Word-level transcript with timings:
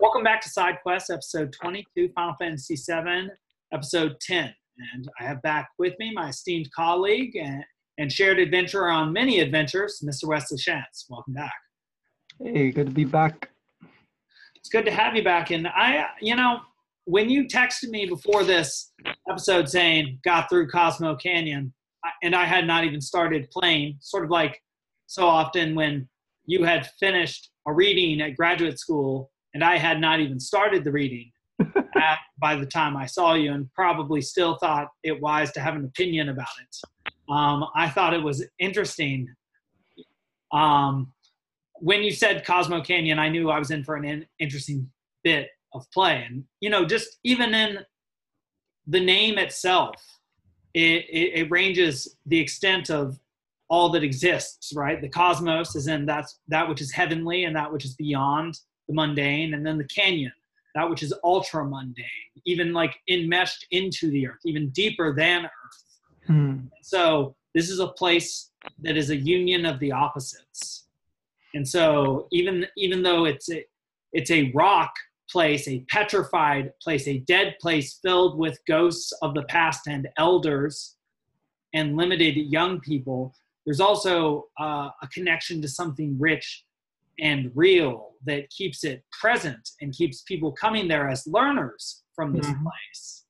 Welcome 0.00 0.22
back 0.22 0.40
to 0.42 0.48
Side 0.48 0.76
Quest, 0.84 1.10
episode 1.10 1.52
22, 1.60 2.10
Final 2.14 2.34
Fantasy 2.38 2.76
VII, 2.76 3.30
episode 3.72 4.14
10. 4.20 4.54
And 4.94 5.08
I 5.18 5.24
have 5.24 5.42
back 5.42 5.70
with 5.76 5.94
me 5.98 6.12
my 6.14 6.28
esteemed 6.28 6.70
colleague 6.70 7.34
and, 7.34 7.64
and 7.98 8.12
shared 8.12 8.38
adventurer 8.38 8.90
on 8.90 9.12
many 9.12 9.40
adventures, 9.40 10.00
Mr. 10.08 10.28
Wesley 10.28 10.56
Shantz. 10.56 11.06
Welcome 11.10 11.34
back. 11.34 11.52
Hey, 12.40 12.70
good 12.70 12.86
to 12.86 12.92
be 12.92 13.06
back. 13.06 13.50
It's 14.54 14.68
good 14.68 14.84
to 14.84 14.92
have 14.92 15.16
you 15.16 15.24
back. 15.24 15.50
And 15.50 15.66
I, 15.66 16.06
you 16.20 16.36
know, 16.36 16.60
when 17.06 17.28
you 17.28 17.48
texted 17.48 17.88
me 17.88 18.06
before 18.06 18.44
this 18.44 18.92
episode 19.28 19.68
saying 19.68 20.20
got 20.24 20.48
through 20.48 20.68
Cosmo 20.68 21.16
Canyon, 21.16 21.74
and 22.22 22.36
I 22.36 22.44
had 22.44 22.68
not 22.68 22.84
even 22.84 23.00
started 23.00 23.50
playing, 23.50 23.96
sort 23.98 24.22
of 24.22 24.30
like 24.30 24.62
so 25.08 25.26
often 25.26 25.74
when 25.74 26.08
you 26.44 26.62
had 26.62 26.88
finished 27.00 27.50
a 27.66 27.72
reading 27.72 28.20
at 28.20 28.36
graduate 28.36 28.78
school 28.78 29.32
and 29.54 29.64
I 29.64 29.78
had 29.78 30.00
not 30.00 30.20
even 30.20 30.38
started 30.38 30.84
the 30.84 30.92
reading 30.92 31.30
at, 31.96 32.18
by 32.38 32.54
the 32.54 32.66
time 32.66 32.96
I 32.96 33.06
saw 33.06 33.34
you, 33.34 33.52
and 33.52 33.72
probably 33.74 34.20
still 34.20 34.56
thought 34.58 34.88
it 35.02 35.20
wise 35.20 35.52
to 35.52 35.60
have 35.60 35.76
an 35.76 35.84
opinion 35.84 36.28
about 36.28 36.48
it. 36.62 37.12
Um, 37.32 37.66
I 37.74 37.88
thought 37.88 38.14
it 38.14 38.22
was 38.22 38.46
interesting. 38.58 39.28
Um, 40.52 41.12
when 41.74 42.02
you 42.02 42.10
said 42.10 42.44
Cosmo 42.46 42.82
Canyon, 42.82 43.18
I 43.18 43.28
knew 43.28 43.50
I 43.50 43.58
was 43.58 43.70
in 43.70 43.84
for 43.84 43.96
an 43.96 44.04
in- 44.04 44.26
interesting 44.38 44.90
bit 45.24 45.48
of 45.72 45.90
play, 45.92 46.24
and 46.28 46.44
you 46.60 46.70
know, 46.70 46.84
just 46.84 47.18
even 47.24 47.54
in 47.54 47.78
the 48.86 49.00
name 49.00 49.38
itself, 49.38 49.94
it, 50.74 51.04
it, 51.10 51.40
it 51.40 51.50
ranges 51.50 52.16
the 52.26 52.38
extent 52.38 52.90
of 52.90 53.18
all 53.68 53.90
that 53.90 54.02
exists. 54.02 54.72
Right, 54.74 55.00
the 55.00 55.08
cosmos 55.08 55.74
is 55.76 55.88
in 55.88 56.06
that's 56.06 56.38
that 56.48 56.68
which 56.68 56.80
is 56.80 56.92
heavenly 56.92 57.44
and 57.44 57.56
that 57.56 57.72
which 57.72 57.84
is 57.84 57.94
beyond 57.94 58.58
the 58.88 58.94
mundane, 58.94 59.54
and 59.54 59.64
then 59.64 59.78
the 59.78 59.84
canyon, 59.84 60.32
that 60.74 60.88
which 60.88 61.02
is 61.02 61.12
ultra 61.22 61.64
mundane, 61.64 62.04
even 62.46 62.72
like 62.72 62.96
enmeshed 63.08 63.66
into 63.70 64.10
the 64.10 64.26
earth, 64.26 64.40
even 64.44 64.70
deeper 64.70 65.14
than 65.14 65.44
earth. 65.44 65.84
Hmm. 66.26 66.56
So 66.82 67.36
this 67.54 67.70
is 67.70 67.80
a 67.80 67.88
place 67.88 68.50
that 68.80 68.96
is 68.96 69.10
a 69.10 69.16
union 69.16 69.66
of 69.66 69.78
the 69.80 69.92
opposites. 69.92 70.86
And 71.54 71.66
so 71.66 72.28
even 72.30 72.66
even 72.76 73.02
though 73.02 73.24
it's 73.24 73.50
a, 73.50 73.64
it's 74.12 74.30
a 74.30 74.50
rock 74.52 74.92
place, 75.30 75.68
a 75.68 75.80
petrified 75.90 76.72
place, 76.82 77.06
a 77.06 77.18
dead 77.20 77.56
place 77.60 77.98
filled 78.02 78.38
with 78.38 78.58
ghosts 78.66 79.12
of 79.22 79.34
the 79.34 79.42
past 79.44 79.86
and 79.86 80.08
elders 80.16 80.96
and 81.74 81.96
limited 81.96 82.36
young 82.36 82.80
people, 82.80 83.34
there's 83.64 83.80
also 83.80 84.46
uh, 84.58 84.88
a 85.02 85.08
connection 85.12 85.60
to 85.60 85.68
something 85.68 86.16
rich 86.18 86.64
and 87.20 87.50
real 87.54 88.12
that 88.24 88.50
keeps 88.50 88.84
it 88.84 89.02
present 89.18 89.70
and 89.80 89.92
keeps 89.92 90.22
people 90.22 90.52
coming 90.52 90.88
there 90.88 91.08
as 91.08 91.26
learners 91.26 92.02
from 92.14 92.32
this 92.32 92.46
mm-hmm. 92.46 92.64
place. 92.64 93.24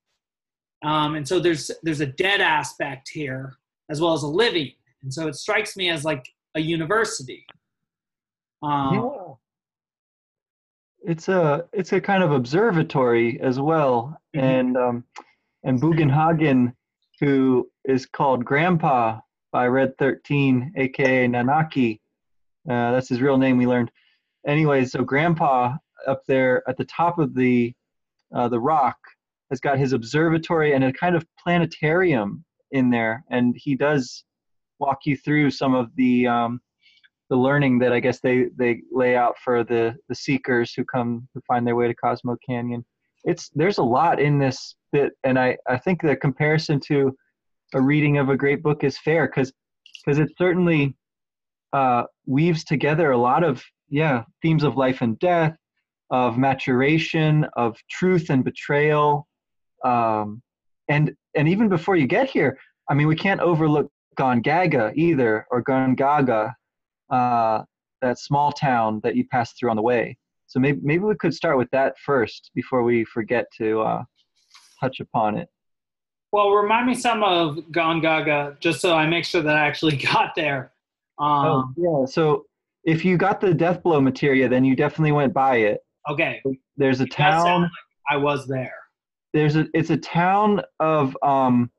Um, 0.84 1.16
and 1.16 1.26
so 1.26 1.40
there's 1.40 1.70
there's 1.82 2.00
a 2.00 2.06
dead 2.06 2.40
aspect 2.40 3.10
here 3.12 3.54
as 3.90 4.00
well 4.00 4.12
as 4.12 4.22
a 4.22 4.28
living, 4.28 4.72
and 5.02 5.12
so 5.12 5.26
it 5.26 5.34
strikes 5.34 5.76
me 5.76 5.90
as 5.90 6.04
like 6.04 6.24
a 6.54 6.60
university. 6.60 7.44
Um, 8.62 8.94
yeah. 8.94 9.34
It's 11.00 11.28
a 11.28 11.66
it's 11.72 11.92
a 11.92 12.00
kind 12.00 12.22
of 12.22 12.32
observatory 12.32 13.40
as 13.40 13.58
well, 13.58 14.18
mm-hmm. 14.36 14.46
and 14.46 14.76
um, 14.76 15.04
and 15.64 15.80
Bugenhagen, 15.80 16.72
who 17.20 17.68
is 17.84 18.06
called 18.06 18.44
Grandpa 18.44 19.20
by 19.52 19.66
Red 19.66 19.96
Thirteen, 19.98 20.72
aka 20.76 21.26
Nanaki, 21.26 22.00
uh, 22.68 22.92
that's 22.92 23.08
his 23.08 23.20
real 23.20 23.38
name. 23.38 23.56
We 23.56 23.66
learned. 23.66 23.90
Anyway, 24.46 24.84
so 24.84 25.02
Grandpa 25.02 25.76
up 26.06 26.22
there 26.26 26.62
at 26.68 26.76
the 26.76 26.84
top 26.84 27.18
of 27.18 27.34
the 27.34 27.72
uh, 28.34 28.48
the 28.48 28.60
rock 28.60 28.96
has 29.50 29.60
got 29.60 29.78
his 29.78 29.92
observatory 29.92 30.74
and 30.74 30.84
a 30.84 30.92
kind 30.92 31.16
of 31.16 31.26
planetarium 31.42 32.44
in 32.72 32.90
there, 32.90 33.24
and 33.30 33.56
he 33.56 33.74
does 33.74 34.24
walk 34.78 34.98
you 35.04 35.16
through 35.16 35.50
some 35.50 35.74
of 35.74 35.94
the 35.96 36.26
um, 36.26 36.60
the 37.30 37.36
learning 37.36 37.78
that 37.78 37.92
I 37.92 38.00
guess 38.00 38.20
they 38.20 38.46
they 38.56 38.82
lay 38.92 39.16
out 39.16 39.36
for 39.42 39.64
the 39.64 39.96
the 40.08 40.14
seekers 40.14 40.72
who 40.74 40.84
come 40.84 41.28
to 41.34 41.42
find 41.46 41.66
their 41.66 41.76
way 41.76 41.88
to 41.88 41.94
Cosmo 41.94 42.36
Canyon. 42.46 42.84
It's 43.24 43.50
there's 43.54 43.78
a 43.78 43.82
lot 43.82 44.20
in 44.20 44.38
this 44.38 44.76
bit, 44.92 45.12
and 45.24 45.38
I 45.38 45.56
I 45.66 45.78
think 45.78 46.02
the 46.02 46.16
comparison 46.16 46.80
to 46.88 47.16
a 47.74 47.80
reading 47.80 48.18
of 48.18 48.28
a 48.28 48.36
great 48.36 48.62
book 48.62 48.84
is 48.84 48.98
fair 48.98 49.26
because 49.26 49.52
because 50.04 50.18
it's 50.18 50.32
certainly 50.38 50.94
uh, 51.72 52.04
weaves 52.26 52.64
together 52.64 53.10
a 53.10 53.18
lot 53.18 53.44
of 53.44 53.62
yeah 53.88 54.24
themes 54.42 54.64
of 54.64 54.76
life 54.76 55.00
and 55.00 55.18
death, 55.18 55.56
of 56.10 56.38
maturation, 56.38 57.46
of 57.56 57.76
truth 57.90 58.30
and 58.30 58.44
betrayal, 58.44 59.26
um, 59.84 60.42
and 60.88 61.14
and 61.34 61.48
even 61.48 61.68
before 61.68 61.96
you 61.96 62.06
get 62.06 62.28
here, 62.28 62.58
I 62.88 62.94
mean, 62.94 63.06
we 63.06 63.16
can't 63.16 63.40
overlook 63.40 63.90
Gongaga 64.18 64.92
either, 64.96 65.46
or 65.50 65.62
Gongaga, 65.62 66.52
uh, 67.10 67.62
that 68.00 68.18
small 68.18 68.52
town 68.52 69.00
that 69.04 69.16
you 69.16 69.26
pass 69.28 69.52
through 69.52 69.70
on 69.70 69.76
the 69.76 69.82
way. 69.82 70.16
So 70.46 70.58
maybe 70.58 70.80
maybe 70.82 71.04
we 71.04 71.14
could 71.16 71.34
start 71.34 71.58
with 71.58 71.70
that 71.70 71.94
first 72.04 72.50
before 72.54 72.82
we 72.82 73.04
forget 73.04 73.46
to 73.58 73.80
uh, 73.82 74.02
touch 74.80 75.00
upon 75.00 75.36
it. 75.36 75.48
Well, 76.32 76.50
remind 76.50 76.86
me 76.86 76.94
some 76.94 77.22
of 77.22 77.56
Gongaga, 77.70 78.58
just 78.60 78.80
so 78.80 78.94
I 78.94 79.06
make 79.06 79.24
sure 79.24 79.42
that 79.42 79.56
I 79.56 79.66
actually 79.66 79.96
got 80.12 80.34
there. 80.34 80.72
Um, 81.20 81.46
oh, 81.46 81.72
yeah. 81.76 82.06
So 82.06 82.46
if 82.84 83.04
you 83.04 83.16
got 83.16 83.40
the 83.40 83.52
death 83.52 83.82
blow 83.82 84.00
materia, 84.00 84.48
then 84.48 84.64
you 84.64 84.76
definitely 84.76 85.12
went 85.12 85.34
by 85.34 85.56
it. 85.56 85.80
Okay. 86.08 86.40
There's 86.76 87.00
a 87.00 87.06
town. 87.06 87.62
Like 87.62 87.70
I 88.10 88.16
was 88.16 88.46
there. 88.46 88.74
There's 89.34 89.56
a. 89.56 89.66
It's 89.74 89.90
a 89.90 89.96
town 89.96 90.62
of. 90.80 91.16
Um, 91.22 91.70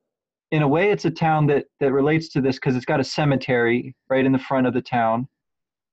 in 0.52 0.64
a 0.64 0.68
way, 0.68 0.90
it's 0.92 1.06
a 1.06 1.12
town 1.12 1.46
that 1.48 1.66
that 1.80 1.92
relates 1.92 2.30
to 2.30 2.42
this 2.42 2.56
because 2.56 2.76
it's 2.76 2.86
got 2.86 3.00
a 3.00 3.04
cemetery 3.04 3.96
right 4.10 4.26
in 4.26 4.32
the 4.32 4.40
front 4.40 4.68
of 4.68 4.74
the 4.74 4.82
town, 4.82 5.28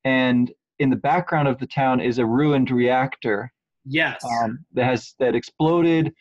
and 0.05 0.53
in 0.78 0.91
the 0.91 0.97
background 0.97 1.49
of 1.49 1.59
the 1.59 1.67
town 1.67 2.01
is 2.01 2.19
a 2.19 2.27
ruined 2.27 2.71
reactor. 2.71 3.53
Yes. 3.84 4.23
Um, 4.25 4.65
that 4.75 4.84
has 4.84 5.15
that 5.19 5.34
exploded, 5.34 6.13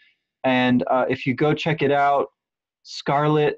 and 0.43 0.83
uh, 0.89 1.05
if 1.09 1.25
you 1.25 1.33
go 1.33 1.53
check 1.53 1.81
it 1.81 1.91
out, 1.91 2.27
Scarlet 2.83 3.57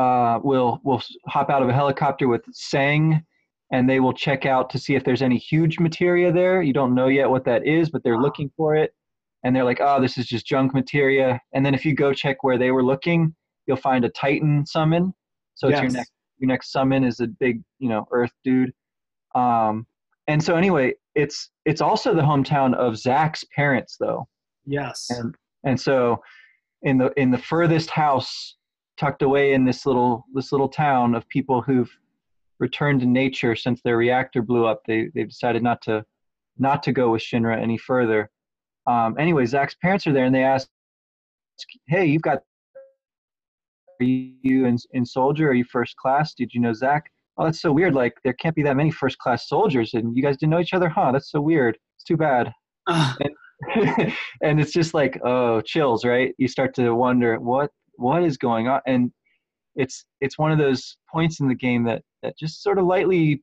uh, 0.00 0.40
will 0.42 0.80
will 0.84 1.02
hop 1.26 1.50
out 1.50 1.62
of 1.62 1.68
a 1.68 1.72
helicopter 1.72 2.28
with 2.28 2.42
Tseng, 2.52 3.22
and 3.72 3.88
they 3.88 4.00
will 4.00 4.12
check 4.12 4.46
out 4.46 4.70
to 4.70 4.78
see 4.78 4.94
if 4.94 5.04
there's 5.04 5.22
any 5.22 5.36
huge 5.36 5.78
materia 5.78 6.32
there. 6.32 6.62
You 6.62 6.72
don't 6.72 6.94
know 6.94 7.08
yet 7.08 7.28
what 7.28 7.44
that 7.44 7.66
is, 7.66 7.90
but 7.90 8.02
they're 8.02 8.18
looking 8.18 8.50
for 8.56 8.74
it, 8.74 8.94
and 9.44 9.54
they're 9.54 9.64
like, 9.64 9.80
"Oh, 9.80 10.00
this 10.00 10.16
is 10.16 10.26
just 10.26 10.46
junk 10.46 10.72
materia." 10.74 11.40
And 11.52 11.64
then 11.64 11.74
if 11.74 11.84
you 11.84 11.94
go 11.94 12.12
check 12.12 12.42
where 12.42 12.58
they 12.58 12.70
were 12.70 12.84
looking, 12.84 13.34
you'll 13.66 13.76
find 13.76 14.04
a 14.04 14.10
Titan 14.10 14.64
summon. 14.66 15.12
So 15.54 15.68
yes. 15.68 15.76
it's 15.76 15.82
your 15.82 15.92
next 16.00 16.12
your 16.38 16.48
next 16.48 16.72
summon 16.72 17.04
is 17.04 17.20
a 17.20 17.26
big 17.26 17.62
you 17.78 17.88
know 17.88 18.06
Earth 18.10 18.32
dude. 18.44 18.72
Um, 19.34 19.86
and 20.28 20.42
so 20.42 20.56
anyway, 20.56 20.94
it's 21.14 21.50
it's 21.66 21.80
also 21.80 22.14
the 22.14 22.22
hometown 22.22 22.74
of 22.74 22.94
Zack's 22.94 23.44
parents, 23.54 23.96
though. 24.00 24.26
Yes. 24.64 25.08
And 25.10 25.34
and 25.64 25.78
so 25.78 26.22
in 26.82 26.96
the 26.96 27.12
in 27.20 27.30
the 27.30 27.38
furthest 27.38 27.90
house 27.90 28.56
tucked 29.00 29.22
away 29.22 29.54
in 29.54 29.64
this 29.64 29.86
little 29.86 30.26
this 30.34 30.52
little 30.52 30.68
town 30.68 31.14
of 31.14 31.26
people 31.30 31.62
who've 31.62 31.90
returned 32.58 33.00
to 33.00 33.06
nature 33.06 33.56
since 33.56 33.80
their 33.80 33.96
reactor 33.96 34.42
blew 34.42 34.66
up. 34.66 34.82
They 34.86 35.08
they've 35.14 35.28
decided 35.28 35.62
not 35.62 35.80
to 35.82 36.04
not 36.58 36.82
to 36.82 36.92
go 36.92 37.10
with 37.10 37.22
Shinra 37.22 37.60
any 37.60 37.78
further. 37.78 38.30
Um, 38.86 39.16
anyway, 39.18 39.46
Zack's 39.46 39.74
parents 39.76 40.06
are 40.06 40.12
there, 40.12 40.26
and 40.26 40.34
they 40.34 40.44
ask, 40.44 40.68
"Hey, 41.88 42.04
you've 42.06 42.22
got 42.22 42.40
are 44.00 44.04
you 44.04 44.66
in, 44.66 44.76
in 44.92 45.04
soldier? 45.04 45.50
Are 45.50 45.54
you 45.54 45.64
first 45.64 45.96
class? 45.96 46.34
Did 46.34 46.54
you 46.54 46.60
know 46.60 46.72
Zack? 46.72 47.10
Oh, 47.36 47.44
that's 47.44 47.60
so 47.60 47.72
weird. 47.72 47.94
Like 47.94 48.14
there 48.22 48.34
can't 48.34 48.54
be 48.54 48.62
that 48.62 48.76
many 48.76 48.90
first 48.90 49.18
class 49.18 49.48
soldiers, 49.48 49.94
and 49.94 50.14
you 50.14 50.22
guys 50.22 50.36
didn't 50.36 50.50
know 50.50 50.60
each 50.60 50.74
other, 50.74 50.90
huh? 50.90 51.10
That's 51.12 51.30
so 51.30 51.40
weird. 51.40 51.78
It's 51.96 52.04
too 52.04 52.18
bad." 52.18 52.52
And, 52.86 53.34
and 54.42 54.58
it's 54.58 54.72
just 54.72 54.94
like 54.94 55.20
oh 55.22 55.60
chills 55.60 56.02
right 56.02 56.34
you 56.38 56.48
start 56.48 56.74
to 56.74 56.94
wonder 56.94 57.38
what 57.38 57.70
what 58.00 58.24
is 58.24 58.36
going 58.36 58.68
on? 58.68 58.80
And 58.86 59.12
it's 59.76 60.04
it's 60.20 60.38
one 60.38 60.52
of 60.52 60.58
those 60.58 60.96
points 61.10 61.40
in 61.40 61.48
the 61.48 61.54
game 61.54 61.84
that 61.84 62.02
that 62.22 62.38
just 62.38 62.62
sort 62.62 62.78
of 62.78 62.86
lightly 62.86 63.42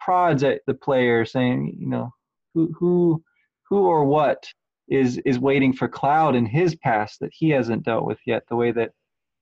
prods 0.00 0.42
at 0.42 0.60
the 0.66 0.74
player 0.74 1.24
saying 1.24 1.76
you 1.78 1.88
know 1.88 2.10
who 2.54 2.72
who 2.78 3.22
who 3.68 3.78
or 3.78 4.04
what 4.04 4.46
is 4.88 5.18
is 5.24 5.38
waiting 5.38 5.72
for 5.72 5.88
cloud 5.88 6.34
in 6.34 6.46
his 6.46 6.74
past 6.76 7.20
that 7.20 7.30
he 7.32 7.50
hasn't 7.50 7.84
dealt 7.84 8.04
with 8.04 8.18
yet 8.26 8.42
the 8.48 8.56
way 8.56 8.70
that 8.72 8.92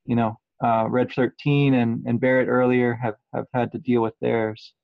you 0.06 0.16
know 0.16 0.38
uh, 0.62 0.86
red 0.88 1.10
13 1.12 1.74
and 1.74 2.04
and 2.06 2.20
Barrett 2.20 2.48
earlier 2.48 2.94
have 2.94 3.16
have 3.34 3.46
had 3.52 3.72
to 3.72 3.78
deal 3.78 4.02
with 4.02 4.14
theirs. 4.20 4.74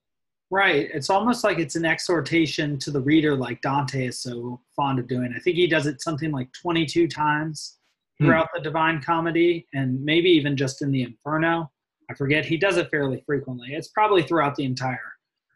Right. 0.53 0.89
It's 0.93 1.11
almost 1.11 1.45
like 1.45 1.61
it's 1.61 1.77
an 1.77 1.85
exhortation 1.85 2.77
to 2.81 2.91
the 2.91 3.01
reader 3.01 3.37
like 3.37 3.63
dante 3.63 4.07
is 4.07 4.21
so 4.21 4.61
fond 4.75 4.99
of 4.99 5.07
doing. 5.07 5.33
I 5.35 5.39
think 5.39 5.57
he 5.57 5.69
does 5.69 5.87
it 5.87 6.03
something 6.03 6.33
like 6.33 6.51
22 6.61 7.07
times 7.07 7.79
Hmm. 8.21 8.27
throughout 8.27 8.49
the 8.55 8.61
Divine 8.61 9.01
Comedy 9.03 9.67
and 9.73 10.03
maybe 10.05 10.29
even 10.29 10.57
just 10.57 10.83
in 10.83 10.93
the 10.93 11.03
Inferno. 11.03 11.71
I 12.11 12.15
forget. 12.15 12.45
He 12.45 12.59
does 12.59 12.77
it 12.77 12.91
fairly 12.91 13.23
frequently. 13.25 13.69
It's 13.71 13.89
probably 13.89 14.23
throughout 14.23 14.57
the 14.57 14.65
entire 14.65 14.99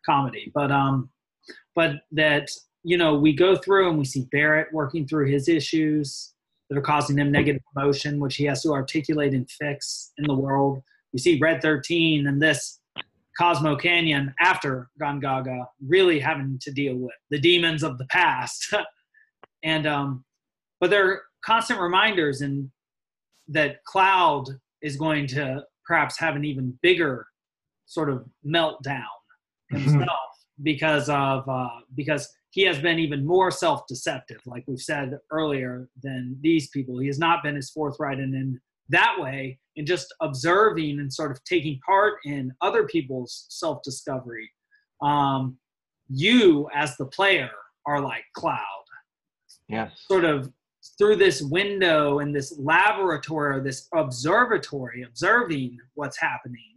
comedy, 0.06 0.50
but 0.54 0.70
um, 0.70 1.10
but 1.74 1.96
that 2.12 2.50
you 2.84 2.98
know, 2.98 3.14
we 3.14 3.32
go 3.32 3.56
through 3.56 3.88
and 3.88 3.98
we 3.98 4.04
see 4.04 4.28
Barrett 4.30 4.68
working 4.72 5.06
through 5.06 5.26
his 5.30 5.48
issues 5.48 6.34
that 6.68 6.78
are 6.78 6.82
causing 6.82 7.18
him 7.18 7.32
negative 7.32 7.62
emotion, 7.76 8.20
which 8.20 8.36
he 8.36 8.44
has 8.44 8.62
to 8.62 8.72
articulate 8.72 9.32
and 9.32 9.50
fix 9.50 10.12
in 10.18 10.26
the 10.26 10.34
world. 10.34 10.82
We 11.12 11.18
see 11.18 11.38
Red 11.38 11.62
13 11.62 12.26
and 12.26 12.40
this 12.40 12.80
Cosmo 13.38 13.74
Canyon 13.74 14.32
after 14.38 14.90
Gongaga 15.00 15.66
really 15.84 16.20
having 16.20 16.58
to 16.62 16.70
deal 16.70 16.96
with 16.96 17.14
the 17.30 17.38
demons 17.38 17.82
of 17.82 17.98
the 17.98 18.06
past. 18.06 18.72
and 19.64 19.86
um, 19.86 20.24
but 20.80 20.90
they're 20.90 21.22
constant 21.44 21.80
reminders 21.80 22.40
and 22.40 22.70
that 23.48 23.84
Cloud 23.84 24.46
is 24.82 24.96
going 24.96 25.26
to 25.28 25.62
perhaps 25.86 26.18
have 26.18 26.36
an 26.36 26.44
even 26.44 26.78
bigger 26.82 27.26
sort 27.86 28.08
of 28.10 28.24
meltdown 28.46 29.04
mm-hmm. 29.72 29.76
himself 29.76 30.08
because 30.62 31.08
of 31.08 31.48
uh, 31.48 31.68
because 31.94 32.28
he 32.50 32.62
has 32.62 32.78
been 32.78 33.00
even 33.00 33.26
more 33.26 33.50
self-deceptive, 33.50 34.40
like 34.46 34.62
we've 34.68 34.78
said 34.80 35.18
earlier, 35.32 35.88
than 36.02 36.38
these 36.40 36.68
people. 36.68 36.98
He 36.98 37.08
has 37.08 37.18
not 37.18 37.42
been 37.42 37.56
as 37.56 37.70
forthright 37.70 38.18
and 38.18 38.32
in 38.34 38.60
that 38.90 39.16
way, 39.18 39.58
and 39.76 39.86
just 39.86 40.14
observing 40.20 41.00
and 41.00 41.12
sort 41.12 41.32
of 41.32 41.42
taking 41.44 41.80
part 41.84 42.14
in 42.24 42.52
other 42.60 42.86
people's 42.86 43.46
self-discovery. 43.48 44.48
Um, 45.02 45.58
you, 46.08 46.68
as 46.74 46.96
the 46.96 47.06
player, 47.06 47.50
are 47.86 48.00
like 48.00 48.24
Cloud. 48.34 48.60
Yes. 49.68 49.90
Sort 50.08 50.24
of 50.24 50.52
through 50.98 51.16
this 51.16 51.42
window 51.42 52.18
and 52.18 52.34
this 52.34 52.58
laboratory, 52.58 53.56
or 53.56 53.60
this 53.62 53.88
observatory, 53.94 55.02
observing 55.02 55.78
what's 55.94 56.18
happening 56.18 56.74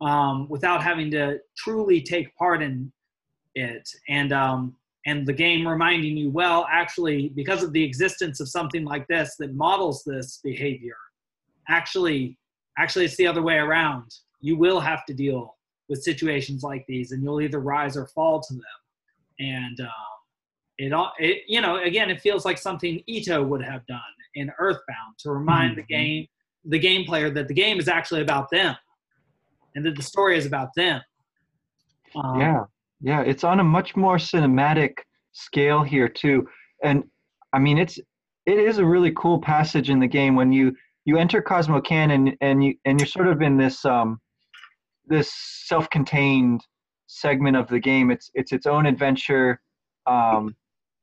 um, 0.00 0.48
without 0.48 0.82
having 0.82 1.10
to 1.12 1.38
truly 1.56 2.00
take 2.00 2.34
part 2.36 2.62
in 2.62 2.92
it. 3.54 3.88
And 4.08 4.32
um, 4.32 4.76
and 5.06 5.24
the 5.24 5.32
game 5.32 5.66
reminding 5.66 6.16
you, 6.16 6.30
well, 6.30 6.66
actually, 6.70 7.28
because 7.36 7.62
of 7.62 7.72
the 7.72 7.82
existence 7.82 8.40
of 8.40 8.48
something 8.48 8.84
like 8.84 9.06
this 9.06 9.36
that 9.38 9.54
models 9.54 10.02
this 10.04 10.40
behavior, 10.42 10.96
actually, 11.68 12.36
actually, 12.76 13.04
it's 13.04 13.16
the 13.16 13.26
other 13.26 13.42
way 13.42 13.56
around. 13.56 14.12
You 14.40 14.56
will 14.56 14.80
have 14.80 15.06
to 15.06 15.14
deal 15.14 15.56
with 15.88 16.02
situations 16.02 16.64
like 16.64 16.84
these, 16.88 17.12
and 17.12 17.22
you'll 17.22 17.40
either 17.40 17.60
rise 17.60 17.96
or 17.96 18.06
fall 18.08 18.40
to 18.40 18.54
them. 18.54 18.62
And 19.38 19.80
um, 19.80 20.15
it 20.78 20.92
all, 20.92 21.12
it, 21.18 21.42
you 21.46 21.60
know, 21.60 21.82
again, 21.82 22.10
it 22.10 22.20
feels 22.20 22.44
like 22.44 22.58
something 22.58 23.02
Itoi 23.08 23.46
would 23.46 23.62
have 23.62 23.86
done 23.86 24.00
in 24.34 24.50
Earthbound 24.58 25.14
to 25.20 25.30
remind 25.30 25.72
mm-hmm. 25.72 25.80
the 25.80 25.94
game, 25.94 26.26
the 26.64 26.78
game 26.78 27.04
player 27.04 27.30
that 27.30 27.48
the 27.48 27.54
game 27.54 27.78
is 27.78 27.88
actually 27.88 28.22
about 28.22 28.50
them, 28.50 28.76
and 29.74 29.84
that 29.86 29.96
the 29.96 30.02
story 30.02 30.36
is 30.36 30.46
about 30.46 30.68
them. 30.76 31.00
Um, 32.14 32.40
yeah 32.40 32.64
yeah 33.00 33.22
it's 33.22 33.44
on 33.44 33.60
a 33.60 33.64
much 33.64 33.96
more 33.96 34.16
cinematic 34.16 34.98
scale 35.32 35.82
here 35.82 36.08
too 36.08 36.46
and 36.82 37.04
i 37.52 37.58
mean 37.58 37.78
it's 37.78 37.98
it 38.46 38.58
is 38.58 38.78
a 38.78 38.84
really 38.84 39.12
cool 39.12 39.40
passage 39.40 39.90
in 39.90 40.00
the 40.00 40.06
game 40.06 40.34
when 40.34 40.52
you 40.52 40.74
you 41.04 41.18
enter 41.18 41.42
cosmo 41.42 41.80
canyon 41.80 42.36
and 42.40 42.64
you 42.64 42.74
and 42.84 42.98
you're 42.98 43.06
sort 43.06 43.28
of 43.28 43.42
in 43.42 43.56
this 43.56 43.84
um 43.84 44.18
this 45.06 45.32
self-contained 45.66 46.60
segment 47.06 47.56
of 47.56 47.68
the 47.68 47.78
game 47.78 48.10
it's 48.10 48.30
it's 48.34 48.52
its 48.52 48.66
own 48.66 48.86
adventure 48.86 49.60
um 50.06 50.54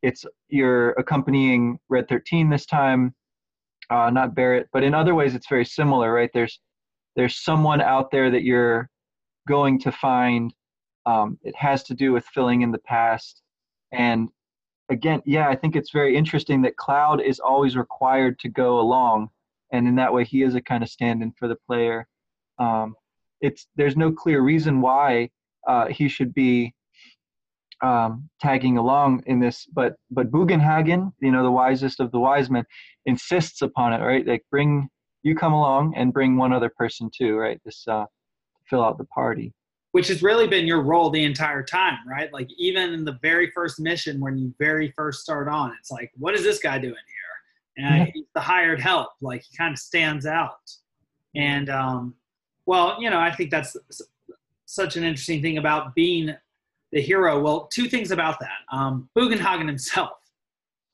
it's 0.03 0.25
you're 0.49 0.91
accompanying 0.91 1.79
red 1.89 2.07
13 2.07 2.49
this 2.49 2.65
time 2.67 3.15
uh 3.89 4.09
not 4.11 4.35
barrett 4.35 4.67
but 4.71 4.83
in 4.83 4.93
other 4.93 5.15
ways 5.15 5.33
it's 5.33 5.49
very 5.49 5.65
similar 5.65 6.13
right 6.13 6.29
there's 6.33 6.59
there's 7.15 7.43
someone 7.43 7.81
out 7.81 8.11
there 8.11 8.29
that 8.29 8.43
you're 8.43 8.89
going 9.47 9.79
to 9.79 9.91
find 9.91 10.53
um, 11.05 11.37
it 11.43 11.55
has 11.55 11.83
to 11.83 11.93
do 11.93 12.11
with 12.11 12.25
filling 12.25 12.61
in 12.61 12.71
the 12.71 12.79
past. 12.79 13.41
And 13.91 14.29
again, 14.89 15.21
yeah, 15.25 15.49
I 15.49 15.55
think 15.55 15.75
it's 15.75 15.91
very 15.91 16.15
interesting 16.15 16.61
that 16.61 16.77
Cloud 16.77 17.21
is 17.21 17.39
always 17.39 17.75
required 17.75 18.39
to 18.39 18.49
go 18.49 18.79
along, 18.79 19.29
and 19.71 19.87
in 19.87 19.95
that 19.95 20.13
way, 20.13 20.23
he 20.23 20.43
is 20.43 20.55
a 20.55 20.61
kind 20.61 20.83
of 20.83 20.89
stand-in 20.89 21.33
for 21.37 21.47
the 21.47 21.57
player. 21.67 22.07
Um, 22.59 22.95
it's 23.41 23.67
there's 23.75 23.97
no 23.97 24.11
clear 24.11 24.41
reason 24.41 24.81
why 24.81 25.29
uh, 25.67 25.87
he 25.87 26.07
should 26.07 26.33
be 26.33 26.73
um, 27.83 28.29
tagging 28.41 28.77
along 28.77 29.23
in 29.27 29.39
this, 29.39 29.67
but 29.73 29.95
but 30.09 30.31
Bugenhagen, 30.31 31.11
you 31.19 31.31
know, 31.31 31.43
the 31.43 31.51
wisest 31.51 31.99
of 31.99 32.11
the 32.11 32.19
wise 32.19 32.49
men, 32.49 32.63
insists 33.05 33.61
upon 33.61 33.93
it, 33.93 33.99
right? 33.99 34.25
Like 34.25 34.43
bring 34.49 34.89
you 35.21 35.35
come 35.35 35.53
along 35.53 35.93
and 35.95 36.13
bring 36.13 36.37
one 36.37 36.53
other 36.53 36.69
person 36.69 37.09
too, 37.15 37.35
right? 37.35 37.59
This 37.65 37.85
uh, 37.87 38.05
fill 38.69 38.83
out 38.83 38.97
the 38.97 39.05
party 39.05 39.53
which 39.93 40.07
has 40.07 40.23
really 40.23 40.47
been 40.47 40.65
your 40.65 40.81
role 40.81 41.11
the 41.11 41.23
entire 41.23 41.61
time, 41.61 41.99
right? 42.07 42.33
Like 42.33 42.49
even 42.57 42.93
in 42.93 43.05
the 43.05 43.19
very 43.21 43.51
first 43.51 43.79
mission 43.79 44.19
when 44.19 44.39
you 44.39 44.51
very 44.57 44.91
first 44.97 45.21
start 45.21 45.47
on, 45.47 45.71
it's 45.79 45.91
like, 45.91 46.11
what 46.17 46.33
is 46.33 46.41
this 46.41 46.57
guy 46.57 46.79
doing 46.79 46.95
here? 46.95 47.85
And 47.85 48.11
he's 48.11 48.25
the 48.33 48.41
hired 48.41 48.81
help. 48.81 49.09
Like 49.21 49.43
he 49.47 49.55
kind 49.55 49.71
of 49.71 49.77
stands 49.77 50.25
out. 50.25 50.71
And 51.35 51.69
um, 51.69 52.15
well, 52.65 52.99
you 52.99 53.11
know, 53.11 53.19
I 53.19 53.31
think 53.35 53.51
that's 53.51 53.77
such 54.65 54.95
an 54.95 55.03
interesting 55.03 55.43
thing 55.43 55.59
about 55.59 55.93
being 55.93 56.35
the 56.93 57.01
hero. 57.01 57.41
Well, 57.41 57.67
two 57.73 57.89
things 57.89 58.11
about 58.11 58.39
that. 58.39 58.59
Um, 58.71 59.09
Bugenhagen 59.17 59.67
himself, 59.67 60.11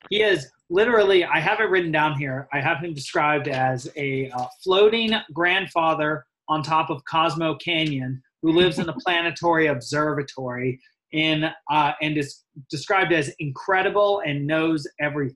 he 0.09 0.23
is 0.23 0.47
literally. 0.69 1.25
I 1.25 1.39
have 1.39 1.59
it 1.59 1.69
written 1.69 1.91
down 1.91 2.17
here. 2.17 2.47
I 2.51 2.61
have 2.61 2.79
him 2.79 2.93
described 2.93 3.47
as 3.47 3.87
a 3.95 4.31
uh, 4.31 4.45
floating 4.63 5.13
grandfather 5.33 6.25
on 6.47 6.63
top 6.63 6.89
of 6.89 7.03
Cosmo 7.05 7.55
Canyon 7.55 8.23
who 8.41 8.53
lives 8.53 8.79
in 8.79 8.87
a 8.89 8.93
planetary 9.05 9.67
observatory 9.67 10.79
in 11.11 11.51
uh, 11.69 11.91
and 12.01 12.17
is 12.17 12.43
described 12.69 13.11
as 13.11 13.29
incredible 13.39 14.21
and 14.25 14.47
knows 14.47 14.87
everything. 15.01 15.35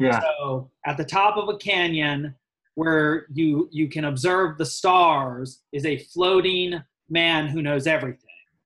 Yeah. 0.00 0.20
So 0.20 0.70
at 0.86 0.96
the 0.96 1.04
top 1.04 1.36
of 1.36 1.48
a 1.48 1.56
canyon 1.56 2.34
where 2.74 3.26
you 3.32 3.68
you 3.70 3.88
can 3.88 4.06
observe 4.06 4.58
the 4.58 4.66
stars 4.66 5.62
is 5.72 5.84
a 5.86 5.98
floating 5.98 6.82
man 7.08 7.46
who 7.46 7.62
knows 7.62 7.86
everything. 7.86 8.24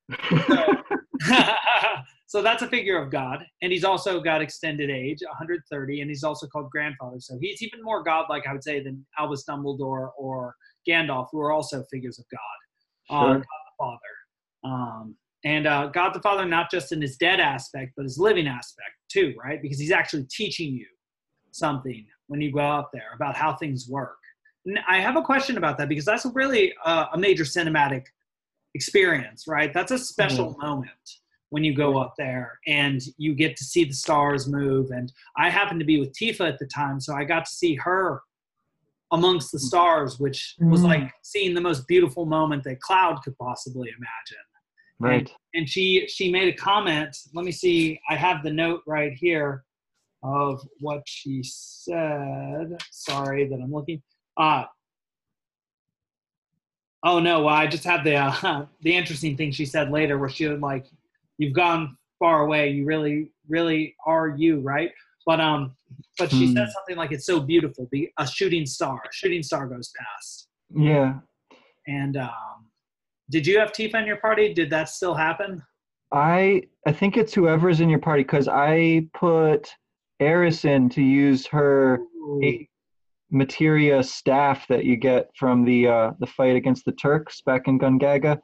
So, 0.49 0.81
so 2.26 2.42
that's 2.42 2.62
a 2.62 2.69
figure 2.69 3.00
of 3.00 3.10
God, 3.10 3.44
and 3.60 3.72
he's 3.72 3.84
also 3.84 4.20
got 4.20 4.42
extended 4.42 4.90
age, 4.90 5.19
130, 5.22 6.00
and 6.00 6.10
he's 6.10 6.24
also 6.24 6.46
called 6.46 6.70
grandfather. 6.70 7.19
So 7.20 7.38
he's 7.40 7.62
even 7.62 7.82
more 7.82 8.02
godlike, 8.02 8.44
I 8.48 8.52
would 8.52 8.64
say, 8.64 8.82
than 8.82 9.04
Albus 9.19 9.44
Dumbledore 9.48 10.10
or 10.16 10.54
Gandalf, 10.88 11.28
who 11.32 11.40
are 11.40 11.52
also 11.52 11.84
figures 11.90 12.19
of 12.19 12.24
God 12.30 13.16
on 13.16 13.34
God 13.34 13.40
the 13.40 13.46
Father. 13.78 13.98
Um, 14.64 15.16
and 15.44 15.66
uh, 15.66 15.88
God 15.88 16.14
the 16.14 16.20
Father, 16.20 16.44
not 16.44 16.70
just 16.70 16.92
in 16.92 17.02
his 17.02 17.16
dead 17.16 17.40
aspect, 17.40 17.92
but 17.96 18.04
his 18.04 18.18
living 18.18 18.46
aspect 18.46 18.90
too, 19.10 19.34
right? 19.42 19.61
Because 19.61 19.78
he's 19.78 19.90
actually 19.90 20.25
teaching 20.25 20.73
you 20.73 20.87
something 21.50 22.06
when 22.28 22.40
you 22.40 22.52
go 22.52 22.61
out 22.61 22.90
there 22.92 23.12
about 23.14 23.37
how 23.37 23.54
things 23.56 23.88
work. 23.88 24.16
And 24.64 24.78
I 24.88 25.00
have 25.00 25.16
a 25.16 25.23
question 25.23 25.56
about 25.56 25.76
that 25.78 25.88
because 25.88 26.04
that's 26.04 26.25
really 26.35 26.73
uh, 26.85 27.06
a 27.12 27.18
major 27.18 27.44
cinematic 27.44 28.04
experience, 28.75 29.45
right? 29.47 29.73
That's 29.73 29.93
a 29.93 29.99
special 29.99 30.50
mm-hmm. 30.50 30.67
moment 30.67 30.91
when 31.50 31.62
you 31.62 31.75
go 31.75 31.99
up 31.99 32.14
there 32.17 32.59
and 32.67 33.00
you 33.19 33.35
get 33.35 33.57
to 33.59 33.64
see 33.64 33.85
the 33.85 33.93
stars 33.93 34.49
move. 34.49 34.91
And 34.91 35.12
I 35.37 35.50
happened 35.50 35.81
to 35.81 35.87
be 35.87 36.00
with 36.00 36.14
Tifa 36.14 36.49
at 36.49 36.59
the 36.59 36.67
time, 36.67 36.99
so 36.99 37.14
I 37.14 37.25
got 37.25 37.45
to 37.45 37.50
see 37.50 37.75
her 37.76 38.23
amongst 39.12 39.52
the 39.52 39.59
stars, 39.59 40.19
which 40.19 40.55
was 40.61 40.81
mm. 40.81 40.85
like 40.85 41.12
seeing 41.23 41.52
the 41.55 41.61
most 41.61 41.87
beautiful 41.87 42.25
moment 42.25 42.64
that 42.64 42.81
Cloud 42.81 43.23
could 43.23 43.37
possibly 43.37 43.91
imagine. 43.91 44.45
Right. 44.99 45.21
And, 45.21 45.31
and, 45.55 45.69
she 45.69 46.07
she 46.09 46.31
made 46.31 46.49
a 46.49 46.57
comment. 46.57 47.14
Let 47.35 47.45
me 47.45 47.52
see. 47.52 48.00
I 48.09 48.17
have 48.17 48.43
the 48.43 48.52
note 48.52 48.83
right 48.87 49.12
here 49.12 49.64
of 50.23 50.62
what 50.81 51.02
she 51.05 51.43
said. 51.43 52.76
Sorry 52.91 53.47
that 53.49 53.57
I'm 53.57 53.73
looking. 53.73 54.00
Uh 54.37 54.64
Oh 57.04 57.18
no! 57.18 57.42
Well, 57.42 57.54
I 57.54 57.66
just 57.66 57.85
have 57.85 58.04
the 58.04 58.16
uh, 58.16 58.66
the 58.82 58.94
interesting 58.94 59.37
thing 59.37 59.50
she 59.50 59.66
said 59.66 59.90
later, 59.90 60.18
where 60.18 60.28
she 60.28 60.47
was 60.47 60.61
like, 60.61 60.87
"You've 61.38 61.54
gone 61.54 61.97
far 62.18 62.42
away. 62.42 62.71
You 62.71 62.85
really, 62.85 63.30
really 63.49 63.97
are 64.06 64.28
you, 64.28 64.61
right?" 64.61 64.90
But 65.26 65.40
um, 65.40 65.75
but 66.18 66.30
she 66.30 66.47
hmm. 66.47 66.54
said 66.54 66.68
something 66.71 66.97
like, 66.97 67.12
"It's 67.12 67.26
so 67.26 67.40
beautiful." 67.40 67.88
Be 67.90 68.12
a 68.18 68.26
shooting 68.26 68.66
star. 68.66 68.97
A 68.97 69.12
shooting 69.12 69.42
star 69.42 69.66
goes 69.66 69.92
past. 69.99 70.49
Yeah. 70.75 71.14
And 71.87 72.16
um, 72.16 72.68
did 73.30 73.47
you 73.47 73.59
have 73.59 73.73
Tifa 73.73 73.94
in 73.94 74.06
your 74.06 74.18
party? 74.18 74.54
Did 74.54 74.71
that 74.71 74.88
still 74.88 75.14
happen? 75.14 75.62
I 76.12 76.62
I 76.87 76.92
think 76.92 77.16
it's 77.16 77.35
whoever's 77.35 77.80
in 77.80 77.88
your 77.88 77.99
party 77.99 78.23
because 78.23 78.47
I 78.47 79.06
put 79.14 79.75
Aeris 80.21 80.64
in 80.64 80.88
to 80.90 81.02
use 81.02 81.47
her 81.47 82.00
materia 83.32 84.02
staff 84.02 84.68
that 84.68 84.84
you 84.84 84.96
get 84.96 85.30
from 85.36 85.64
the 85.64 85.88
uh, 85.88 86.10
the 86.20 86.26
fight 86.26 86.54
against 86.54 86.84
the 86.84 86.92
Turks 86.92 87.40
back 87.40 87.66
in 87.66 87.78
Gongaga, 87.78 88.38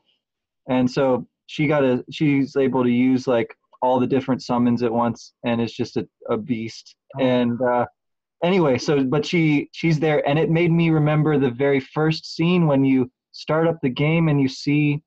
and 0.68 0.90
so 0.90 1.26
she 1.46 1.66
got 1.66 1.84
a 1.84 2.04
she's 2.10 2.56
able 2.56 2.84
to 2.84 2.90
use 2.90 3.26
like 3.26 3.54
all 3.82 4.00
the 4.00 4.06
different 4.06 4.42
summons 4.42 4.82
at 4.82 4.92
once 4.92 5.34
and 5.44 5.60
it's 5.60 5.72
just 5.72 5.96
a, 5.96 6.06
a 6.28 6.36
beast. 6.36 6.94
Oh. 7.16 7.24
and 7.24 7.60
uh, 7.62 7.86
anyway 8.44 8.76
so 8.76 9.02
but 9.02 9.24
she 9.24 9.68
she's 9.72 9.98
there. 9.98 10.26
And 10.28 10.38
it 10.38 10.50
made 10.50 10.70
me 10.70 10.90
remember 10.90 11.38
the 11.38 11.50
very 11.50 11.80
first 11.80 12.36
scene 12.36 12.66
when 12.66 12.84
you 12.84 13.10
start 13.32 13.66
up 13.66 13.78
the 13.82 13.88
game 13.88 14.28
and 14.28 14.40
you 14.40 14.48
see 14.48 15.02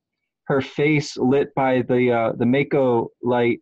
her 0.46 0.62
face 0.62 1.16
lit 1.18 1.54
by 1.56 1.84
the 1.84 2.12
uh, 2.12 2.32
the 2.38 2.46
mako 2.46 3.10
light 3.22 3.62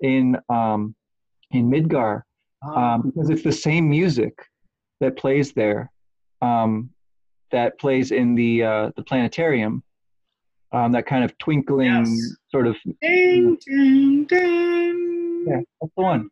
in 0.00 0.36
um, 0.48 0.94
in 1.50 1.70
Midgar. 1.70 2.22
Um, 2.74 3.02
because 3.02 3.30
it's 3.30 3.44
the 3.44 3.52
same 3.52 3.88
music 3.88 4.34
that 5.00 5.16
plays 5.16 5.52
there 5.52 5.90
um, 6.42 6.90
that 7.50 7.78
plays 7.78 8.10
in 8.12 8.34
the 8.34 8.62
uh, 8.62 8.90
the 8.96 9.02
planetarium. 9.02 9.82
Um, 10.70 10.92
that 10.92 11.06
kind 11.06 11.24
of 11.24 11.36
twinkling 11.38 11.86
Yes. 11.86 12.36
sort 12.50 12.66
of 12.66 12.76
ding, 13.00 13.56
ding, 13.66 14.24
ding. 14.26 15.44
yeah, 15.48 15.60
that's 15.80 15.92
the 15.96 16.02
one. 16.02 16.28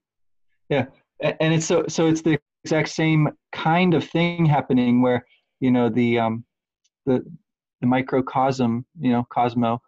Yeah, 0.68 0.86
and 1.20 1.54
it's 1.54 1.64
so 1.64 1.86
so 1.88 2.06
it's 2.06 2.20
the 2.20 2.38
exact 2.62 2.90
same 2.90 3.30
kind 3.52 3.94
of 3.94 4.04
thing 4.06 4.44
happening 4.44 5.00
where 5.00 5.24
you 5.60 5.70
know 5.70 5.88
the 5.88 6.18
um 6.18 6.44
the 7.06 7.24
the 7.80 7.86
microcosm 7.86 8.84
you 9.00 9.10
know 9.10 9.26
Cosmo 9.30 9.80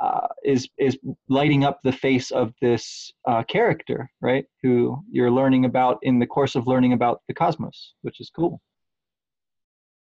uh, 0.00 0.26
is 0.44 0.68
is 0.78 0.98
lighting 1.28 1.64
up 1.64 1.80
the 1.84 1.92
face 1.92 2.30
of 2.30 2.52
this 2.60 3.12
uh, 3.28 3.42
character 3.44 4.10
right 4.20 4.44
who 4.62 4.98
you're 5.10 5.30
learning 5.30 5.64
about 5.64 5.98
in 6.02 6.18
the 6.18 6.26
course 6.26 6.54
of 6.54 6.66
learning 6.66 6.92
about 6.92 7.22
the 7.28 7.34
cosmos, 7.34 7.94
which 8.02 8.20
is 8.20 8.30
cool. 8.34 8.60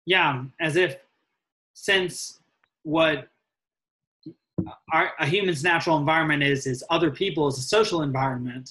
yeah, 0.06 0.44
as 0.60 0.76
if 0.76 0.96
since 1.74 2.40
what 2.82 3.28
our, 4.92 5.12
a 5.20 5.26
human's 5.26 5.62
natural 5.62 5.98
environment 5.98 6.42
is 6.42 6.66
is 6.66 6.82
other 6.90 7.10
people 7.10 7.46
is 7.46 7.58
a 7.58 7.62
social 7.62 8.02
environment 8.02 8.70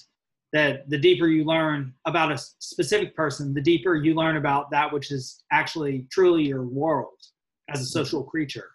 that 0.54 0.90
the 0.90 0.98
deeper 0.98 1.28
you 1.28 1.44
learn 1.44 1.94
about 2.06 2.32
a 2.32 2.38
specific 2.38 3.16
person 3.16 3.54
the 3.54 3.62
deeper 3.62 3.96
you 3.96 4.14
learn 4.14 4.38
about 4.38 4.70
that 4.72 4.92
which 4.92 5.12
is 5.12 5.44
actually 5.52 6.08
truly 6.12 6.44
your 6.44 6.64
world 6.64 7.18
as 7.70 7.82
a 7.82 7.86
social 7.86 8.24
creature 8.24 8.70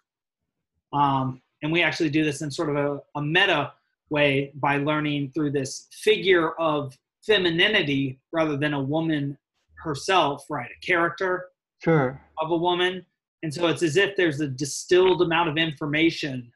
um, 0.93 1.41
and 1.63 1.73
we 1.73 1.83
actually 1.83 2.11
do 2.11 2.25
this 2.25 2.43
in 2.43 2.51
sort 2.51 2.71
of 2.71 2.77
a, 2.77 3.19
a 3.19 3.23
meta 3.23 3.73
way 4.11 4.53
by 4.57 4.77
learning 4.77 5.31
through 5.35 5.51
this 5.53 5.89
figure 5.93 6.53
of 6.61 6.97
femininity 7.27 8.19
rather 8.33 8.57
than 8.57 8.75
a 8.75 8.83
woman 8.83 9.37
herself 9.77 10.45
right 10.51 10.71
a 10.71 10.87
character 10.87 11.47
Sure. 11.83 12.21
of 12.41 12.51
a 12.53 12.57
woman 12.57 13.05
and 13.43 13.53
so 13.53 13.67
it's 13.67 13.83
as 13.83 13.97
if 13.97 14.15
there's 14.17 14.41
a 14.41 14.47
distilled 14.47 15.21
amount 15.23 15.49
of 15.49 15.57
information 15.57 16.53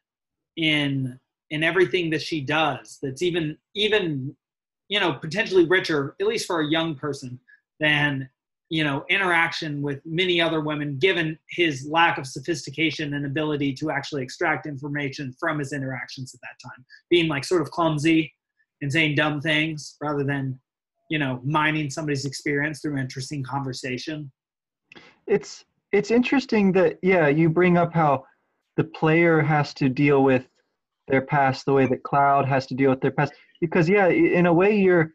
in 0.55 1.19
in 1.49 1.63
everything 1.63 2.09
that 2.09 2.21
she 2.21 2.39
does 2.41 2.97
that's 3.01 3.21
even 3.21 3.57
even 3.75 4.35
you 4.89 4.99
know 4.99 5.13
potentially 5.13 5.65
richer 5.65 6.15
at 6.21 6.27
least 6.27 6.47
for 6.47 6.61
a 6.61 6.67
young 6.67 6.95
person 6.95 7.39
than 7.79 8.29
you 8.69 8.83
know 8.83 9.05
interaction 9.09 9.81
with 9.81 10.01
many 10.05 10.41
other 10.41 10.61
women 10.61 10.97
given 10.99 11.37
his 11.49 11.87
lack 11.89 12.17
of 12.17 12.27
sophistication 12.27 13.13
and 13.13 13.25
ability 13.25 13.73
to 13.73 13.89
actually 13.91 14.23
extract 14.23 14.65
information 14.65 15.33
from 15.39 15.59
his 15.59 15.73
interactions 15.73 16.33
at 16.33 16.41
that 16.41 16.69
time. 16.69 16.85
Being 17.09 17.27
like 17.27 17.45
sort 17.45 17.61
of 17.61 17.71
clumsy 17.71 18.33
and 18.81 18.91
saying 18.91 19.15
dumb 19.15 19.41
things 19.41 19.95
rather 20.01 20.23
than 20.23 20.59
you 21.09 21.19
know 21.19 21.39
mining 21.43 21.89
somebody's 21.89 22.25
experience 22.25 22.81
through 22.81 22.97
interesting 22.97 23.43
conversation. 23.43 24.31
It's 25.25 25.63
it's 25.91 26.11
interesting 26.11 26.71
that 26.73 26.97
yeah 27.01 27.27
you 27.27 27.49
bring 27.49 27.77
up 27.77 27.93
how 27.93 28.25
the 28.75 28.83
player 28.83 29.41
has 29.41 29.73
to 29.75 29.89
deal 29.89 30.23
with 30.23 30.47
their 31.07 31.21
past 31.21 31.65
the 31.65 31.73
way 31.73 31.85
that 31.87 32.03
cloud 32.03 32.45
has 32.45 32.65
to 32.67 32.75
deal 32.75 32.89
with 32.89 33.01
their 33.01 33.11
past 33.11 33.33
because 33.61 33.87
yeah 33.87 34.07
in 34.07 34.45
a 34.45 34.53
way 34.53 34.77
you're 34.77 35.13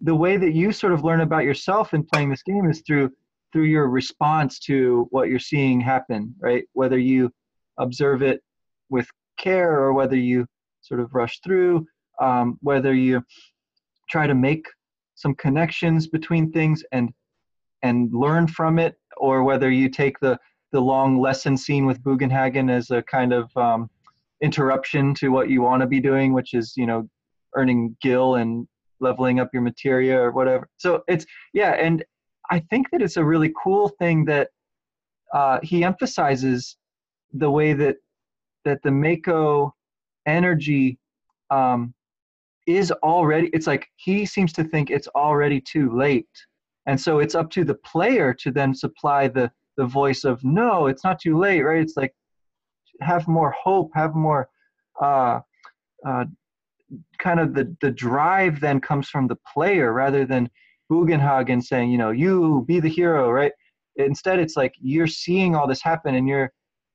the 0.00 0.14
way 0.14 0.36
that 0.36 0.52
you 0.52 0.72
sort 0.72 0.92
of 0.92 1.04
learn 1.04 1.20
about 1.20 1.44
yourself 1.44 1.94
in 1.94 2.02
playing 2.04 2.30
this 2.30 2.42
game 2.42 2.68
is 2.68 2.82
through 2.86 3.10
through 3.52 3.64
your 3.64 3.88
response 3.88 4.60
to 4.60 5.08
what 5.10 5.28
you're 5.28 5.38
seeing 5.38 5.80
happen 5.80 6.34
right? 6.40 6.64
Whether 6.72 6.98
you 6.98 7.32
observe 7.78 8.22
it 8.22 8.42
with 8.88 9.08
care 9.36 9.72
or 9.72 9.92
whether 9.92 10.16
you 10.16 10.46
sort 10.82 11.00
of 11.00 11.14
rush 11.14 11.40
through 11.40 11.86
um, 12.20 12.58
whether 12.60 12.94
you 12.94 13.24
try 14.08 14.26
to 14.26 14.34
make 14.34 14.66
some 15.14 15.34
connections 15.34 16.06
between 16.06 16.52
things 16.52 16.84
and 16.92 17.12
and 17.82 18.12
learn 18.12 18.46
from 18.46 18.78
it, 18.78 18.96
or 19.16 19.42
whether 19.42 19.70
you 19.70 19.88
take 19.88 20.18
the 20.20 20.38
the 20.72 20.80
long 20.80 21.18
lesson 21.18 21.56
scene 21.56 21.86
with 21.86 22.02
Bugenhagen 22.02 22.70
as 22.70 22.90
a 22.90 23.02
kind 23.02 23.32
of 23.32 23.54
um, 23.56 23.90
interruption 24.40 25.14
to 25.14 25.30
what 25.30 25.48
you 25.50 25.62
want 25.62 25.80
to 25.80 25.86
be 25.86 26.00
doing, 26.00 26.32
which 26.32 26.54
is 26.54 26.74
you 26.76 26.86
know 26.86 27.08
earning 27.56 27.96
gil 28.02 28.36
and 28.36 28.68
leveling 29.00 29.40
up 29.40 29.50
your 29.52 29.62
materia 29.62 30.18
or 30.20 30.30
whatever. 30.30 30.68
So 30.76 31.02
it's 31.08 31.26
yeah, 31.52 31.72
and 31.72 32.04
I 32.50 32.60
think 32.70 32.90
that 32.90 33.02
it's 33.02 33.16
a 33.16 33.24
really 33.24 33.52
cool 33.62 33.88
thing 33.88 34.24
that 34.26 34.48
uh, 35.32 35.60
he 35.62 35.84
emphasizes 35.84 36.76
the 37.32 37.50
way 37.50 37.72
that 37.74 37.96
that 38.64 38.82
the 38.82 38.90
Mako 38.90 39.74
energy 40.26 40.98
um, 41.50 41.94
is 42.66 42.92
already. 43.02 43.48
It's 43.52 43.66
like 43.66 43.86
he 43.96 44.26
seems 44.26 44.52
to 44.54 44.64
think 44.64 44.90
it's 44.90 45.08
already 45.08 45.60
too 45.60 45.96
late 45.96 46.28
and 46.86 47.00
so 47.00 47.18
it's 47.18 47.34
up 47.34 47.50
to 47.50 47.64
the 47.64 47.74
player 47.74 48.34
to 48.34 48.50
then 48.50 48.74
supply 48.74 49.28
the 49.28 49.50
the 49.76 49.86
voice 49.86 50.24
of 50.24 50.42
no 50.44 50.86
it's 50.86 51.04
not 51.04 51.20
too 51.20 51.38
late 51.38 51.62
right 51.62 51.80
it's 51.80 51.96
like 51.96 52.14
have 53.00 53.26
more 53.28 53.54
hope 53.62 53.90
have 53.94 54.14
more 54.14 54.48
uh, 55.00 55.40
uh, 56.06 56.24
kind 57.18 57.40
of 57.40 57.54
the 57.54 57.74
the 57.80 57.90
drive 57.90 58.60
then 58.60 58.80
comes 58.80 59.08
from 59.08 59.26
the 59.26 59.38
player 59.52 59.92
rather 59.92 60.24
than 60.24 60.50
Bugenhagen 60.90 61.62
saying 61.62 61.90
you 61.90 61.98
know 61.98 62.10
you 62.10 62.64
be 62.66 62.80
the 62.80 62.88
hero 62.88 63.30
right? 63.30 63.52
Instead 63.96 64.38
it's 64.38 64.56
like 64.56 64.74
you're 64.80 65.06
seeing 65.06 65.54
all 65.54 65.66
this 65.66 65.82
happen 65.82 66.14
and 66.14 66.26
you're 66.28 66.52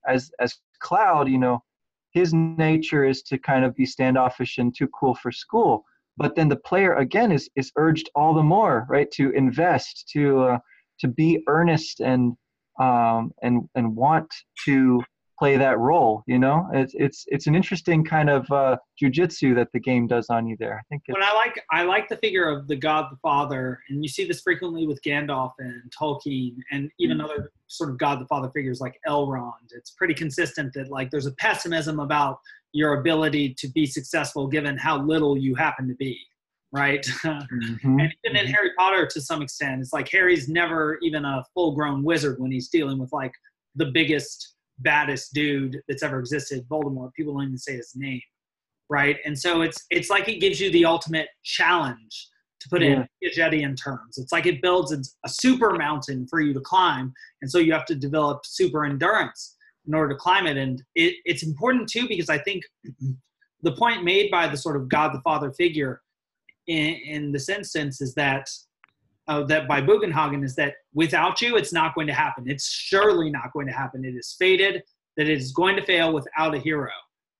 as 0.07 0.31
as 0.39 0.55
cloud 0.79 1.29
you 1.29 1.37
know 1.37 1.63
his 2.11 2.33
nature 2.33 3.03
is 3.05 3.21
to 3.23 3.37
kind 3.37 3.65
of 3.65 3.75
be 3.75 3.85
standoffish 3.85 4.57
and 4.57 4.75
too 4.75 4.87
cool 4.87 5.15
for 5.15 5.31
school 5.31 5.83
but 6.17 6.35
then 6.35 6.49
the 6.49 6.55
player 6.55 6.95
again 6.95 7.31
is 7.31 7.49
is 7.55 7.71
urged 7.77 8.09
all 8.15 8.33
the 8.33 8.43
more 8.43 8.85
right 8.89 9.11
to 9.11 9.31
invest 9.31 10.09
to 10.11 10.41
uh, 10.43 10.59
to 10.99 11.07
be 11.07 11.43
earnest 11.47 11.99
and 11.99 12.33
um, 12.79 13.31
and 13.41 13.67
and 13.75 13.95
want 13.95 14.33
to 14.65 15.03
play 15.37 15.57
that 15.57 15.77
role 15.79 16.23
you 16.27 16.39
know 16.39 16.67
it's 16.73 16.93
it's 16.95 17.25
it's 17.27 17.47
an 17.47 17.55
interesting 17.55 18.03
kind 18.03 18.29
of 18.29 18.49
uh, 18.51 18.77
jujitsu 19.01 19.53
that 19.55 19.67
the 19.73 19.79
game 19.79 20.07
does 20.07 20.27
on 20.29 20.47
you 20.47 20.55
there 20.59 20.77
i 20.77 20.83
think 20.89 21.01
it's, 21.07 21.15
But 21.17 21.23
I 21.23 21.33
like 21.33 21.61
I 21.71 21.83
like 21.83 22.07
the 22.09 22.17
figure 22.17 22.47
of 22.49 22.67
the 22.67 22.75
God 22.75 23.05
the 23.11 23.17
Father, 23.21 23.79
and 23.89 24.03
you 24.03 24.07
see 24.09 24.25
this 24.27 24.41
frequently 24.41 24.85
with 24.87 25.01
Gandalf 25.01 25.51
and 25.59 25.81
Tolkien, 25.99 26.55
and 26.71 26.89
even 26.99 27.19
other 27.21 27.51
sort 27.67 27.89
of 27.89 27.97
God 27.97 28.19
the 28.19 28.27
Father 28.27 28.49
figures 28.53 28.79
like 28.79 28.99
Elrond. 29.07 29.67
It's 29.75 29.91
pretty 29.91 30.13
consistent 30.13 30.73
that 30.73 30.89
like 30.89 31.09
there's 31.11 31.25
a 31.25 31.33
pessimism 31.33 31.99
about 31.99 32.39
your 32.73 32.99
ability 32.99 33.53
to 33.57 33.67
be 33.69 33.85
successful 33.85 34.47
given 34.47 34.77
how 34.77 35.01
little 35.01 35.37
you 35.37 35.55
happen 35.55 35.87
to 35.87 35.95
be, 35.95 36.17
right? 36.71 37.05
Mhm. 37.25 38.01
and 38.01 38.13
even 38.25 38.37
in 38.37 38.47
Harry 38.47 38.71
Potter 38.77 39.07
to 39.07 39.21
some 39.21 39.41
extent, 39.41 39.81
it's 39.81 39.93
like 39.93 40.09
Harry's 40.09 40.47
never 40.49 40.97
even 41.01 41.25
a 41.25 41.43
full-grown 41.53 42.03
wizard 42.03 42.39
when 42.39 42.51
he's 42.51 42.69
dealing 42.69 42.97
with 42.99 43.11
like 43.13 43.33
the 43.75 43.87
biggest, 43.93 44.54
baddest 44.79 45.33
dude 45.33 45.79
that's 45.87 46.03
ever 46.03 46.19
existed, 46.19 46.67
Voldemort. 46.69 47.13
People 47.13 47.33
don't 47.33 47.43
even 47.43 47.57
say 47.57 47.75
his 47.75 47.93
name, 47.95 48.21
right? 48.89 49.17
And 49.25 49.37
so 49.37 49.61
it's 49.61 49.83
it's 49.89 50.09
like 50.09 50.27
it 50.27 50.39
gives 50.39 50.59
you 50.59 50.71
the 50.71 50.85
ultimate 50.85 51.27
challenge 51.43 52.27
to 52.61 52.69
put 52.69 52.81
Yeah. 52.81 53.05
in 53.21 53.29
Piagetian 53.29 53.75
terms. 53.81 54.17
It's 54.17 54.31
like 54.31 54.45
it 54.45 54.61
builds 54.61 54.91
a, 54.91 54.99
a 55.25 55.29
super 55.29 55.71
mountain 55.75 56.27
for 56.27 56.39
you 56.39 56.53
to 56.53 56.61
climb, 56.61 57.13
and 57.41 57.49
so 57.49 57.57
you 57.59 57.73
have 57.73 57.85
to 57.85 57.95
develop 57.95 58.45
super 58.45 58.85
endurance 58.85 59.55
in 59.87 59.93
order 59.93 60.13
to 60.13 60.19
climb 60.19 60.47
it. 60.47 60.57
And 60.57 60.81
it, 60.95 61.15
it's 61.25 61.43
important 61.43 61.87
too 61.89 62.07
because 62.07 62.29
I 62.29 62.39
think 62.39 62.63
the 63.61 63.71
point 63.73 64.03
made 64.03 64.31
by 64.31 64.47
the 64.47 64.57
sort 64.57 64.75
of 64.75 64.89
God 64.89 65.13
the 65.13 65.21
Father 65.21 65.51
figure 65.53 66.01
in, 66.67 66.95
in 67.05 67.31
this 67.31 67.49
instance 67.49 68.01
is 68.01 68.13
that 68.15 68.49
uh, 69.27 69.43
that 69.43 69.67
by 69.67 69.81
Bugenhagen 69.81 70.43
is 70.43 70.55
that 70.55 70.75
without 70.93 71.41
you, 71.41 71.57
it's 71.57 71.73
not 71.73 71.95
going 71.95 72.07
to 72.07 72.13
happen. 72.13 72.45
It's 72.47 72.69
surely 72.69 73.29
not 73.29 73.51
going 73.53 73.67
to 73.67 73.73
happen. 73.73 74.05
It 74.05 74.15
is 74.15 74.35
fated 74.37 74.83
that 75.17 75.27
it 75.27 75.37
is 75.37 75.51
going 75.51 75.75
to 75.77 75.85
fail 75.85 76.13
without 76.13 76.53
a 76.53 76.59
hero. 76.59 76.91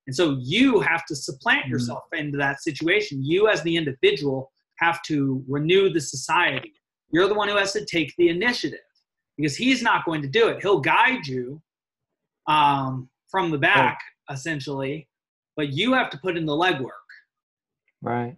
And 0.08 0.16
so 0.16 0.38
you 0.40 0.80
have 0.82 1.06
to 1.08 1.16
supplant 1.16 1.66
Mhm. 1.66 1.70
yourself 1.70 2.04
into 2.14 2.38
that 2.38 2.62
situation. 2.62 3.24
You, 3.24 3.48
as 3.50 3.62
the 3.64 3.76
individual, 3.76 4.52
have 4.80 5.02
to 5.04 5.44
renew 5.48 5.90
the 5.90 6.02
society. 6.02 6.74
You're 7.12 7.28
the 7.28 7.34
one 7.34 7.48
who 7.50 7.58
has 7.58 7.74
to 7.74 7.86
take 7.86 8.14
the 8.18 8.30
initiative 8.30 8.80
because 9.38 9.56
he's 9.56 9.82
not 9.82 10.06
going 10.06 10.22
to 10.22 10.28
do 10.28 10.48
it. 10.48 10.62
He'll 10.62 10.80
guide 10.80 11.26
you 11.28 11.62
um, 12.48 13.10
from 13.30 13.50
the 13.52 13.58
back, 13.58 14.00
essentially, 14.30 15.08
but 15.56 15.70
you 15.70 15.94
have 15.94 16.10
to 16.12 16.18
put 16.20 16.38
in 16.38 16.46
the 16.46 16.54
legwork. 16.54 16.92
Right. 18.02 18.38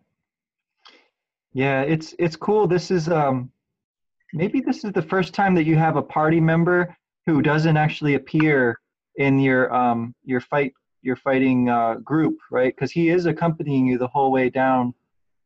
Yeah, 1.54 1.82
it's 1.82 2.14
it's 2.20 2.36
cool. 2.36 2.68
This 2.68 2.92
is 2.92 3.10
um 3.10 3.52
maybe 4.34 4.62
this 4.62 4.84
is 4.84 4.92
the 4.92 5.02
first 5.02 5.34
time 5.34 5.56
that 5.56 5.64
you 5.64 5.76
have 5.76 5.96
a 5.96 6.02
party 6.02 6.40
member 6.40 6.96
who 7.26 7.42
doesn't 7.42 7.78
actually 7.78 8.16
appear 8.16 8.80
in 9.16 9.40
your 9.40 9.74
um 9.74 10.14
your 10.24 10.42
fight 10.42 10.74
your 11.02 11.16
fighting 11.16 11.70
uh, 11.70 11.96
group, 11.96 12.38
right? 12.52 12.76
Because 12.76 12.92
he 12.92 13.10
is 13.10 13.26
accompanying 13.26 13.88
you 13.88 13.98
the 13.98 14.08
whole 14.08 14.32
way 14.32 14.50
down 14.50 14.94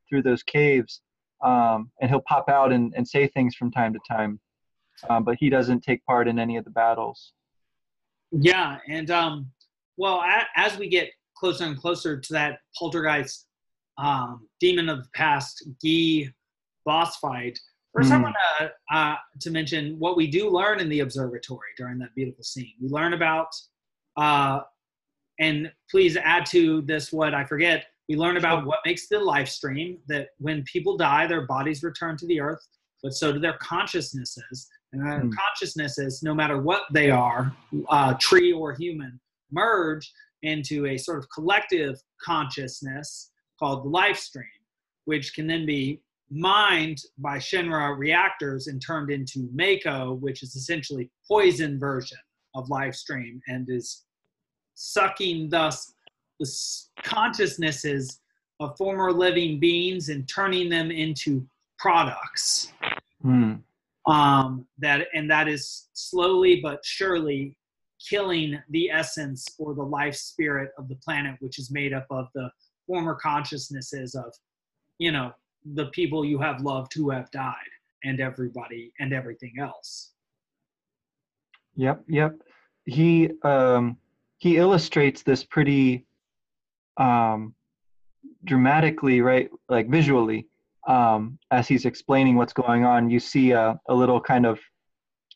through 0.10 0.24
those 0.24 0.44
caves, 0.44 1.02
um, 1.44 1.92
and 2.02 2.10
he'll 2.10 2.22
pop 2.22 2.50
out 2.50 2.74
and, 2.74 2.94
and 2.96 3.08
say 3.08 3.28
things 3.28 3.56
from 3.56 3.72
time 3.72 3.94
to 3.94 4.00
time, 4.10 4.40
um, 5.10 5.24
but 5.24 5.38
he 5.40 5.50
doesn't 5.50 5.82
take 5.82 6.04
part 6.06 6.28
in 6.28 6.40
any 6.40 6.58
of 6.58 6.66
the 6.66 6.72
battles. 6.72 7.34
Yeah, 8.32 8.80
and 8.88 9.12
um, 9.12 9.52
well, 9.98 10.24
as 10.56 10.78
we 10.78 10.90
get 10.90 11.12
closer 11.36 11.66
and 11.66 11.78
closer 11.78 12.20
to 12.20 12.34
that 12.34 12.60
poltergeist 12.78 13.48
um, 14.02 14.48
demon 14.60 14.90
of 14.90 15.04
the 15.04 15.10
past 15.14 15.64
Guy 15.84 16.34
boss 16.86 17.18
fight. 17.18 17.58
First, 17.94 18.10
mm. 18.10 18.16
I 18.16 18.22
want 18.22 18.36
to 18.60 18.72
uh, 18.96 19.16
to 19.42 19.52
mention 19.52 19.98
what 20.00 20.18
we 20.18 20.28
do 20.28 20.50
learn 20.50 20.80
in 20.80 20.90
the 20.90 21.02
observatory 21.02 21.70
during 21.78 22.00
that 22.00 22.10
beautiful 22.16 22.44
scene. 22.44 22.74
We 22.82 22.90
learn 22.90 23.14
about, 23.14 23.48
uh, 24.18 24.62
and 25.40 25.72
please 25.90 26.18
add 26.18 26.46
to 26.48 26.82
this 26.82 27.14
what 27.14 27.34
I 27.34 27.46
forget. 27.46 27.86
We 28.10 28.16
learn 28.16 28.38
about 28.38 28.66
what 28.66 28.80
makes 28.86 29.08
the 29.08 29.20
life 29.20 29.48
stream. 29.48 30.00
That 30.08 30.30
when 30.40 30.64
people 30.64 30.98
die, 30.98 31.28
their 31.28 31.46
bodies 31.46 31.84
return 31.84 32.18
to 32.18 32.26
the 32.26 32.42
earth, 32.42 32.66
but 33.04 33.14
so 33.14 33.32
do 33.32 33.40
their 33.40 33.58
consciousnesses. 33.58 34.68
And 34.94 35.06
their 35.06 35.22
mm. 35.22 35.32
consciousnesses, 35.34 36.22
no 36.22 36.34
matter 36.34 36.62
what 36.62 36.84
they 36.92 37.10
are, 37.12 37.54
uh, 37.88 38.14
tree 38.16 38.52
or 38.52 38.74
human, 38.74 39.20
merge 39.50 40.12
into 40.44 40.86
a 40.88 40.98
sort 40.98 41.20
of 41.20 41.30
collective 41.30 42.02
consciousness 42.22 43.32
called 43.62 43.86
the 43.86 43.90
life 43.90 44.18
stream, 44.18 44.46
which 45.06 45.34
can 45.34 45.48
then 45.48 45.66
be 45.66 46.02
mined 46.32 47.02
by 47.18 47.38
Shinra 47.38 47.98
reactors 47.98 48.68
and 48.68 48.82
turned 48.82 49.12
into 49.12 49.50
Mako, 49.54 50.14
which 50.14 50.44
is 50.44 50.56
essentially 50.56 51.10
poison 51.28 51.78
version 51.78 52.18
of 52.56 52.70
life 52.70 52.96
stream 52.96 53.42
and 53.48 53.70
is 53.70 54.06
sucking 54.76 55.50
thus 55.50 55.94
the 56.40 56.50
consciousnesses 57.04 58.20
of 58.60 58.78
former 58.78 59.12
living 59.12 59.60
beings 59.60 60.10
and 60.10 60.28
turning 60.28 60.70
them 60.70 60.90
into 60.90 61.46
products. 61.78 62.72
Mm. 63.24 63.62
Um, 64.08 64.66
that 64.80 65.08
and 65.14 65.30
that 65.30 65.48
is 65.48 65.90
slowly 65.94 66.60
but 66.62 66.84
surely 66.84 67.56
killing 68.10 68.60
the 68.72 68.90
essence 68.90 69.48
or 69.60 69.76
the 69.76 69.84
life 69.84 70.16
spirit 70.16 70.72
of 70.80 70.88
the 70.88 70.96
planet, 70.96 71.36
which 71.40 71.60
is 71.60 71.70
made 71.70 71.94
up 71.94 72.08
of 72.10 72.28
the 72.34 72.50
former 72.92 73.16
consciousnesses 73.16 74.16
of, 74.16 74.34
you 74.98 75.14
know, 75.14 75.32
the 75.76 75.86
people 75.88 76.26
you 76.26 76.38
have 76.40 76.60
loved 76.60 76.92
who 76.94 77.10
have 77.10 77.32
died 77.32 77.72
and 78.04 78.20
everybody 78.20 78.92
and 79.00 79.14
everything 79.14 79.54
else. 79.62 80.12
Yep, 81.76 82.04
yep. 82.10 82.34
He 82.84 83.30
um 83.44 83.98
he 84.40 84.58
illustrates 84.58 85.24
this 85.24 85.46
pretty 85.46 86.06
um 86.98 87.56
dramatically, 88.44 89.22
right? 89.22 89.50
Like 89.70 89.90
visually. 89.90 90.48
Um 90.86 91.40
as 91.50 91.70
he's 91.70 91.86
explaining 91.86 92.36
what's 92.36 92.54
going 92.54 92.84
on, 92.84 93.10
you 93.10 93.22
see 93.22 93.52
a, 93.52 93.80
a 93.88 93.94
little 93.94 94.20
kind 94.20 94.46
of 94.46 94.60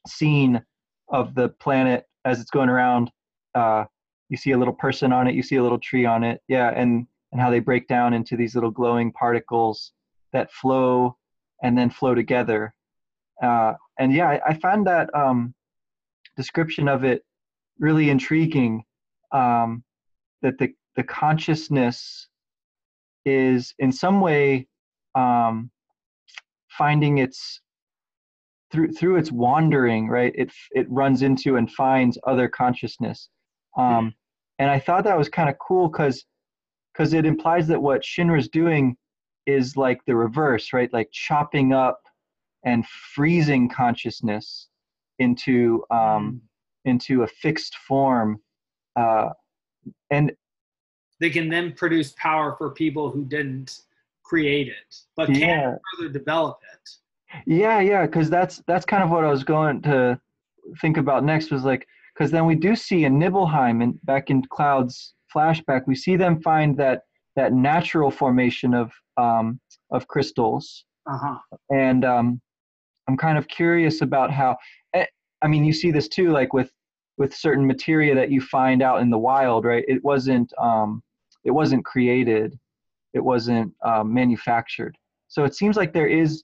scene 0.07 0.61
of 1.07 1.35
the 1.35 1.49
planet 1.63 2.03
as 2.25 2.41
it's 2.41 2.51
going 2.51 2.69
around. 2.69 3.11
Uh 3.53 3.85
you 4.27 4.35
see 4.35 4.51
a 4.51 4.57
little 4.57 4.73
person 4.73 5.13
on 5.13 5.27
it, 5.27 5.35
you 5.35 5.43
see 5.43 5.55
a 5.55 5.63
little 5.63 5.79
tree 5.79 6.05
on 6.05 6.23
it. 6.25 6.41
Yeah, 6.49 6.71
and 6.75 7.07
and 7.35 7.41
how 7.41 7.49
they 7.49 7.59
break 7.59 7.85
down 7.89 8.13
into 8.13 8.37
these 8.37 8.55
little 8.55 8.71
glowing 8.71 9.11
particles 9.11 9.91
that 10.31 10.49
flow 10.53 11.17
and 11.61 11.77
then 11.77 11.89
flow 11.89 12.15
together. 12.15 12.73
Uh, 13.43 13.73
and 13.99 14.13
yeah, 14.13 14.29
I, 14.29 14.41
I 14.47 14.53
found 14.53 14.87
that 14.87 15.13
um, 15.13 15.53
description 16.37 16.87
of 16.87 17.03
it 17.03 17.25
really 17.77 18.09
intriguing. 18.09 18.85
Um, 19.33 19.83
that 20.43 20.57
the 20.59 20.73
the 20.95 21.03
consciousness 21.03 22.29
is 23.25 23.73
in 23.79 23.91
some 23.91 24.21
way 24.21 24.65
um, 25.15 25.69
finding 26.69 27.17
its 27.17 27.59
through 28.71 28.93
through 28.93 29.17
its 29.17 29.29
wandering 29.29 30.07
right 30.07 30.31
it 30.35 30.53
it 30.71 30.89
runs 30.89 31.21
into 31.21 31.57
and 31.57 31.69
finds 31.69 32.17
other 32.25 32.47
consciousness 32.47 33.27
um, 33.77 34.13
and 34.59 34.69
i 34.69 34.79
thought 34.79 35.03
that 35.03 35.17
was 35.17 35.27
kind 35.27 35.49
of 35.49 35.55
cool 35.59 35.89
because 35.89 36.23
because 36.95 37.13
it 37.13 37.25
implies 37.25 37.67
that 37.67 37.81
what 37.81 38.01
Shinra's 38.01 38.47
doing 38.47 38.95
is 39.45 39.77
like 39.77 39.99
the 40.05 40.15
reverse, 40.15 40.73
right? 40.73 40.91
Like 40.93 41.09
chopping 41.11 41.73
up 41.73 42.01
and 42.63 42.85
freezing 42.87 43.69
consciousness 43.69 44.69
into 45.19 45.83
um, 45.91 45.99
mm. 45.99 46.39
into 46.85 47.23
a 47.23 47.27
fixed 47.27 47.75
form, 47.87 48.39
uh, 48.95 49.29
and 50.09 50.31
they 51.19 51.29
can 51.29 51.49
then 51.49 51.73
produce 51.73 52.13
power 52.17 52.55
for 52.57 52.71
people 52.71 53.11
who 53.11 53.25
didn't 53.25 53.81
create 54.23 54.67
it, 54.67 54.95
but 55.15 55.27
can 55.27 55.35
yeah. 55.35 55.75
further 55.97 56.11
develop 56.11 56.59
it. 56.73 56.89
Yeah, 57.45 57.79
yeah, 57.81 58.05
because 58.05 58.29
that's 58.29 58.63
that's 58.67 58.85
kind 58.85 59.03
of 59.03 59.09
what 59.09 59.23
I 59.23 59.29
was 59.29 59.43
going 59.43 59.81
to 59.83 60.19
think 60.81 60.97
about 60.97 61.23
next 61.23 61.51
was 61.51 61.63
like 61.63 61.87
because 62.13 62.31
then 62.31 62.45
we 62.45 62.55
do 62.55 62.75
see 62.75 63.03
in 63.03 63.19
Nibelheim 63.19 63.81
and 63.81 63.99
back 64.05 64.29
in 64.29 64.41
Cloud's 64.43 65.14
flashback, 65.35 65.83
we 65.87 65.95
see 65.95 66.15
them 66.15 66.41
find 66.41 66.77
that 66.77 67.01
that 67.35 67.53
natural 67.53 68.09
formation 68.09 68.73
of 68.73 68.91
um, 69.17 69.59
of 69.91 70.07
crystals, 70.07 70.85
uh-huh. 71.09 71.37
and 71.69 72.05
um, 72.05 72.41
I'm 73.07 73.17
kind 73.17 73.37
of 73.37 73.47
curious 73.47 74.01
about 74.01 74.31
how. 74.31 74.57
Eh, 74.93 75.05
I 75.41 75.47
mean, 75.47 75.65
you 75.65 75.73
see 75.73 75.91
this 75.91 76.07
too, 76.07 76.31
like 76.31 76.53
with 76.53 76.71
with 77.17 77.33
certain 77.33 77.65
materia 77.65 78.15
that 78.15 78.31
you 78.31 78.41
find 78.41 78.81
out 78.81 79.01
in 79.01 79.09
the 79.09 79.17
wild, 79.17 79.65
right? 79.65 79.85
It 79.87 80.03
wasn't 80.03 80.51
um, 80.57 81.03
it 81.43 81.51
wasn't 81.51 81.85
created, 81.85 82.57
it 83.13 83.23
wasn't 83.23 83.73
um, 83.83 84.13
manufactured. 84.13 84.97
So 85.27 85.43
it 85.43 85.55
seems 85.55 85.77
like 85.77 85.93
there 85.93 86.07
is 86.07 86.43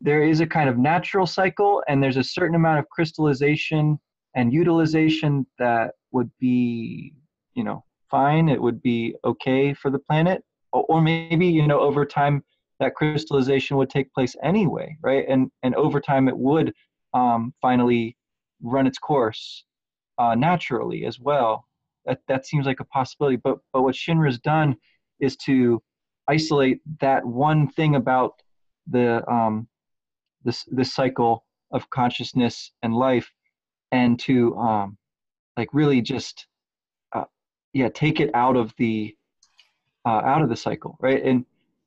there 0.00 0.22
is 0.22 0.40
a 0.40 0.46
kind 0.46 0.68
of 0.68 0.78
natural 0.78 1.26
cycle, 1.26 1.82
and 1.88 2.02
there's 2.02 2.16
a 2.16 2.24
certain 2.24 2.54
amount 2.54 2.78
of 2.78 2.88
crystallization 2.88 3.98
and 4.34 4.52
utilization 4.52 5.46
that 5.58 5.94
would 6.12 6.30
be, 6.38 7.14
you 7.54 7.64
know, 7.64 7.84
fine, 8.10 8.48
it 8.48 8.60
would 8.60 8.82
be 8.82 9.14
okay 9.24 9.74
for 9.74 9.90
the 9.90 9.98
planet, 9.98 10.42
or, 10.72 10.84
or 10.88 11.00
maybe 11.00 11.46
you 11.46 11.66
know 11.66 11.80
over 11.80 12.04
time 12.04 12.42
that 12.80 12.94
crystallization 12.94 13.76
would 13.76 13.90
take 13.90 14.12
place 14.12 14.34
anyway, 14.42 14.96
right? 15.02 15.24
And 15.28 15.50
and 15.62 15.74
over 15.74 16.00
time 16.00 16.28
it 16.28 16.36
would 16.36 16.72
um, 17.14 17.54
finally 17.60 18.16
run 18.62 18.86
its 18.86 18.98
course 18.98 19.64
uh, 20.18 20.34
naturally 20.34 21.04
as 21.04 21.18
well. 21.18 21.64
That 22.04 22.20
that 22.28 22.46
seems 22.46 22.66
like 22.66 22.80
a 22.80 22.84
possibility. 22.84 23.36
But 23.36 23.58
but 23.72 23.82
what 23.82 23.94
Shinra's 23.94 24.38
done 24.38 24.76
is 25.20 25.36
to 25.38 25.82
isolate 26.28 26.80
that 27.00 27.24
one 27.24 27.68
thing 27.68 27.96
about 27.96 28.34
the 28.86 29.28
um, 29.30 29.68
this 30.44 30.64
this 30.70 30.94
cycle 30.94 31.44
of 31.72 31.88
consciousness 31.90 32.72
and 32.82 32.94
life, 32.94 33.30
and 33.92 34.18
to 34.20 34.56
um, 34.56 34.96
like 35.56 35.68
really 35.72 36.00
just 36.00 36.46
yeah 37.78 37.88
take 37.88 38.18
it 38.20 38.30
out 38.34 38.56
of 38.56 38.72
the 38.78 39.14
uh, 40.06 40.20
out 40.32 40.42
of 40.42 40.48
the 40.48 40.56
cycle 40.56 40.96
right? 41.00 41.22
And 41.24 41.44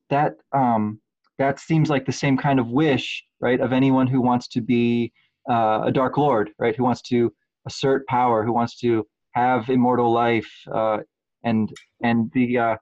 that 0.10 0.36
um 0.54 1.00
that 1.38 1.60
seems 1.60 1.90
like 1.90 2.06
the 2.06 2.12
same 2.24 2.38
kind 2.38 2.60
of 2.60 2.68
wish 2.68 3.24
right 3.40 3.60
of 3.60 3.74
anyone 3.74 4.08
who 4.08 4.22
wants 4.22 4.48
to 4.50 4.62
be 4.62 5.12
uh, 5.50 5.82
a 5.86 5.92
dark 5.92 6.18
lord 6.18 6.52
right? 6.60 6.76
Who 6.76 6.84
wants 6.84 7.02
to 7.14 7.34
assert 7.68 8.08
power 8.08 8.44
who 8.44 8.54
wants 8.54 8.78
to 8.80 9.06
have 9.32 9.70
immortal 9.70 10.12
life 10.12 10.52
uh, 10.74 11.00
and 11.44 11.72
and 12.04 12.32
the 12.34 12.58
uh, 12.58 12.76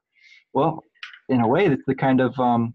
well 0.53 0.83
in 1.29 1.41
a 1.41 1.47
way 1.47 1.67
that's 1.67 1.85
the 1.87 1.95
kind 1.95 2.21
of 2.21 2.37
um, 2.39 2.73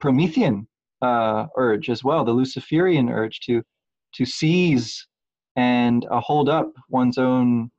promethean 0.00 0.66
uh, 1.02 1.46
urge 1.56 1.90
as 1.90 2.04
well 2.04 2.24
the 2.24 2.38
luciferian 2.40 3.08
urge 3.08 3.40
to 3.40 3.62
to 4.14 4.24
seize 4.24 5.06
and 5.56 6.06
uh, 6.10 6.20
hold 6.20 6.48
up 6.48 6.70
one's 6.88 7.18
own 7.18 7.70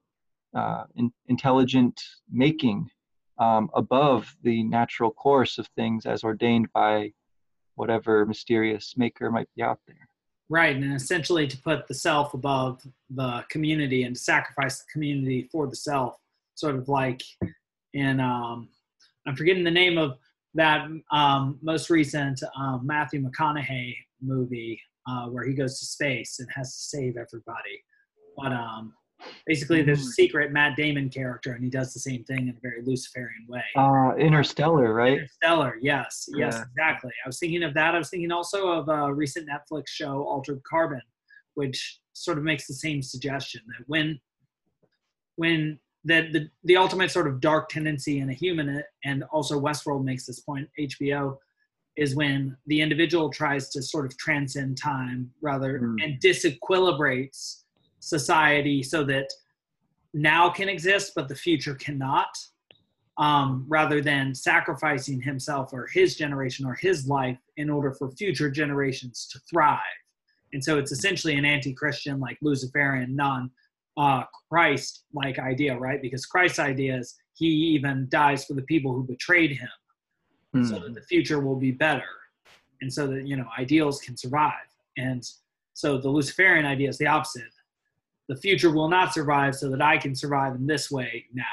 uh, 0.55 0.83
in, 0.95 1.11
intelligent 1.27 2.01
making 2.31 2.89
um, 3.39 3.69
above 3.73 4.35
the 4.43 4.63
natural 4.63 5.11
course 5.11 5.57
of 5.57 5.67
things 5.75 6.05
as 6.05 6.23
ordained 6.23 6.71
by 6.73 7.11
whatever 7.75 8.25
mysterious 8.25 8.93
maker 8.97 9.31
might 9.31 9.49
be 9.55 9.63
out 9.63 9.79
there. 9.87 10.07
Right, 10.49 10.75
and 10.75 10.93
essentially 10.93 11.47
to 11.47 11.57
put 11.57 11.87
the 11.87 11.93
self 11.93 12.33
above 12.33 12.85
the 13.09 13.43
community 13.49 14.03
and 14.03 14.15
to 14.15 14.21
sacrifice 14.21 14.79
the 14.79 14.85
community 14.91 15.49
for 15.51 15.67
the 15.67 15.75
self, 15.75 16.17
sort 16.55 16.75
of 16.75 16.89
like 16.89 17.23
in 17.93 18.19
um, 18.19 18.69
I'm 19.25 19.35
forgetting 19.35 19.63
the 19.63 19.71
name 19.71 19.97
of 19.97 20.17
that 20.53 20.87
um, 21.11 21.59
most 21.61 21.89
recent 21.89 22.41
um, 22.55 22.81
Matthew 22.85 23.23
McConaughey 23.23 23.95
movie 24.21 24.79
uh, 25.07 25.27
where 25.27 25.45
he 25.45 25.53
goes 25.53 25.79
to 25.79 25.85
space 25.85 26.39
and 26.39 26.47
has 26.53 26.75
to 26.75 26.81
save 26.81 27.17
everybody. 27.17 27.83
But 28.37 28.51
um, 28.51 28.93
Basically, 29.45 29.81
there's 29.81 30.01
a 30.01 30.03
hmm. 30.03 30.09
secret 30.09 30.51
Matt 30.51 30.75
Damon 30.75 31.09
character, 31.09 31.53
and 31.53 31.63
he 31.63 31.69
does 31.69 31.93
the 31.93 31.99
same 31.99 32.23
thing 32.23 32.47
in 32.47 32.55
a 32.55 32.59
very 32.61 32.81
Luciferian 32.83 33.45
way. 33.47 33.63
Uh, 33.75 34.15
Interstellar, 34.17 34.93
right? 34.93 35.13
Interstellar, 35.13 35.77
yes, 35.81 36.27
yes, 36.35 36.55
yeah. 36.55 36.63
exactly. 36.63 37.11
I 37.25 37.29
was 37.29 37.39
thinking 37.39 37.63
of 37.63 37.73
that. 37.73 37.95
I 37.95 37.97
was 37.97 38.09
thinking 38.09 38.31
also 38.31 38.69
of 38.69 38.89
a 38.89 39.13
recent 39.13 39.47
Netflix 39.49 39.87
show, 39.87 40.23
Altered 40.23 40.61
Carbon, 40.63 41.01
which 41.55 41.99
sort 42.13 42.37
of 42.37 42.43
makes 42.43 42.67
the 42.67 42.73
same 42.73 43.01
suggestion 43.01 43.61
that 43.67 43.83
when, 43.87 44.19
when 45.35 45.79
that 46.05 46.33
the, 46.33 46.49
the 46.63 46.77
ultimate 46.77 47.11
sort 47.11 47.27
of 47.27 47.39
dark 47.39 47.69
tendency 47.69 48.19
in 48.19 48.29
a 48.29 48.33
human, 48.33 48.83
and 49.05 49.23
also 49.31 49.59
Westworld 49.59 50.03
makes 50.03 50.25
this 50.25 50.39
point, 50.41 50.69
HBO, 50.79 51.37
is 51.95 52.15
when 52.15 52.57
the 52.67 52.81
individual 52.81 53.29
tries 53.29 53.69
to 53.69 53.81
sort 53.81 54.05
of 54.05 54.17
transcend 54.17 54.77
time 54.77 55.31
rather 55.41 55.79
mm. 55.79 55.95
and 56.03 56.19
disequilibrates 56.21 57.62
society 58.03 58.83
so 58.83 59.03
that 59.03 59.29
now 60.13 60.49
can 60.49 60.69
exist 60.69 61.13
but 61.15 61.27
the 61.27 61.35
future 61.35 61.75
cannot 61.75 62.27
um, 63.17 63.65
rather 63.67 64.01
than 64.01 64.33
sacrificing 64.33 65.21
himself 65.21 65.71
or 65.71 65.87
his 65.87 66.15
generation 66.15 66.65
or 66.65 66.73
his 66.73 67.07
life 67.07 67.37
in 67.57 67.69
order 67.69 67.93
for 67.93 68.09
future 68.11 68.49
generations 68.49 69.27
to 69.31 69.39
thrive. 69.49 69.79
And 70.51 70.63
so 70.63 70.79
it's 70.79 70.91
essentially 70.91 71.35
an 71.35 71.45
anti-Christian, 71.45 72.19
like 72.19 72.37
Luciferian, 72.41 73.15
non 73.15 73.51
uh, 73.97 74.23
Christ 74.49 75.05
like 75.13 75.37
idea, 75.37 75.77
right? 75.77 76.01
Because 76.01 76.25
Christ's 76.25 76.59
idea 76.59 76.97
is 76.97 77.15
he 77.33 77.47
even 77.47 78.07
dies 78.09 78.45
for 78.45 78.53
the 78.53 78.63
people 78.63 78.93
who 78.93 79.03
betrayed 79.03 79.51
him 79.51 79.69
mm. 80.55 80.67
so 80.67 80.79
that 80.79 80.93
the 80.93 81.01
future 81.01 81.39
will 81.39 81.55
be 81.55 81.71
better 81.71 82.03
and 82.81 82.91
so 82.91 83.07
that 83.07 83.27
you 83.27 83.35
know 83.35 83.47
ideals 83.57 83.99
can 84.01 84.15
survive 84.15 84.67
and 84.97 85.23
so 85.73 85.97
the 85.97 86.09
luciferian 86.09 86.65
idea 86.65 86.89
is 86.89 86.97
the 86.97 87.07
opposite 87.07 87.43
the 88.29 88.35
future 88.37 88.71
will 88.71 88.89
not 88.89 89.13
survive 89.13 89.55
so 89.55 89.69
that 89.69 89.81
i 89.81 89.97
can 89.97 90.15
survive 90.15 90.55
in 90.55 90.65
this 90.65 90.89
way 90.91 91.25
now 91.33 91.43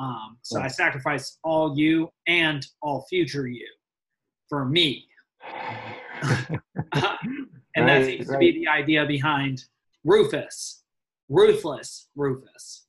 um, 0.00 0.36
so 0.42 0.60
i 0.60 0.68
sacrifice 0.68 1.38
all 1.44 1.76
you 1.76 2.08
and 2.26 2.66
all 2.82 3.06
future 3.08 3.46
you 3.46 3.66
for 4.48 4.64
me 4.64 5.06
and 5.42 6.60
right, 6.92 7.86
that 7.86 8.04
seems 8.04 8.28
right. 8.28 8.34
to 8.34 8.38
be 8.38 8.64
the 8.64 8.68
idea 8.68 9.04
behind 9.06 9.64
rufus 10.04 10.82
ruthless 11.28 12.08
rufus 12.16 12.86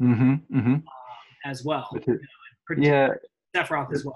mm-hmm, 0.00 0.34
mm-hmm. 0.56 0.74
Um, 0.74 0.82
as 1.44 1.64
well 1.64 1.88
you 2.06 2.18
know, 2.70 2.76
yeah 2.78 3.08
sephiroth 3.54 3.92
as 3.92 4.04
well 4.04 4.14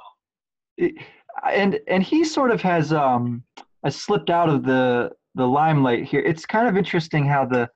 and 1.53 1.79
and 1.87 2.03
he 2.03 2.25
sort 2.25 2.51
of 2.51 2.61
has 2.63 2.93
um 2.93 3.43
has 3.85 3.97
slipped 3.97 4.31
out 4.31 4.49
of 4.49 4.65
the 4.65 5.11
the 5.35 5.47
limelight 5.47 6.05
here. 6.05 6.21
It's 6.21 6.45
kind 6.45 6.69
of 6.69 6.77
interesting 6.77 7.25
how 7.25 7.45
the 7.45 7.69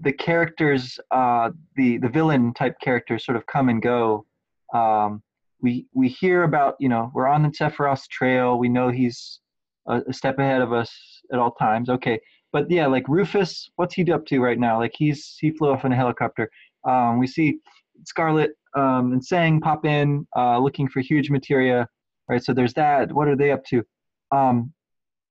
the 0.00 0.12
characters, 0.12 0.98
uh, 1.10 1.50
the 1.76 1.98
the 1.98 2.08
villain 2.08 2.54
type 2.54 2.76
characters, 2.80 3.24
sort 3.24 3.36
of 3.36 3.46
come 3.46 3.68
and 3.68 3.82
go. 3.82 4.26
Um, 4.74 5.22
we 5.60 5.86
we 5.94 6.08
hear 6.08 6.44
about 6.44 6.76
you 6.80 6.88
know 6.88 7.10
we're 7.14 7.28
on 7.28 7.42
the 7.42 7.48
Sephiroth's 7.48 8.08
trail. 8.08 8.58
We 8.58 8.68
know 8.68 8.88
he's 8.88 9.40
a, 9.88 10.02
a, 10.08 10.12
step 10.12 10.38
ahead 10.38 10.62
of 10.62 10.72
us 10.72 10.90
at 11.32 11.38
all 11.38 11.52
times. 11.52 11.88
Okay, 11.88 12.20
but 12.52 12.70
yeah, 12.70 12.86
like 12.86 13.08
Rufus, 13.08 13.68
what's 13.76 13.94
he 13.94 14.10
up 14.12 14.26
to 14.26 14.40
right 14.40 14.58
now? 14.58 14.78
Like 14.78 14.92
he's 14.96 15.36
he 15.40 15.50
flew 15.50 15.70
off 15.70 15.84
in 15.84 15.92
a 15.92 15.96
helicopter. 15.96 16.50
Um, 16.84 17.18
we 17.18 17.26
see 17.26 17.58
Scarlet 18.04 18.52
um, 18.76 19.12
and 19.12 19.22
Tseng 19.22 19.60
pop 19.60 19.84
in, 19.84 20.26
uh, 20.36 20.58
looking 20.58 20.88
for 20.88 21.00
huge 21.00 21.30
materia 21.30 21.86
right? 22.30 22.42
So 22.42 22.54
there's 22.54 22.74
that. 22.74 23.12
What 23.12 23.28
are 23.28 23.36
they 23.36 23.50
up 23.50 23.64
to? 23.66 23.84
Um, 24.30 24.72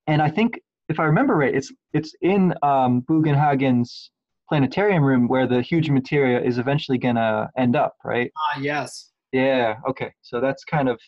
and 0.05 0.21
I 0.21 0.29
think 0.29 0.59
if 0.89 0.99
I 0.99 1.05
remember 1.05 1.35
right, 1.35 1.55
it's 1.55 1.71
it's 1.93 2.13
in 2.21 2.53
um, 2.61 3.01
Bugenhagen's 3.09 4.11
planetarium 4.49 5.03
room 5.03 5.27
where 5.27 5.47
the 5.47 5.61
huge 5.61 5.89
materia 5.89 6.41
is 6.41 6.57
eventually 6.57 6.97
gonna 6.97 7.49
end 7.57 7.75
up, 7.75 7.93
right? 8.03 8.31
Ah, 8.37 8.57
uh, 8.57 8.61
yes. 8.61 9.11
Yeah. 9.31 9.75
Okay. 9.87 10.11
So 10.21 10.41
that's 10.41 10.63
kind 10.63 10.89
of 10.89 10.99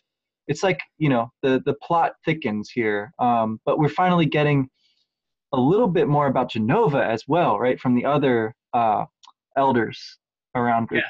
it's 0.48 0.64
like 0.64 0.80
you 0.98 1.10
know 1.10 1.32
the 1.42 1.62
the 1.66 1.74
plot 1.76 2.14
thickens 2.24 2.70
here, 2.70 3.12
um, 3.20 3.60
but 3.66 3.80
we're 3.80 3.90
finally 3.90 4.26
getting 4.26 4.70
a 5.54 5.60
little 5.60 5.88
bit 5.88 6.08
more 6.08 6.28
about 6.28 6.52
Jenova 6.52 7.06
as 7.06 7.24
well, 7.28 7.60
right? 7.60 7.80
From 7.80 7.96
the 7.96 8.06
other 8.06 8.56
uh, 8.74 9.06
elders 9.58 10.18
around 10.56 10.88
yes. 10.92 11.04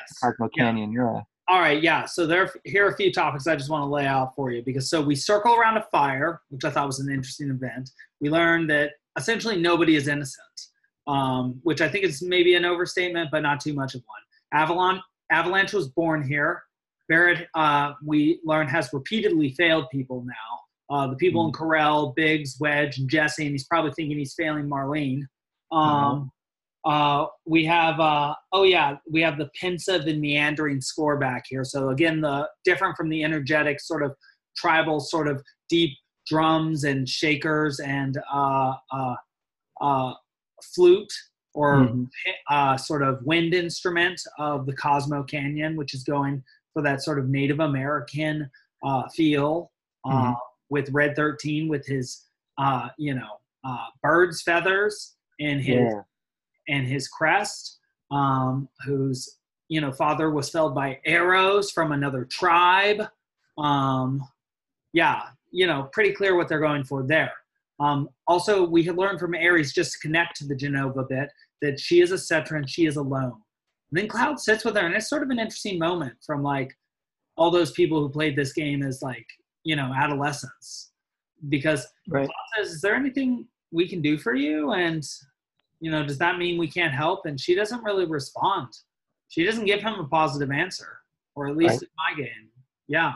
Canyon. 0.57 0.91
Yeah. 0.91 1.13
yeah. 1.13 1.21
All 1.47 1.59
right, 1.59 1.83
yeah. 1.83 2.05
So 2.05 2.25
there, 2.25 2.49
here 2.63 2.85
are 2.85 2.91
a 2.91 2.95
few 2.95 3.11
topics 3.11 3.45
I 3.45 3.57
just 3.57 3.69
want 3.69 3.81
to 3.81 3.87
lay 3.87 4.05
out 4.05 4.33
for 4.35 4.51
you 4.51 4.63
because 4.63 4.89
so 4.89 5.01
we 5.01 5.15
circle 5.15 5.53
around 5.55 5.77
a 5.77 5.85
fire, 5.91 6.41
which 6.49 6.63
I 6.63 6.69
thought 6.69 6.87
was 6.87 6.99
an 6.99 7.11
interesting 7.11 7.49
event. 7.49 7.89
We 8.21 8.29
learned 8.29 8.69
that 8.69 8.91
essentially 9.17 9.57
nobody 9.57 9.95
is 9.95 10.07
innocent, 10.07 10.67
um, 11.07 11.59
which 11.63 11.81
I 11.81 11.89
think 11.89 12.05
is 12.05 12.21
maybe 12.21 12.55
an 12.55 12.65
overstatement, 12.65 13.29
but 13.31 13.41
not 13.41 13.59
too 13.59 13.73
much 13.73 13.95
of 13.95 14.01
one. 14.05 14.21
Avalon, 14.53 15.01
Avalanche 15.31 15.73
was 15.73 15.89
born 15.89 16.27
here. 16.27 16.63
Barrett, 17.09 17.47
uh, 17.55 17.93
we 18.05 18.39
learned, 18.45 18.69
has 18.69 18.89
repeatedly 18.93 19.51
failed 19.51 19.89
people 19.91 20.23
now. 20.25 20.95
Uh, 20.95 21.07
the 21.07 21.15
people 21.15 21.43
mm-hmm. 21.43 21.63
in 21.63 21.69
Corel, 21.69 22.15
Biggs, 22.15 22.57
Wedge, 22.59 22.97
and 22.97 23.09
Jesse, 23.09 23.43
and 23.43 23.51
he's 23.51 23.65
probably 23.65 23.91
thinking 23.91 24.17
he's 24.17 24.33
failing 24.33 24.67
Marlene. 24.67 25.23
Um, 25.71 25.81
mm-hmm. 25.81 26.23
Uh, 26.83 27.27
we 27.45 27.63
have, 27.65 27.99
uh, 27.99 28.33
oh 28.53 28.63
yeah, 28.63 28.97
we 29.09 29.21
have 29.21 29.37
the 29.37 29.49
pensive 29.59 30.07
and 30.07 30.19
meandering 30.19 30.81
score 30.81 31.17
back 31.17 31.43
here. 31.47 31.63
So 31.63 31.89
again, 31.89 32.21
the 32.21 32.49
different 32.65 32.97
from 32.97 33.09
the 33.09 33.23
energetic 33.23 33.79
sort 33.79 34.03
of 34.03 34.15
tribal 34.57 34.99
sort 34.99 35.27
of 35.27 35.41
deep 35.69 35.95
drums 36.27 36.83
and 36.83 37.07
shakers 37.07 37.79
and 37.79 38.17
uh, 38.33 38.73
uh, 38.91 39.15
uh 39.79 40.13
flute 40.63 41.11
or 41.53 41.79
mm-hmm. 41.79 42.03
Uh, 42.49 42.77
sort 42.77 43.03
of 43.03 43.21
wind 43.23 43.53
instrument 43.53 44.19
of 44.39 44.65
the 44.65 44.73
Cosmo 44.73 45.23
Canyon, 45.23 45.75
which 45.75 45.93
is 45.93 46.03
going 46.03 46.41
for 46.73 46.81
that 46.81 47.03
sort 47.03 47.19
of 47.19 47.27
Native 47.27 47.59
American 47.59 48.49
feel 49.13 49.71
mm-hmm. 50.05 50.31
with 50.69 50.89
Red 50.91 51.15
13 51.15 51.67
with 51.67 51.85
his, 51.85 52.25
you 52.97 53.13
know, 53.13 53.81
bird's 54.01 54.41
feathers 54.41 55.15
and 55.41 55.59
his 55.61 55.91
yeah 55.91 56.01
and 56.67 56.87
his 56.87 57.07
crest, 57.07 57.79
um, 58.09 58.67
whose 58.85 59.37
you 59.67 59.81
know 59.81 59.91
father 59.91 60.31
was 60.31 60.49
felled 60.49 60.75
by 60.75 60.99
arrows 61.05 61.71
from 61.71 61.91
another 61.91 62.25
tribe. 62.25 63.03
Um, 63.57 64.23
yeah, 64.93 65.23
you 65.51 65.67
know, 65.67 65.89
pretty 65.93 66.13
clear 66.13 66.35
what 66.35 66.47
they're 66.47 66.59
going 66.59 66.83
for 66.83 67.03
there. 67.03 67.33
Um, 67.81 68.09
also, 68.27 68.63
we 68.63 68.83
had 68.83 68.97
learned 68.97 69.19
from 69.19 69.33
Aeris, 69.33 69.73
just 69.73 69.93
to 69.93 69.99
connect 69.99 70.35
to 70.37 70.45
the 70.45 70.55
Jenova 70.55 71.07
bit 71.09 71.29
that 71.61 71.79
she 71.79 72.01
is 72.01 72.11
a 72.11 72.15
Cetra 72.15 72.57
and 72.57 72.69
she 72.69 72.85
is 72.85 72.95
alone. 72.95 73.33
And 73.91 73.99
then 73.99 74.07
Cloud 74.07 74.39
sits 74.39 74.63
with 74.63 74.75
her, 74.75 74.85
and 74.85 74.95
it's 74.95 75.09
sort 75.09 75.23
of 75.23 75.31
an 75.31 75.39
interesting 75.39 75.79
moment 75.79 76.13
from 76.25 76.43
like 76.43 76.71
all 77.37 77.49
those 77.49 77.71
people 77.71 77.99
who 77.99 78.09
played 78.09 78.35
this 78.35 78.53
game 78.53 78.83
as 78.83 79.01
like 79.01 79.25
you 79.63 79.75
know 79.75 79.91
adolescents, 79.95 80.91
because 81.49 81.85
right. 82.07 82.27
Cloud 82.27 82.65
says, 82.65 82.73
"Is 82.73 82.81
there 82.81 82.95
anything 82.95 83.47
we 83.71 83.87
can 83.87 84.01
do 84.01 84.17
for 84.17 84.35
you?" 84.35 84.71
And 84.73 85.03
you 85.79 85.89
know, 85.89 86.05
does 86.05 86.19
that 86.19 86.37
mean 86.37 86.59
we 86.59 86.67
can't 86.67 86.93
help? 86.93 87.25
And 87.25 87.39
she 87.39 87.55
doesn't 87.55 87.83
really 87.83 88.05
respond. 88.05 88.67
She 89.29 89.43
doesn't 89.43 89.65
give 89.65 89.81
him 89.81 89.95
a 89.95 90.07
positive 90.07 90.51
answer, 90.51 90.99
or 91.35 91.47
at 91.47 91.57
least 91.57 91.71
right. 91.71 91.81
in 91.81 91.89
my 91.97 92.23
game. 92.23 92.49
Yeah. 92.87 93.13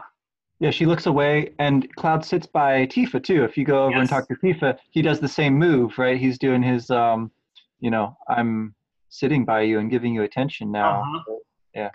Yeah, 0.60 0.72
she 0.72 0.86
looks 0.86 1.06
away, 1.06 1.54
and 1.60 1.94
Cloud 1.96 2.24
sits 2.24 2.48
by 2.48 2.86
Tifa 2.88 3.22
too. 3.22 3.44
If 3.44 3.58
you 3.58 3.66
go 3.66 3.84
over 3.84 3.92
yes. 3.92 4.00
and 4.00 4.10
talk 4.10 4.28
to 4.30 4.36
Tifa, 4.36 4.78
he 4.92 5.02
does 5.02 5.20
the 5.20 5.28
same 5.28 5.58
move, 5.58 5.98
right? 5.98 6.18
He's 6.18 6.40
doing 6.40 6.64
his, 6.64 6.90
um, 6.90 7.30
you 7.80 7.92
know, 7.92 8.16
I'm 8.30 8.74
sitting 9.10 9.44
by 9.44 9.62
you 9.62 9.80
and 9.80 9.92
giving 9.92 10.14
you 10.14 10.24
attention 10.24 10.72
now. 10.72 11.02
Uh-huh. 11.02 11.36
Yeah. 11.74 11.90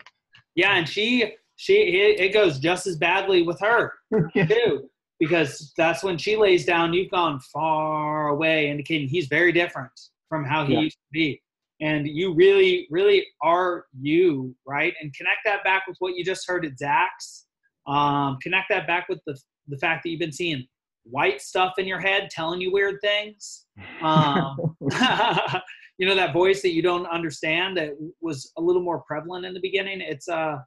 Yeah, 0.56 0.76
and 0.76 0.86
she, 0.86 1.32
she, 1.56 1.74
it 1.74 2.34
goes 2.34 2.58
just 2.58 2.86
as 2.86 2.96
badly 2.96 3.42
with 3.42 3.58
her 3.60 3.94
yeah. 4.34 4.44
too, 4.44 4.90
because 5.18 5.72
that's 5.78 6.02
when 6.02 6.18
she 6.18 6.36
lays 6.36 6.66
down. 6.66 6.92
You've 6.92 7.10
gone 7.10 7.40
far 7.52 8.28
away, 8.28 8.68
indicating 8.68 9.08
he's 9.08 9.26
very 9.28 9.52
different 9.52 9.92
from 10.28 10.44
how 10.44 10.66
he 10.66 10.74
yeah. 10.74 10.80
used 10.80 10.96
to 10.96 11.12
be. 11.12 11.40
And 11.80 12.06
you 12.06 12.34
really, 12.34 12.86
really 12.90 13.26
are 13.42 13.86
you, 13.98 14.54
right? 14.66 14.92
And 15.00 15.14
connect 15.14 15.38
that 15.46 15.64
back 15.64 15.84
with 15.88 15.96
what 15.98 16.14
you 16.14 16.24
just 16.24 16.46
heard 16.46 16.66
at 16.66 16.78
Zack's. 16.78 17.46
Um, 17.86 18.38
connect 18.42 18.68
that 18.70 18.86
back 18.86 19.08
with 19.08 19.20
the, 19.26 19.38
the 19.68 19.78
fact 19.78 20.02
that 20.02 20.10
you've 20.10 20.20
been 20.20 20.32
seeing 20.32 20.66
white 21.04 21.40
stuff 21.40 21.74
in 21.78 21.86
your 21.86 22.00
head 22.00 22.28
telling 22.30 22.60
you 22.60 22.72
weird 22.72 22.96
things. 23.00 23.66
Um, 24.02 24.56
you 25.98 26.06
know, 26.06 26.14
that 26.14 26.32
voice 26.32 26.62
that 26.62 26.72
you 26.72 26.82
don't 26.82 27.06
understand 27.06 27.76
that 27.76 27.90
was 28.20 28.52
a 28.58 28.60
little 28.60 28.82
more 28.82 29.02
prevalent 29.02 29.44
in 29.44 29.54
the 29.54 29.60
beginning. 29.60 30.00
It's, 30.00 30.28
uh, 30.28 30.58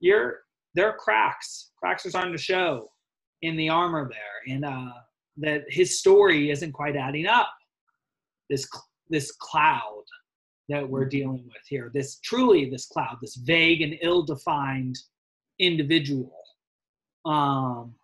you're, 0.00 0.40
there 0.74 0.88
are 0.88 0.96
cracks. 0.96 1.70
Cracks 1.78 2.06
are 2.06 2.10
starting 2.10 2.32
to 2.32 2.42
show 2.42 2.88
in 3.42 3.56
the 3.56 3.68
armor 3.68 4.08
there. 4.10 4.54
And, 4.54 4.64
uh, 4.64 4.92
that 5.38 5.64
his 5.68 5.98
story 5.98 6.50
isn't 6.50 6.72
quite 6.72 6.96
adding 6.96 7.26
up. 7.26 7.50
This 8.50 8.68
this 9.10 9.32
cloud 9.32 10.04
that 10.68 10.88
we're 10.88 11.04
dealing 11.04 11.44
with 11.44 11.62
here 11.68 11.90
this 11.92 12.18
truly 12.20 12.70
this 12.70 12.86
cloud 12.86 13.16
this 13.20 13.36
vague 13.36 13.82
and 13.82 13.96
ill-defined 14.00 14.96
individual 15.58 16.32
um 17.24 17.94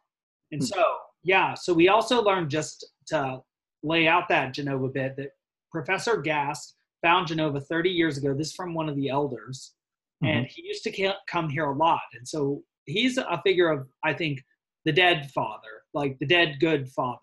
and 0.53 0.61
hmm. 0.61 0.67
so 0.67 0.85
yeah 1.23 1.55
so 1.55 1.73
we 1.73 1.89
also 1.89 2.23
learned 2.23 2.51
just 2.51 2.87
to 3.07 3.41
lay 3.83 4.07
out 4.07 4.29
that 4.29 4.55
Jenova 4.55 4.93
bit 4.93 5.17
that 5.17 5.31
professor 5.71 6.19
gast 6.19 6.77
found 7.03 7.29
Jenova 7.29 7.65
30 7.65 7.91
years 7.91 8.19
ago 8.19 8.35
this 8.35 8.49
is 8.49 8.55
from 8.55 8.75
one 8.75 8.89
of 8.89 8.97
the 8.97 9.09
elders 9.09 9.75
mm-hmm. 10.23 10.39
and 10.39 10.47
he 10.47 10.63
used 10.63 10.85
to 10.85 11.15
come 11.27 11.49
here 11.49 11.67
a 11.67 11.77
lot 11.77 12.01
and 12.15 12.27
so 12.27 12.63
he's 12.87 13.19
a 13.19 13.41
figure 13.45 13.69
of 13.69 13.87
i 14.05 14.13
think 14.13 14.43
the 14.85 14.93
dead 14.93 15.31
father 15.33 15.83
like 15.95 16.19
the 16.19 16.27
dead 16.27 16.57
good 16.61 16.89
father 16.89 17.19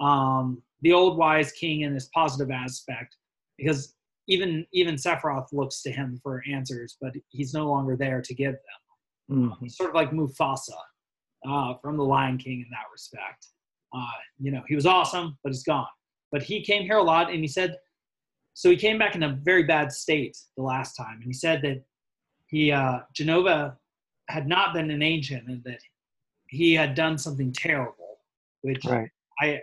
um 0.00 0.62
the 0.82 0.92
old 0.92 1.16
wise 1.16 1.52
king 1.52 1.82
in 1.82 1.94
this 1.94 2.08
positive 2.14 2.50
aspect 2.50 3.16
because 3.56 3.94
even 4.28 4.66
even 4.72 4.94
Sephiroth 4.94 5.48
looks 5.52 5.82
to 5.82 5.90
him 5.90 6.20
for 6.22 6.42
answers, 6.50 6.96
but 7.00 7.12
he's 7.28 7.54
no 7.54 7.66
longer 7.66 7.96
there 7.96 8.20
to 8.20 8.34
give 8.34 8.52
them. 8.52 9.38
Mm-hmm. 9.38 9.64
He's 9.64 9.76
sort 9.76 9.90
of 9.90 9.96
like 9.96 10.10
Mufasa 10.10 10.76
uh, 11.46 11.74
from 11.82 11.96
The 11.96 12.04
Lion 12.04 12.38
King 12.38 12.60
in 12.60 12.66
that 12.70 12.86
respect. 12.92 13.48
Uh, 13.94 14.06
you 14.38 14.50
know, 14.50 14.62
he 14.68 14.74
was 14.74 14.86
awesome, 14.86 15.38
but 15.42 15.52
he's 15.52 15.62
gone. 15.62 15.86
But 16.30 16.42
he 16.42 16.62
came 16.62 16.82
here 16.82 16.98
a 16.98 17.02
lot, 17.02 17.30
and 17.30 17.40
he 17.40 17.48
said, 17.48 17.76
so 18.58 18.68
he 18.70 18.76
came 18.76 18.98
back 18.98 19.14
in 19.14 19.22
a 19.22 19.38
very 19.42 19.62
bad 19.62 19.92
state 19.92 20.36
the 20.56 20.64
last 20.64 20.94
time, 20.94 21.18
and 21.20 21.24
he 21.24 21.32
said 21.32 21.62
that 21.62 21.84
he 22.48 22.72
uh, 22.72 23.00
Jenova 23.14 23.76
had 24.28 24.48
not 24.48 24.74
been 24.74 24.90
an 24.90 25.00
ancient 25.00 25.46
and 25.46 25.62
that 25.62 25.78
he 26.48 26.74
had 26.74 26.96
done 26.96 27.16
something 27.18 27.52
terrible, 27.52 28.18
which 28.62 28.84
Right. 28.84 29.08
I, 29.40 29.60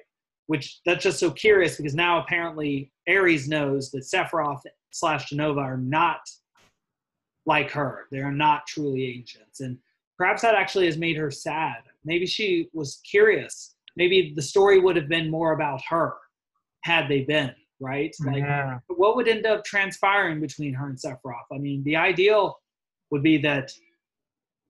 which 0.48 0.80
that's 0.86 1.04
just 1.04 1.20
so 1.20 1.30
curious 1.30 1.76
because 1.76 1.94
now 1.94 2.22
apparently 2.22 2.92
Aeris 3.06 3.50
knows 3.50 3.92
that 3.92 4.04
Sephiroth 4.04 4.62
slash 4.92 5.30
Jenova 5.30 5.62
are 5.62 5.78
not 5.78 6.22
like 7.46 7.72
her. 7.72 8.08
They 8.12 8.20
are 8.20 8.32
not 8.32 8.66
truly 8.66 9.18
ancients, 9.18 9.60
and 9.60 9.78
perhaps 10.18 10.42
that 10.42 10.56
actually 10.56 10.86
has 10.86 10.98
made 10.98 11.18
her 11.18 11.32
sad. 11.32 11.78
Maybe 12.04 12.26
she 12.26 12.70
was 12.74 13.02
curious. 13.10 13.76
Maybe 13.98 14.34
the 14.36 14.42
story 14.42 14.80
would 14.80 14.96
have 14.96 15.10
been 15.10 15.30
more 15.32 15.54
about 15.54 15.82
her 15.90 16.14
had 16.84 17.08
they 17.08 17.22
been 17.22 17.54
right. 17.80 18.16
Like, 18.26 18.38
yeah. 18.38 18.80
what 18.88 19.16
would 19.16 19.28
end 19.28 19.46
up 19.46 19.64
transpiring 19.66 20.40
between 20.40 20.74
her 20.74 20.88
and 20.88 20.98
Sephiroth? 20.98 21.48
I 21.54 21.58
mean, 21.58 21.84
the 21.84 21.96
ideal 21.96 22.58
would 23.12 23.24
be 23.24 23.38
that. 23.40 23.72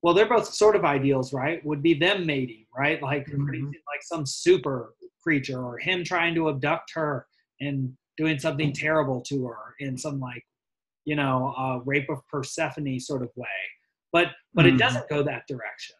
Well, 0.02 0.14
they're 0.14 0.30
both 0.30 0.48
sort 0.54 0.76
of 0.76 0.86
ideals, 0.86 1.34
right? 1.34 1.66
Would 1.66 1.82
be 1.82 1.94
them 1.96 2.26
mating, 2.26 2.66
right? 2.76 3.02
Like 3.02 3.28
Mhm. 3.28 3.66
like 3.88 4.02
some 4.04 4.26
super 4.26 4.96
creature, 5.22 5.64
or 5.64 5.78
him 5.80 6.04
trying 6.04 6.36
to 6.36 6.50
abduct 6.50 6.92
her 6.94 7.26
and 7.60 7.96
doing 8.18 8.38
something 8.40 8.72
terrible 8.72 9.22
to 9.22 9.46
her 9.48 9.76
in 9.80 9.98
some 9.98 10.20
like, 10.20 10.46
you 11.06 11.16
know, 11.16 11.54
uh, 11.58 11.80
rape 11.86 12.10
of 12.10 12.20
Persephone 12.28 13.00
sort 13.00 13.24
of 13.24 13.30
way. 13.36 13.48
But 14.16 14.28
but 14.54 14.66
it 14.66 14.76
Mhm. 14.76 14.78
doesn't 14.86 15.10
go 15.10 15.24
that 15.24 15.46
direction. 15.46 15.98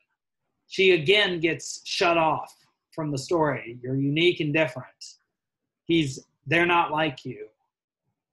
She 0.68 0.92
again 0.92 1.42
gets 1.42 1.82
shut 1.86 2.18
off 2.18 2.50
from 2.96 3.12
the 3.12 3.18
story. 3.18 3.78
You're 3.84 3.98
unique 3.98 4.40
and 4.40 4.54
different. 4.54 5.02
He's 5.84 6.26
they're 6.48 6.66
not 6.78 6.92
like 6.92 7.26
you. 7.26 7.50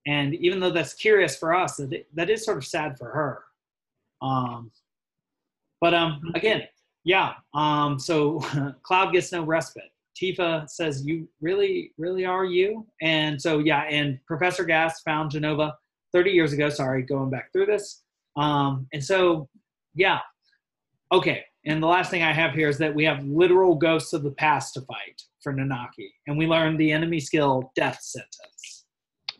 And 0.07 0.35
even 0.37 0.61
though 0.61 0.71
that's 0.71 0.95
curious 0.95 1.37
for 1.37 1.53
us, 1.53 1.79
that, 1.79 2.07
that 2.15 2.31
is 2.31 2.45
sort 2.45 2.59
of 2.59 2.65
sad 2.65 2.97
for 2.97 3.11
her. 3.11 3.45
Um, 4.21 4.71
but 5.81 5.95
um, 5.95 6.31
again, 6.37 6.63
yeah. 7.03 7.35
Um, 7.53 7.99
so 7.99 8.39
Cloud 8.85 9.13
gets 9.13 9.33
no 9.33 9.43
respite. 9.43 9.91
Tifa 10.17 10.69
says, 10.71 11.05
"You 11.05 11.29
really, 11.41 11.93
really 11.99 12.25
are 12.25 12.45
you." 12.45 12.87
And 13.01 13.43
so 13.43 13.59
yeah, 13.59 13.83
and 13.91 14.25
Professor 14.27 14.65
Gas 14.65 15.03
found 15.03 15.33
Jenova 15.33 15.75
30 16.13 16.31
years 16.31 16.53
ago. 16.53 16.69
Sorry, 16.69 17.03
going 17.03 17.31
back 17.31 17.51
through 17.53 17.67
this. 17.67 18.05
Um, 18.37 18.87
and 18.93 19.03
so 19.03 19.49
yeah, 19.95 20.21
okay. 21.11 21.45
And 21.65 21.83
the 21.83 21.87
last 21.87 22.11
thing 22.11 22.23
I 22.23 22.33
have 22.33 22.53
here 22.53 22.69
is 22.69 22.79
that 22.79 22.95
we 22.95 23.05
have 23.05 23.25
literal 23.25 23.77
ghosts 23.77 24.13
of 24.13 24.23
the 24.23 24.33
past 24.33 24.75
to 24.75 24.81
fight 24.83 25.23
for 25.43 25.53
Nanaki, 25.53 26.09
and 26.27 26.37
we 26.37 26.47
learned 26.47 26.79
the 26.79 26.91
enemy 26.91 27.21
skill 27.21 27.71
Death 27.77 28.01
Sentence. 28.03 28.85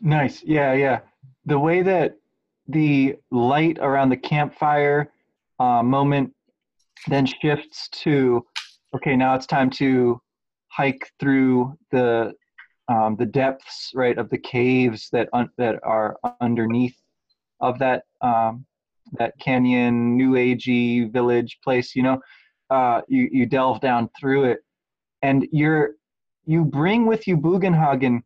Nice. 0.01 0.43
Yeah, 0.43 0.73
yeah. 0.73 0.99
The 1.45 1.59
way 1.59 1.81
that 1.81 2.17
the 2.67 3.15
light 3.31 3.77
around 3.79 4.09
the 4.09 4.17
campfire 4.17 5.11
uh, 5.59 5.83
moment 5.83 6.33
then 7.07 7.25
shifts 7.25 7.89
to, 7.91 8.45
okay, 8.95 9.15
now 9.15 9.35
it's 9.35 9.45
time 9.45 9.69
to 9.69 10.21
hike 10.69 11.11
through 11.19 11.77
the 11.91 12.33
um, 12.89 13.15
the 13.17 13.25
depths, 13.25 13.91
right, 13.95 14.17
of 14.17 14.29
the 14.29 14.37
caves 14.37 15.07
that 15.13 15.29
un- 15.31 15.49
that 15.57 15.79
are 15.83 16.17
underneath 16.41 16.97
of 17.61 17.79
that 17.79 18.03
um, 18.21 18.65
that 19.13 19.33
canyon, 19.39 20.17
new 20.17 20.31
agey 20.31 21.11
village 21.11 21.59
place. 21.63 21.95
You 21.95 22.03
know, 22.03 22.21
uh, 22.69 23.01
you 23.07 23.29
you 23.31 23.45
delve 23.45 23.81
down 23.81 24.09
through 24.19 24.45
it, 24.45 24.59
and 25.21 25.47
you're 25.51 25.91
you 26.45 26.65
bring 26.65 27.05
with 27.05 27.27
you 27.27 27.37
Bugenhagen 27.37 28.21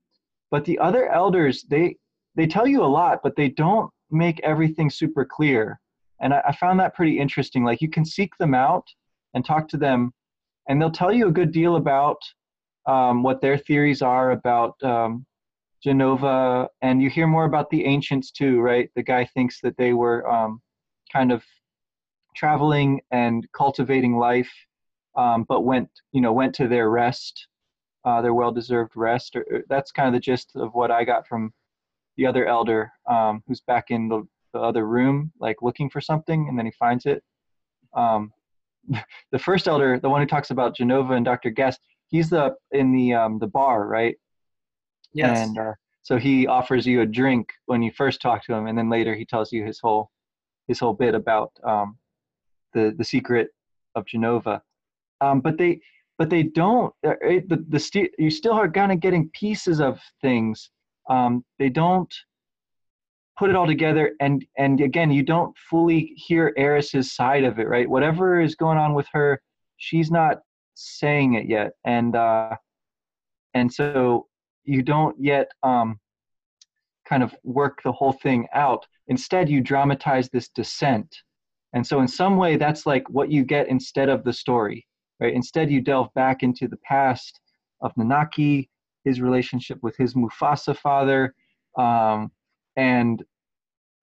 but 0.50 0.66
the 0.66 0.80
other 0.80 1.10
elders 1.10 1.66
they 1.70 1.96
they 2.36 2.48
tell 2.48 2.68
you 2.68 2.84
a 2.84 2.86
lot 2.86 3.20
but 3.24 3.36
they 3.36 3.50
don't 3.50 3.92
make 4.10 4.40
everything 4.44 4.90
super 4.90 5.26
clear. 5.26 5.80
And 6.22 6.34
I, 6.34 6.42
I, 6.48 6.56
found 6.56 6.80
that 6.80 6.96
pretty 6.96 7.20
interesting. 7.20 7.66
Like 7.66 7.82
you 7.82 7.90
can 7.90 8.06
seek 8.06 8.36
them 8.38 8.54
out 8.54 8.88
and 9.34 9.44
talk 9.44 9.68
to 9.70 9.78
them 9.78 10.14
and 10.70 10.82
they'll 10.82 10.90
tell 10.90 11.12
you 11.12 11.28
a 11.28 11.32
good 11.32 11.52
deal 11.52 11.76
about 11.76 12.18
um, 12.88 13.22
what 13.22 13.42
their 13.42 13.58
theories 13.58 14.02
are 14.02 14.32
about 14.32 14.82
um, 14.82 15.26
jenova. 15.86 16.68
And 16.82 17.02
you 17.02 17.10
hear 17.10 17.28
more 17.28 17.46
about 17.46 17.70
the 17.70 17.86
ancients 17.86 18.32
too 18.32 18.62
right? 18.62 18.90
The 18.96 19.04
guy 19.04 19.26
thinks 19.26 19.60
that 19.62 19.78
they 19.78 19.94
were 19.94 20.28
um, 20.30 20.62
kind 21.18 21.32
of 21.32 21.44
traveling 22.36 23.02
and 23.12 23.48
cultivating 23.52 24.18
life 24.18 24.52
um, 25.16 25.46
but 25.50 25.62
went 25.62 25.90
you 26.12 26.22
know 26.22 26.34
went 26.34 26.54
to 26.54 26.68
their 26.68 26.90
rest 26.90 27.48
uh, 28.08 28.22
their 28.22 28.34
well-deserved 28.34 28.94
rest. 28.96 29.36
Or, 29.36 29.46
or, 29.52 29.64
that's 29.68 29.92
kind 29.92 30.08
of 30.08 30.14
the 30.14 30.20
gist 30.20 30.52
of 30.56 30.74
what 30.74 30.92
I 30.92 31.04
got 31.04 31.28
from 31.28 31.54
the 32.16 32.26
other 32.26 32.48
elder, 32.48 32.92
um, 33.10 33.44
who's 33.48 33.60
back 33.60 33.86
in 33.90 34.08
the, 34.08 34.26
the, 34.54 34.60
other 34.60 34.88
room, 34.88 35.32
like 35.40 35.58
looking 35.62 35.90
for 35.90 36.00
something, 36.00 36.48
and 36.48 36.58
then 36.58 36.66
he 36.66 36.72
finds 36.72 37.06
it. 37.06 37.22
Um, 37.94 38.32
the 39.32 39.40
first 39.40 39.68
elder, 39.68 40.00
the 40.00 40.10
one 40.10 40.22
who 40.22 40.28
talks 40.28 40.52
about 40.52 40.78
Jenova 40.78 41.18
and 41.18 41.26
Dr. 41.26 41.50
Guest, 41.50 41.82
he's 42.08 42.30
the 42.30 42.56
in 42.72 42.94
the 42.94 43.14
um, 43.14 43.40
the 43.40 43.48
bar, 43.48 43.86
right? 43.86 44.16
Yes. 45.12 45.46
And 45.46 45.58
uh, 45.58 45.74
so 46.02 46.18
he 46.18 46.48
offers 46.48 46.88
you 46.88 47.02
a 47.02 47.06
drink 47.06 47.50
when 47.66 47.82
you 47.84 47.92
first 47.92 48.22
talk 48.22 48.46
to 48.46 48.54
him, 48.54 48.68
and 48.68 48.78
then 48.78 48.90
later 48.90 49.16
he 49.16 49.26
tells 49.26 49.52
you 49.52 49.66
his 49.66 49.80
whole 49.82 50.10
his 50.68 50.80
whole 50.80 50.94
bit 50.94 51.16
about 51.16 51.52
um, 51.64 51.98
the 52.74 52.94
the 52.98 53.04
secret 53.04 53.50
of 53.96 54.06
Jenova. 54.06 54.62
Um, 55.22 55.42
but 55.42 55.58
they 55.58 55.82
but 56.18 56.30
they 56.30 56.44
don't 56.44 56.94
the, 57.04 57.44
the, 57.48 57.66
the 57.70 57.80
st- 57.80 58.12
you 58.18 58.30
still 58.30 58.54
are 58.54 58.70
kind 58.70 58.92
of 58.92 59.00
getting 59.00 59.30
pieces 59.30 59.80
of 59.80 60.00
things. 60.22 60.70
Um, 61.10 61.46
they 61.58 61.70
don't 61.70 62.14
put 63.38 63.50
it 63.50 63.56
all 63.56 63.68
together 63.68 64.14
and 64.20 64.46
and 64.58 64.82
again 64.82 65.12
you 65.12 65.22
don't 65.22 65.56
fully 65.70 66.14
hear 66.16 66.54
aeris's 66.58 67.14
side 67.14 67.44
of 67.44 67.60
it 67.60 67.68
right? 67.68 67.90
Whatever 67.90 68.42
is 68.42 68.56
going 68.56 68.78
on 68.78 68.94
with 68.94 69.08
her 69.14 69.42
she's 69.78 70.10
not 70.10 70.40
saying 70.74 71.36
it 71.36 71.48
yet. 71.48 71.72
And 71.86 72.16
uh 72.16 72.56
and 73.54 73.72
so 73.72 74.28
you 74.64 74.82
don't 74.82 75.16
yet 75.20 75.52
um 75.64 76.00
kind 77.08 77.24
of 77.24 77.34
work 77.44 77.82
the 77.84 77.92
whole 77.92 78.14
thing 78.14 78.48
out 78.54 78.86
instead 79.08 79.50
you 79.50 79.62
dramatize 79.62 80.30
this 80.30 80.50
descent 80.50 81.16
and 81.74 81.86
so 81.86 82.02
in 82.02 82.08
some 82.08 82.38
way 82.38 82.58
that's 82.58 82.86
like 82.86 83.10
what 83.10 83.32
you 83.32 83.44
get 83.44 83.68
instead 83.68 84.10
of 84.10 84.24
the 84.24 84.34
story 84.34 84.86
right? 85.20 85.34
Instead, 85.34 85.72
you 85.72 85.82
delve 85.82 86.14
back 86.14 86.44
into 86.44 86.68
the 86.68 86.78
past 86.78 87.40
of 87.82 87.94
Nanaki, 87.96 88.70
his 89.04 89.22
relationship 89.22 89.80
with 89.82 89.96
his 89.98 90.14
Mufasa 90.14 90.76
father, 90.76 91.34
um, 91.78 92.32
and 92.76 93.24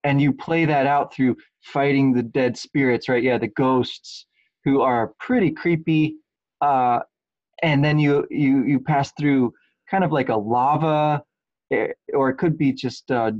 and 0.03 0.21
you 0.21 0.33
play 0.33 0.65
that 0.65 0.85
out 0.85 1.13
through 1.13 1.35
fighting 1.61 2.13
the 2.13 2.21
dead 2.21 2.57
spirits, 2.57 3.09
right? 3.09 3.23
Yeah, 3.23 3.37
the 3.37 3.47
ghosts 3.47 4.27
who 4.63 4.81
are 4.81 5.13
pretty 5.19 5.51
creepy, 5.51 6.17
uh, 6.61 6.99
and 7.63 7.83
then 7.83 7.99
you 7.99 8.25
you 8.29 8.63
you 8.63 8.79
pass 8.79 9.11
through 9.17 9.53
kind 9.89 10.03
of 10.03 10.11
like 10.11 10.29
a 10.29 10.35
lava, 10.35 11.23
eh, 11.71 11.87
or 12.13 12.29
it 12.29 12.37
could 12.37 12.57
be 12.57 12.71
just 12.71 13.11
uh, 13.11 13.31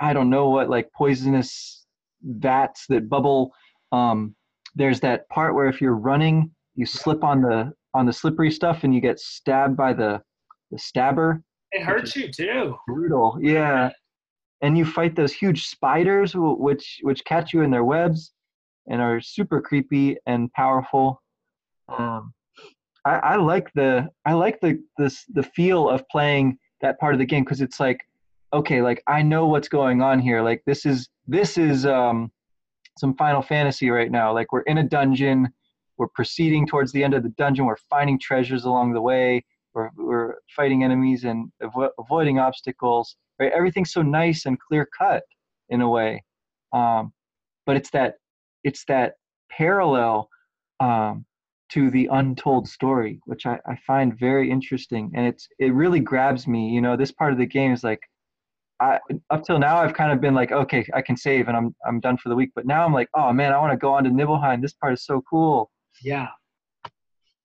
I 0.00 0.12
don't 0.12 0.30
know 0.30 0.48
what 0.50 0.70
like 0.70 0.92
poisonous 0.92 1.86
vats 2.22 2.86
that 2.88 3.08
bubble. 3.08 3.52
Um, 3.92 4.34
there's 4.74 5.00
that 5.00 5.28
part 5.28 5.54
where 5.54 5.66
if 5.66 5.80
you're 5.80 5.96
running 5.96 6.50
you 6.78 6.86
slip 6.86 7.24
on 7.24 7.42
the 7.42 7.72
on 7.92 8.06
the 8.06 8.12
slippery 8.12 8.52
stuff 8.52 8.84
and 8.84 8.94
you 8.94 9.00
get 9.00 9.18
stabbed 9.18 9.76
by 9.76 9.92
the 9.92 10.22
the 10.70 10.78
stabber. 10.78 11.42
It 11.72 11.82
hurts 11.82 12.14
you 12.14 12.30
too. 12.30 12.76
Brutal, 12.86 13.36
yeah. 13.42 13.90
And 14.62 14.78
you 14.78 14.84
fight 14.84 15.16
those 15.16 15.32
huge 15.32 15.66
spiders, 15.66 16.34
which 16.36 17.00
which 17.02 17.24
catch 17.24 17.52
you 17.52 17.62
in 17.62 17.70
their 17.70 17.84
webs, 17.84 18.32
and 18.88 19.02
are 19.02 19.20
super 19.20 19.60
creepy 19.60 20.16
and 20.26 20.52
powerful. 20.52 21.20
Um, 21.88 22.32
I, 23.04 23.16
I 23.16 23.36
like 23.36 23.72
the 23.74 24.08
I 24.24 24.34
like 24.34 24.60
the 24.60 24.80
this 24.98 25.24
the 25.34 25.42
feel 25.42 25.88
of 25.88 26.08
playing 26.08 26.58
that 26.80 26.98
part 26.98 27.14
of 27.14 27.18
the 27.18 27.26
game 27.26 27.44
because 27.44 27.60
it's 27.60 27.80
like, 27.80 28.00
okay, 28.52 28.82
like 28.82 29.02
I 29.06 29.22
know 29.22 29.46
what's 29.46 29.68
going 29.68 30.02
on 30.02 30.20
here. 30.20 30.42
Like 30.42 30.62
this 30.66 30.86
is 30.86 31.08
this 31.26 31.58
is 31.58 31.86
um, 31.86 32.30
some 32.98 33.14
Final 33.14 33.42
Fantasy 33.42 33.90
right 33.90 34.10
now. 34.10 34.32
Like 34.32 34.52
we're 34.52 34.62
in 34.62 34.78
a 34.78 34.84
dungeon 34.84 35.52
we're 35.98 36.08
proceeding 36.08 36.66
towards 36.66 36.92
the 36.92 37.04
end 37.04 37.12
of 37.12 37.22
the 37.22 37.28
dungeon. 37.30 37.66
We're 37.66 37.76
finding 37.90 38.18
treasures 38.18 38.64
along 38.64 38.92
the 38.92 39.00
way. 39.00 39.44
We're, 39.74 39.90
we're 39.96 40.36
fighting 40.56 40.84
enemies 40.84 41.24
and 41.24 41.52
avo- 41.62 41.90
avoiding 41.98 42.38
obstacles. 42.38 43.16
Right? 43.38 43.52
Everything's 43.52 43.92
so 43.92 44.02
nice 44.02 44.46
and 44.46 44.58
clear 44.58 44.88
cut 44.96 45.24
in 45.68 45.80
a 45.80 45.88
way. 45.88 46.24
Um, 46.72 47.12
but 47.66 47.76
it's 47.76 47.90
that 47.90 48.14
it's 48.64 48.84
that 48.86 49.14
parallel 49.50 50.30
um, 50.80 51.26
to 51.70 51.90
the 51.90 52.08
untold 52.12 52.68
story, 52.68 53.20
which 53.26 53.46
I, 53.46 53.58
I 53.66 53.76
find 53.86 54.18
very 54.18 54.50
interesting, 54.50 55.12
and 55.14 55.26
it's 55.26 55.48
it 55.58 55.72
really 55.74 56.00
grabs 56.00 56.46
me. 56.46 56.70
You 56.70 56.80
know, 56.80 56.96
this 56.96 57.12
part 57.12 57.32
of 57.32 57.38
the 57.38 57.46
game 57.46 57.72
is 57.72 57.84
like 57.84 58.00
I, 58.80 59.00
up 59.30 59.44
till 59.44 59.58
now 59.58 59.78
I've 59.78 59.94
kind 59.94 60.12
of 60.12 60.20
been 60.20 60.34
like, 60.34 60.52
okay, 60.52 60.86
I 60.94 61.02
can 61.02 61.16
save 61.16 61.48
and 61.48 61.56
I'm 61.56 61.74
I'm 61.86 62.00
done 62.00 62.16
for 62.16 62.28
the 62.28 62.36
week. 62.36 62.50
But 62.54 62.66
now 62.66 62.84
I'm 62.84 62.92
like, 62.92 63.08
oh 63.14 63.32
man, 63.32 63.52
I 63.52 63.58
want 63.58 63.72
to 63.72 63.76
go 63.76 63.92
on 63.92 64.04
to 64.04 64.10
Nibelheim. 64.10 64.60
This 64.60 64.74
part 64.74 64.92
is 64.92 65.04
so 65.04 65.22
cool. 65.28 65.70
Yeah. 66.02 66.28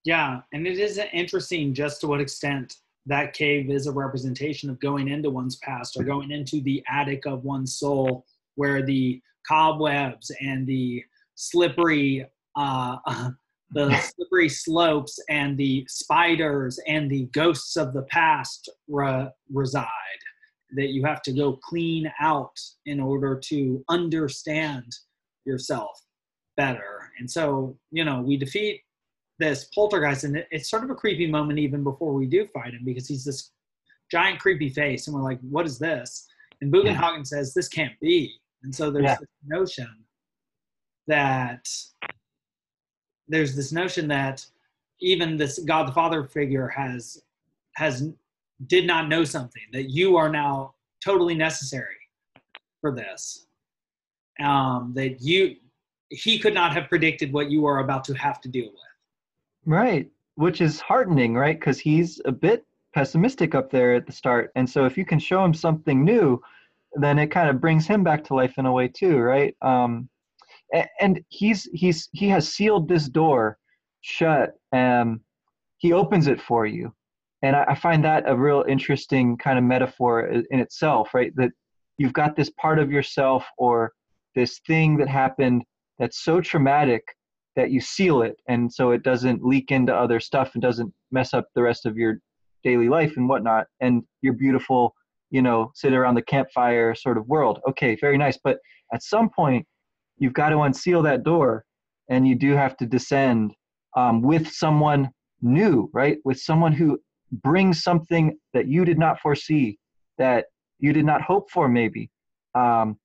Yeah. 0.06 0.42
And 0.52 0.68
it 0.68 0.80
is 0.80 1.00
interesting 1.12 1.74
just 1.74 2.02
to 2.02 2.08
what 2.08 2.22
extent 2.22 2.76
that 3.06 3.34
cave 3.34 3.70
is 3.70 3.88
a 3.88 3.92
representation 3.92 4.70
of 4.70 4.80
going 4.80 5.08
into 5.08 5.30
one's 5.30 5.58
past 5.58 5.98
or 5.98 6.04
going 6.04 6.32
into 6.32 6.62
the 6.62 6.84
attic 6.90 7.26
of 7.26 7.44
one's 7.44 7.76
soul 7.76 8.26
where 8.56 8.84
the 8.84 9.22
cobwebs 9.48 10.32
and 10.40 10.68
the 10.68 11.04
slippery 11.36 12.26
uh, 12.56 12.98
the 13.74 13.96
slippery 13.98 14.50
slopes 14.50 15.20
and 15.30 15.58
the 15.58 15.86
spiders 15.90 16.80
and 16.88 17.10
the 17.10 17.26
ghosts 17.34 17.76
of 17.76 17.94
the 17.94 18.04
past 18.04 18.70
re- 18.88 19.30
reside 19.52 19.88
that 20.76 20.90
you 20.90 21.04
have 21.04 21.22
to 21.22 21.32
go 21.32 21.60
clean 21.64 22.12
out 22.20 22.58
in 22.86 23.00
order 23.00 23.40
to 23.46 23.84
understand 23.90 24.86
yourself 25.46 26.00
better. 26.58 27.12
And 27.20 27.30
so, 27.30 27.78
you 27.92 28.06
know, 28.06 28.22
we 28.22 28.38
defeat 28.38 28.82
this 29.40 29.66
poltergeist, 29.76 30.24
and 30.24 30.44
it's 30.52 30.70
sort 30.70 30.84
of 30.84 30.90
a 30.90 30.96
creepy 30.96 31.28
moment 31.28 31.60
even 31.60 31.84
before 31.84 32.14
we 32.14 32.26
do 32.26 32.48
fight 32.54 32.74
him 32.74 32.82
because 32.86 33.08
he's 33.08 33.26
this 33.26 33.52
giant 34.12 34.40
creepy 34.40 34.70
face, 34.70 35.08
and 35.08 35.16
we're 35.16 35.24
like, 35.24 35.40
what 35.42 35.66
is 35.66 35.80
this? 35.80 36.28
And 36.62 36.72
Bugenhagen 36.72 37.18
yeah. 37.18 37.24
says, 37.24 37.54
this 37.54 37.68
can't 37.68 38.00
be. 38.00 38.34
And 38.64 38.74
so 38.74 38.90
there's 38.90 39.06
yeah. 39.06 39.18
this 39.20 39.30
notion 39.46 39.90
that 41.08 41.68
there's 43.28 43.56
this 43.56 43.72
notion 43.72 44.08
that 44.10 44.46
even 45.02 45.38
this 45.38 45.60
God 45.60 45.88
the 45.88 45.92
Father 45.92 46.24
figure 46.24 46.68
has 46.68 47.22
has 47.76 48.10
did 48.68 48.86
not 48.86 49.10
know 49.10 49.24
something 49.24 49.64
that 49.72 49.90
you 49.90 50.16
are 50.16 50.30
now 50.30 50.74
totally 51.04 51.36
necessary 51.36 51.96
for 52.82 52.96
this. 52.96 53.48
Um, 54.40 54.94
that 54.96 55.22
you 55.22 55.56
he 56.10 56.38
could 56.38 56.54
not 56.54 56.74
have 56.74 56.90
predicted 56.90 57.34
what 57.34 57.50
you 57.50 57.66
are 57.66 57.80
about 57.80 58.04
to 58.06 58.14
have 58.14 58.40
to 58.42 58.50
deal 58.50 58.66
with. 58.68 58.74
Right, 59.66 60.10
which 60.36 60.62
is 60.62 60.80
heartening, 60.80 61.34
right? 61.34 61.60
Because 61.60 61.80
he's 61.80 62.22
a 62.26 62.32
bit 62.32 62.66
pessimistic 62.94 63.56
up 63.56 63.72
there 63.72 63.96
at 63.96 64.06
the 64.06 64.12
start, 64.12 64.52
and 64.56 64.70
so 64.70 64.86
if 64.86 64.98
you 64.98 65.06
can 65.06 65.20
show 65.20 65.44
him 65.44 65.54
something 65.54 66.04
new, 66.04 66.42
then 66.96 67.18
it 67.18 67.28
kind 67.28 67.50
of 67.50 67.60
brings 67.60 67.88
him 67.88 68.04
back 68.04 68.24
to 68.26 68.36
life 68.36 68.58
in 68.58 68.66
a 68.66 68.72
way 68.72 68.88
too, 68.88 69.18
right? 69.18 69.56
Um, 69.62 70.10
and 71.00 71.22
he's 71.30 71.70
he's 71.74 72.10
he 72.14 72.28
has 72.30 72.48
sealed 72.48 72.88
this 72.88 73.08
door 73.08 73.58
shut. 74.02 74.52
and 74.72 75.20
he 75.78 75.92
opens 75.94 76.28
it 76.28 76.42
for 76.42 76.66
you, 76.66 76.94
and 77.42 77.56
I, 77.56 77.66
I 77.70 77.76
find 77.76 78.04
that 78.06 78.24
a 78.28 78.36
real 78.36 78.64
interesting 78.68 79.38
kind 79.38 79.58
of 79.58 79.64
metaphor 79.66 80.28
in 80.28 80.60
itself, 80.60 81.14
right? 81.14 81.32
That 81.36 81.52
you've 81.98 82.14
got 82.14 82.36
this 82.36 82.50
part 82.52 82.80
of 82.80 82.92
yourself 82.92 83.46
or 83.58 83.92
this 84.36 84.60
thing 84.66 84.98
that 84.98 85.08
happened 85.08 85.64
that's 86.00 86.24
so 86.24 86.42
traumatic 86.42 87.04
that 87.56 87.70
you 87.70 87.80
seal 87.80 88.22
it 88.24 88.36
and 88.48 88.72
so 88.72 88.92
it 88.92 89.04
doesn't 89.04 89.46
leak 89.46 89.72
into 89.72 89.94
other 89.94 90.20
stuff 90.20 90.52
and 90.54 90.62
doesn't 90.62 90.92
mess 91.12 91.34
up 91.34 91.46
the 91.54 91.62
rest 91.62 91.86
of 91.86 91.98
your 91.98 92.20
daily 92.64 92.90
life 92.90 93.14
and 93.18 93.30
whatnot 93.30 93.68
and 93.80 94.04
your 94.22 94.34
beautiful 94.34 94.96
you 95.30 95.42
know 95.42 95.72
sit 95.76 95.94
around 95.94 96.16
the 96.16 96.22
campfire 96.22 96.96
sort 96.96 97.18
of 97.18 97.28
world 97.28 97.60
okay 97.68 97.96
very 98.00 98.18
nice 98.18 98.40
but 98.44 98.58
at 98.94 99.04
some 99.04 99.30
point 99.30 99.66
you've 100.18 100.34
got 100.34 100.50
to 100.50 100.60
unseal 100.62 101.02
that 101.02 101.24
door 101.24 101.66
and 102.10 102.28
you 102.28 102.36
do 102.36 102.54
have 102.54 102.78
to 102.78 102.86
descend 102.86 103.54
um, 103.96 104.22
with 104.22 104.48
someone 104.52 105.10
new 105.42 105.90
right 105.94 106.18
with 106.24 106.40
someone 106.40 106.72
who 106.72 107.00
brings 107.44 107.84
something 107.84 108.38
that 108.54 108.68
you 108.68 108.86
did 108.86 108.98
not 108.98 109.20
foresee 109.20 109.78
that 110.18 110.46
you 110.80 110.94
did 110.94 111.06
not 111.06 111.22
hope 111.22 111.50
for 111.50 111.68
maybe 111.68 112.10
um, 112.56 112.98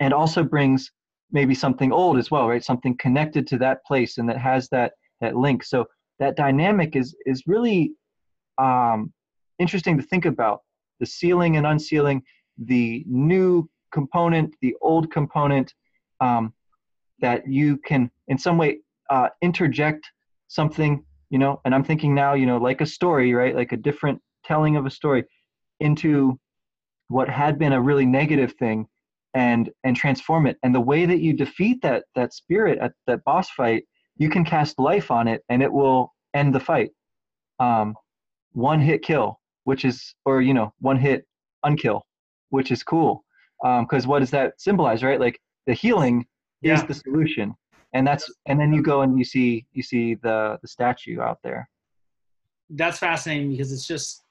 and 0.00 0.12
also 0.12 0.42
brings 0.42 0.90
maybe 1.34 1.54
something 1.54 1.92
old 1.92 2.16
as 2.18 2.30
well, 2.30 2.48
right? 2.48 2.64
Something 2.64 2.96
connected 2.96 3.46
to 3.48 3.58
that 3.58 3.84
place 3.84 4.18
and 4.18 4.28
that 4.28 4.38
has 4.38 4.68
that 4.70 4.92
that 5.20 5.36
link. 5.36 5.64
So 5.64 5.86
that 6.18 6.36
dynamic 6.36 6.96
is 6.96 7.14
is 7.26 7.42
really 7.46 7.92
um, 8.58 9.12
interesting 9.58 9.96
to 9.98 10.02
think 10.02 10.24
about. 10.24 10.60
The 11.00 11.06
sealing 11.06 11.56
and 11.56 11.66
unsealing, 11.66 12.22
the 12.56 13.04
new 13.06 13.68
component, 13.92 14.54
the 14.62 14.74
old 14.80 15.10
component, 15.10 15.74
um, 16.20 16.52
that 17.20 17.46
you 17.48 17.78
can 17.78 18.10
in 18.28 18.38
some 18.38 18.58
way 18.58 18.78
uh, 19.10 19.28
interject 19.42 20.10
something, 20.48 21.04
you 21.30 21.38
know. 21.38 21.60
And 21.64 21.74
I'm 21.74 21.84
thinking 21.84 22.14
now, 22.14 22.34
you 22.34 22.46
know, 22.46 22.58
like 22.58 22.80
a 22.80 22.86
story, 22.86 23.34
right? 23.34 23.54
Like 23.54 23.72
a 23.72 23.76
different 23.76 24.20
telling 24.44 24.76
of 24.76 24.86
a 24.86 24.90
story 24.90 25.24
into 25.80 26.38
what 27.08 27.28
had 27.28 27.58
been 27.58 27.72
a 27.72 27.80
really 27.80 28.06
negative 28.06 28.54
thing 28.58 28.86
and 29.34 29.70
and 29.82 29.96
transform 29.96 30.46
it 30.46 30.56
and 30.62 30.74
the 30.74 30.80
way 30.80 31.06
that 31.06 31.20
you 31.20 31.32
defeat 31.32 31.82
that 31.82 32.04
that 32.14 32.32
spirit 32.32 32.78
at 32.80 32.92
that 33.06 33.22
boss 33.24 33.50
fight 33.50 33.84
you 34.16 34.30
can 34.30 34.44
cast 34.44 34.78
life 34.78 35.10
on 35.10 35.26
it 35.26 35.42
and 35.48 35.62
it 35.62 35.72
will 35.72 36.12
end 36.34 36.54
the 36.54 36.60
fight 36.60 36.90
um, 37.58 37.94
one 38.52 38.80
hit 38.80 39.02
kill 39.02 39.40
which 39.64 39.84
is 39.84 40.14
or 40.24 40.40
you 40.40 40.54
know 40.54 40.72
one 40.80 40.96
hit 40.96 41.26
unkill 41.64 42.00
which 42.50 42.70
is 42.70 42.82
cool 42.82 43.24
because 43.60 44.04
um, 44.04 44.08
what 44.08 44.20
does 44.20 44.30
that 44.30 44.54
symbolize 44.58 45.02
right 45.02 45.20
like 45.20 45.40
the 45.66 45.74
healing 45.74 46.26
yeah. 46.62 46.74
is 46.74 46.84
the 46.84 46.94
solution 46.94 47.54
and 47.92 48.06
that's 48.06 48.30
and 48.46 48.58
then 48.58 48.72
you 48.72 48.82
go 48.82 49.02
and 49.02 49.18
you 49.18 49.24
see 49.24 49.66
you 49.72 49.82
see 49.82 50.14
the 50.14 50.58
the 50.62 50.68
statue 50.68 51.20
out 51.20 51.38
there 51.42 51.68
that's 52.70 52.98
fascinating 52.98 53.50
because 53.50 53.72
it's 53.72 53.86
just 53.86 54.24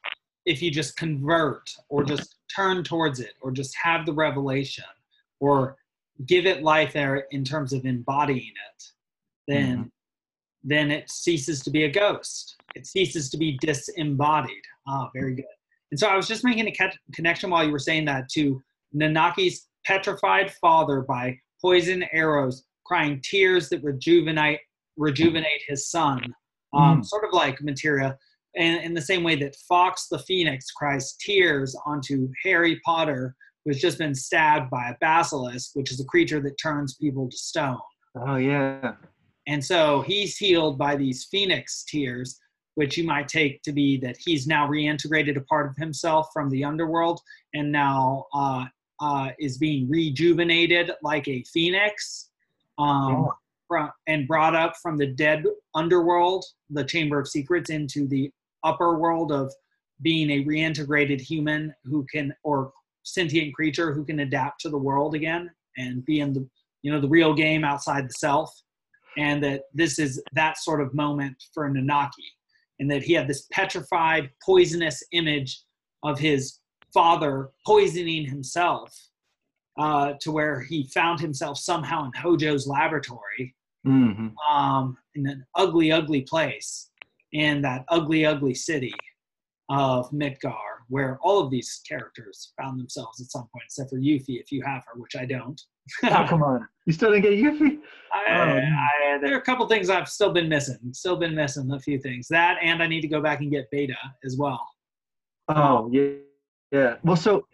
if 0.46 0.62
you 0.62 0.72
just 0.72 0.98
convert 0.98 1.69
or 1.89 2.04
just 2.04 2.36
turn 2.54 2.84
towards 2.84 3.19
it 3.19 3.34
or 3.41 3.52
just 3.52 3.76
have 3.82 4.06
the 4.06 4.13
revelation 4.13 4.84
or 5.39 5.78
give 6.26 6.46
it 6.46 6.63
life 6.63 6.93
there 6.93 7.26
in 7.32 7.43
terms 7.43 7.74
of 7.74 7.86
embodying 7.86 8.39
it, 8.39 8.84
then 9.48 9.78
mm-hmm. 9.78 9.88
then 10.63 10.91
it 10.91 11.10
ceases 11.10 11.62
to 11.62 11.72
be 11.72 11.86
a 11.86 11.91
ghost. 11.91 12.56
It 12.76 12.86
ceases 12.88 13.30
to 13.30 13.38
be 13.38 13.58
disembodied. 13.62 14.63
Ah, 14.88 15.10
very 15.13 15.36
good. 15.36 15.46
And 15.91 16.00
so 16.00 16.08
I 16.08 16.15
was 16.15 16.28
just 16.28 16.43
making 16.43 16.67
a 16.67 16.91
connection 17.13 17.50
while 17.50 17.63
you 17.63 17.72
were 17.72 17.80
saying 17.80 18.06
that 18.06 18.30
to 18.30 18.62
Nanaki's 18.96 19.67
petrified 19.86 20.52
father 20.62 21.02
by 21.02 21.38
poison 21.62 22.04
arrows, 22.12 22.63
crying 22.86 23.22
tears 23.24 23.69
that 23.69 23.84
rejuvenate 23.84 24.60
rejuvenate 24.98 25.62
his 25.67 25.89
son. 25.89 26.22
Um, 26.74 27.02
mm. 27.02 27.06
Sort 27.06 27.26
of 27.26 27.34
like 27.34 27.62
materia 27.62 28.17
and 28.56 28.84
in 28.84 28.93
the 28.93 29.02
same 29.02 29.24
way 29.24 29.36
that 29.38 29.56
Fawkes 29.67 30.08
the 30.08 30.19
Phoenix 30.19 30.72
cries 30.72 31.13
tears 31.13 31.76
onto 31.86 32.30
Harry 32.43 32.80
Potter, 32.86 33.36
who's 33.65 33.82
just 33.82 33.98
been 33.98 34.13
stabbed 34.13 34.69
by 34.69 34.89
a 34.89 34.96
basilisk, 35.02 35.72
which 35.74 35.91
is 35.91 36.00
a 36.00 36.06
creature 36.06 36.39
that 36.41 36.60
turns 36.62 36.96
people 36.96 37.30
to 37.30 37.38
stone. 37.38 37.80
Oh, 38.15 38.36
yeah. 38.36 38.93
And 39.48 39.63
so 39.63 40.02
he's 40.02 40.38
healed 40.38 40.78
by 40.78 40.96
these 40.96 41.26
phoenix 41.26 41.84
tears, 41.84 42.39
which 42.76 42.98
you 42.98 43.06
might 43.06 43.28
take 43.28 43.62
to 43.63 43.72
be 43.72 43.98
that 43.98 44.17
he's 44.24 44.46
now 44.46 44.67
reintegrated 44.67 45.38
a 45.38 45.41
part 45.41 45.69
of 45.69 45.76
himself 45.78 46.30
from 46.32 46.50
the 46.50 46.63
underworld 46.63 47.19
and 47.54 47.72
now 47.72 48.26
uh, 48.34 48.65
uh, 48.99 49.29
is 49.39 49.58
being 49.58 49.89
rejuvenated 49.89 50.91
like 51.01 51.27
a 51.27 51.43
phoenix. 51.43 52.29
Um, 52.79 53.15
oh. 53.15 53.34
from, 53.67 53.91
and 54.08 54.27
brought 54.27 54.56
up 54.56 54.73
from 54.82 54.97
the 54.97 55.06
dead 55.06 55.43
underworld, 55.75 56.43
the 56.71 56.84
Chamber 56.84 57.19
of 57.19 57.27
Secrets, 57.27 57.69
into 57.69 58.08
the 58.08 58.32
upper 58.63 58.97
world 58.97 59.32
of 59.32 59.53
being 60.01 60.29
a 60.29 60.43
reintegrated 60.43 61.21
human 61.21 61.73
who 61.86 62.06
can 62.12 62.34
or 62.43 62.71
sentient 63.03 63.53
creature 63.53 63.93
who 63.93 64.06
can 64.06 64.21
adapt 64.21 64.62
to 64.62 64.69
the 64.69 64.77
world 64.77 65.13
again 65.13 65.49
and 65.77 66.06
be 66.06 66.19
in 66.19 66.34
the 66.34 66.47
you 66.82 66.91
know 66.91 66.99
the 66.99 67.08
real 67.08 67.34
game 67.34 67.63
outside 67.63 68.08
the 68.08 68.13
self 68.13 68.49
and 69.17 69.43
that 69.43 69.63
this 69.73 69.99
is 69.99 70.21
that 70.34 70.58
sort 70.58 70.82
of 70.82 70.93
moment 70.93 71.36
for 71.53 71.69
nanaki 71.69 72.27
and 72.79 72.89
that 72.89 73.03
he 73.03 73.13
had 73.13 73.27
this 73.27 73.47
petrified 73.51 74.29
poisonous 74.43 75.03
image 75.12 75.62
of 76.03 76.17
his 76.17 76.60
father 76.93 77.49
poisoning 77.65 78.25
himself 78.25 78.93
uh, 79.79 80.13
to 80.21 80.32
where 80.32 80.62
he 80.62 80.88
found 80.93 81.19
himself 81.19 81.58
somehow 81.58 82.06
in 82.06 82.12
hojo's 82.12 82.67
laboratory 82.67 83.56
mm-hmm. 83.86 84.27
um, 84.51 84.97
in 85.15 85.27
an 85.27 85.45
ugly 85.56 85.91
ugly 85.91 86.21
place 86.21 86.91
in 87.34 87.62
that 87.63 87.84
ugly, 87.89 88.25
ugly 88.25 88.53
city 88.53 88.93
of 89.69 90.10
Midgar, 90.12 90.53
where 90.89 91.17
all 91.21 91.39
of 91.39 91.49
these 91.49 91.82
characters 91.88 92.53
found 92.62 92.79
themselves 92.79 93.19
at 93.19 93.32
some 93.32 93.47
point, 93.53 93.63
except 93.65 93.89
for 93.89 93.97
Yuffie, 93.97 94.39
if 94.39 94.51
you 94.51 94.62
have 94.63 94.84
her, 94.86 94.99
which 94.99 95.15
I 95.15 95.25
don't. 95.25 95.60
oh, 96.03 96.25
come 96.29 96.44
on. 96.44 96.67
You 96.85 96.94
still 96.94 97.12
didn't 97.12 97.23
get 97.23 97.33
Yuffie? 97.33 97.79
I, 98.12 98.23
oh. 98.29 98.60
I, 98.60 99.17
there 99.19 99.33
are 99.33 99.39
a 99.39 99.41
couple 99.41 99.67
things 99.67 99.89
I've 99.89 100.10
still 100.10 100.31
been 100.31 100.48
missing. 100.48 100.77
Still 100.91 101.15
been 101.15 101.33
missing 101.33 101.71
a 101.71 101.79
few 101.79 101.98
things. 102.00 102.27
That, 102.27 102.58
and 102.62 102.83
I 102.83 102.87
need 102.87 103.02
to 103.02 103.08
go 103.08 103.21
back 103.21 103.39
and 103.39 103.50
get 103.50 103.71
Beta 103.71 103.96
as 104.23 104.37
well. 104.37 104.62
Oh, 105.50 105.89
yeah. 105.91 106.12
Yeah. 106.74 106.96
Well, 107.04 107.15
so 107.15 107.46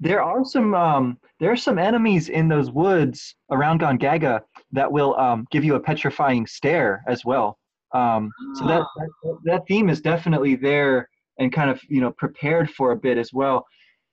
there 0.00 0.22
are 0.22 0.44
some 0.44 0.74
um, 0.74 1.18
there 1.38 1.52
are 1.52 1.56
some 1.56 1.78
enemies 1.78 2.28
in 2.28 2.48
those 2.48 2.70
woods 2.70 3.36
around 3.50 3.80
Gongaga 3.80 4.42
that 4.72 4.90
will 4.90 5.16
um, 5.18 5.46
give 5.50 5.64
you 5.64 5.76
a 5.76 5.80
petrifying 5.80 6.46
stare 6.46 7.04
as 7.06 7.24
well. 7.24 7.58
Um, 7.92 8.30
so 8.54 8.66
that, 8.66 8.82
ah. 8.82 8.88
that, 9.22 9.38
that 9.44 9.62
theme 9.68 9.88
is 9.88 10.00
definitely 10.00 10.56
there 10.56 11.08
and 11.38 11.52
kind 11.52 11.70
of 11.70 11.80
you 11.88 12.00
know 12.00 12.10
prepared 12.10 12.70
for 12.70 12.90
a 12.90 12.96
bit 12.96 13.18
as 13.18 13.32
well. 13.32 13.64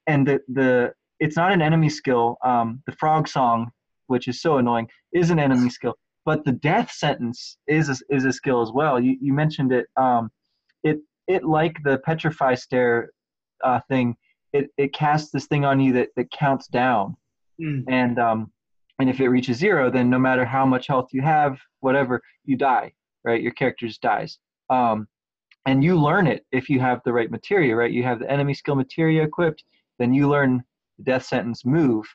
And 0.06 0.28
the 0.28 0.40
the 0.50 0.94
it's 1.20 1.36
not 1.36 1.52
an 1.52 1.64
enemy 1.64 1.90
skill. 1.90 2.38
Um, 2.44 2.84
the 2.86 2.92
frog 2.94 3.28
song, 3.28 3.72
which 4.06 4.28
is 4.28 4.40
so 4.40 4.58
annoying, 4.58 4.88
is 5.14 5.32
an 5.32 5.40
enemy 5.40 5.72
skill. 5.72 5.96
But 6.26 6.46
the 6.46 6.52
death 6.52 6.92
sentence 6.92 7.58
is 7.68 7.90
a, 7.90 7.96
is 8.14 8.26
a 8.26 8.34
skill 8.34 8.62
as 8.62 8.72
well. 8.72 9.00
You 9.00 9.18
you 9.20 9.34
mentioned 9.34 9.72
it. 9.72 9.88
Um, 9.96 10.30
it 10.84 11.00
it 11.28 11.44
like 11.44 11.82
the 11.84 11.98
petrify 12.00 12.54
stare 12.54 13.10
uh, 13.64 13.80
thing. 13.90 14.16
It 14.54 14.70
it 14.78 14.94
casts 14.94 15.32
this 15.32 15.46
thing 15.46 15.66
on 15.66 15.80
you 15.80 15.94
that 15.94 16.10
that 16.16 16.32
counts 16.32 16.68
down, 16.68 17.16
mm. 17.60 17.84
and 17.88 18.18
um, 18.20 18.52
and 19.00 19.10
if 19.10 19.20
it 19.20 19.30
reaches 19.30 19.58
zero, 19.58 19.92
then 19.92 20.10
no 20.10 20.20
matter 20.20 20.46
how 20.46 20.66
much 20.66 20.88
health 20.88 21.10
you 21.12 21.22
have, 21.22 21.60
whatever, 21.82 22.22
you 22.46 22.58
die, 22.58 22.94
right? 23.24 23.42
Your 23.42 23.52
character 23.52 23.88
just 23.88 24.02
dies. 24.02 24.40
Um, 24.70 25.08
and 25.66 25.84
you 25.84 26.00
learn 26.00 26.28
it 26.28 26.46
if 26.52 26.70
you 26.70 26.80
have 26.80 27.02
the 27.04 27.14
right 27.14 27.30
materia, 27.30 27.76
right? 27.76 27.92
You 27.92 28.04
have 28.04 28.20
the 28.20 28.32
enemy 28.32 28.54
skill 28.54 28.76
materia 28.76 29.24
equipped, 29.24 29.64
then 30.00 30.14
you 30.14 30.30
learn 30.30 30.64
the 30.98 31.04
death 31.04 31.26
sentence 31.26 31.66
move, 31.66 32.06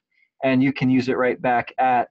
and 0.43 0.63
you 0.63 0.73
can 0.73 0.91
use 0.91 1.09
it 1.09 1.19
right 1.19 1.41
back 1.41 1.73
at, 1.79 2.09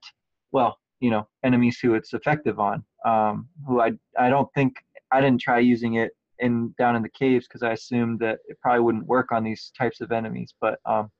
well, 0.52 0.78
you 1.00 1.10
know, 1.10 1.26
enemies 1.42 1.78
who 1.80 1.94
it's 1.94 2.14
effective 2.14 2.60
on. 2.60 2.84
Um, 3.04 3.48
who 3.66 3.80
I 3.80 3.92
I 4.16 4.30
don't 4.30 4.48
think 4.54 4.76
I 5.10 5.20
didn't 5.20 5.40
try 5.40 5.58
using 5.58 5.94
it 5.94 6.12
in 6.42 6.74
down 6.78 6.96
in 6.96 7.02
the 7.02 7.08
caves 7.08 7.46
because 7.46 7.62
I 7.62 7.72
assumed 7.72 8.20
that 8.20 8.40
it 8.46 8.58
probably 8.60 8.80
wouldn't 8.80 9.06
work 9.06 9.32
on 9.32 9.44
these 9.44 9.72
types 9.78 10.00
of 10.00 10.12
enemies. 10.12 10.52
But 10.60 10.78
um, 10.84 11.10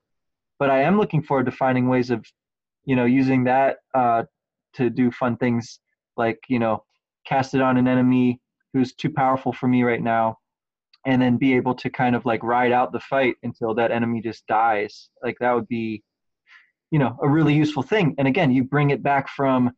but 0.59 0.69
I 0.69 0.83
am 0.83 0.97
looking 0.97 1.23
forward 1.23 1.47
to 1.47 1.51
finding 1.51 1.89
ways 1.89 2.11
of, 2.11 2.23
you 2.85 2.95
know, 2.95 3.05
using 3.05 3.43
that 3.45 3.77
uh, 3.95 4.23
to 4.75 4.89
do 4.89 5.09
fun 5.11 5.37
things 5.37 5.79
like 6.17 6.39
you 6.47 6.59
know, 6.59 6.83
cast 7.25 7.55
it 7.55 7.61
on 7.61 7.77
an 7.77 7.87
enemy 7.87 8.39
who's 8.73 8.93
too 8.93 9.09
powerful 9.09 9.53
for 9.53 9.67
me 9.67 9.83
right 9.83 10.01
now, 10.01 10.37
and 11.05 11.21
then 11.21 11.37
be 11.37 11.55
able 11.55 11.75
to 11.75 11.89
kind 11.89 12.15
of 12.15 12.25
like 12.25 12.43
ride 12.43 12.71
out 12.71 12.91
the 12.91 12.99
fight 12.99 13.35
until 13.43 13.73
that 13.73 13.91
enemy 13.91 14.21
just 14.21 14.45
dies. 14.47 15.09
Like 15.23 15.37
that 15.39 15.53
would 15.53 15.67
be, 15.67 16.03
you 16.91 16.99
know, 16.99 17.17
a 17.23 17.27
really 17.27 17.53
useful 17.53 17.83
thing. 17.83 18.15
And 18.17 18.27
again, 18.27 18.51
you 18.51 18.63
bring 18.63 18.91
it 18.91 19.01
back 19.01 19.29
from 19.29 19.71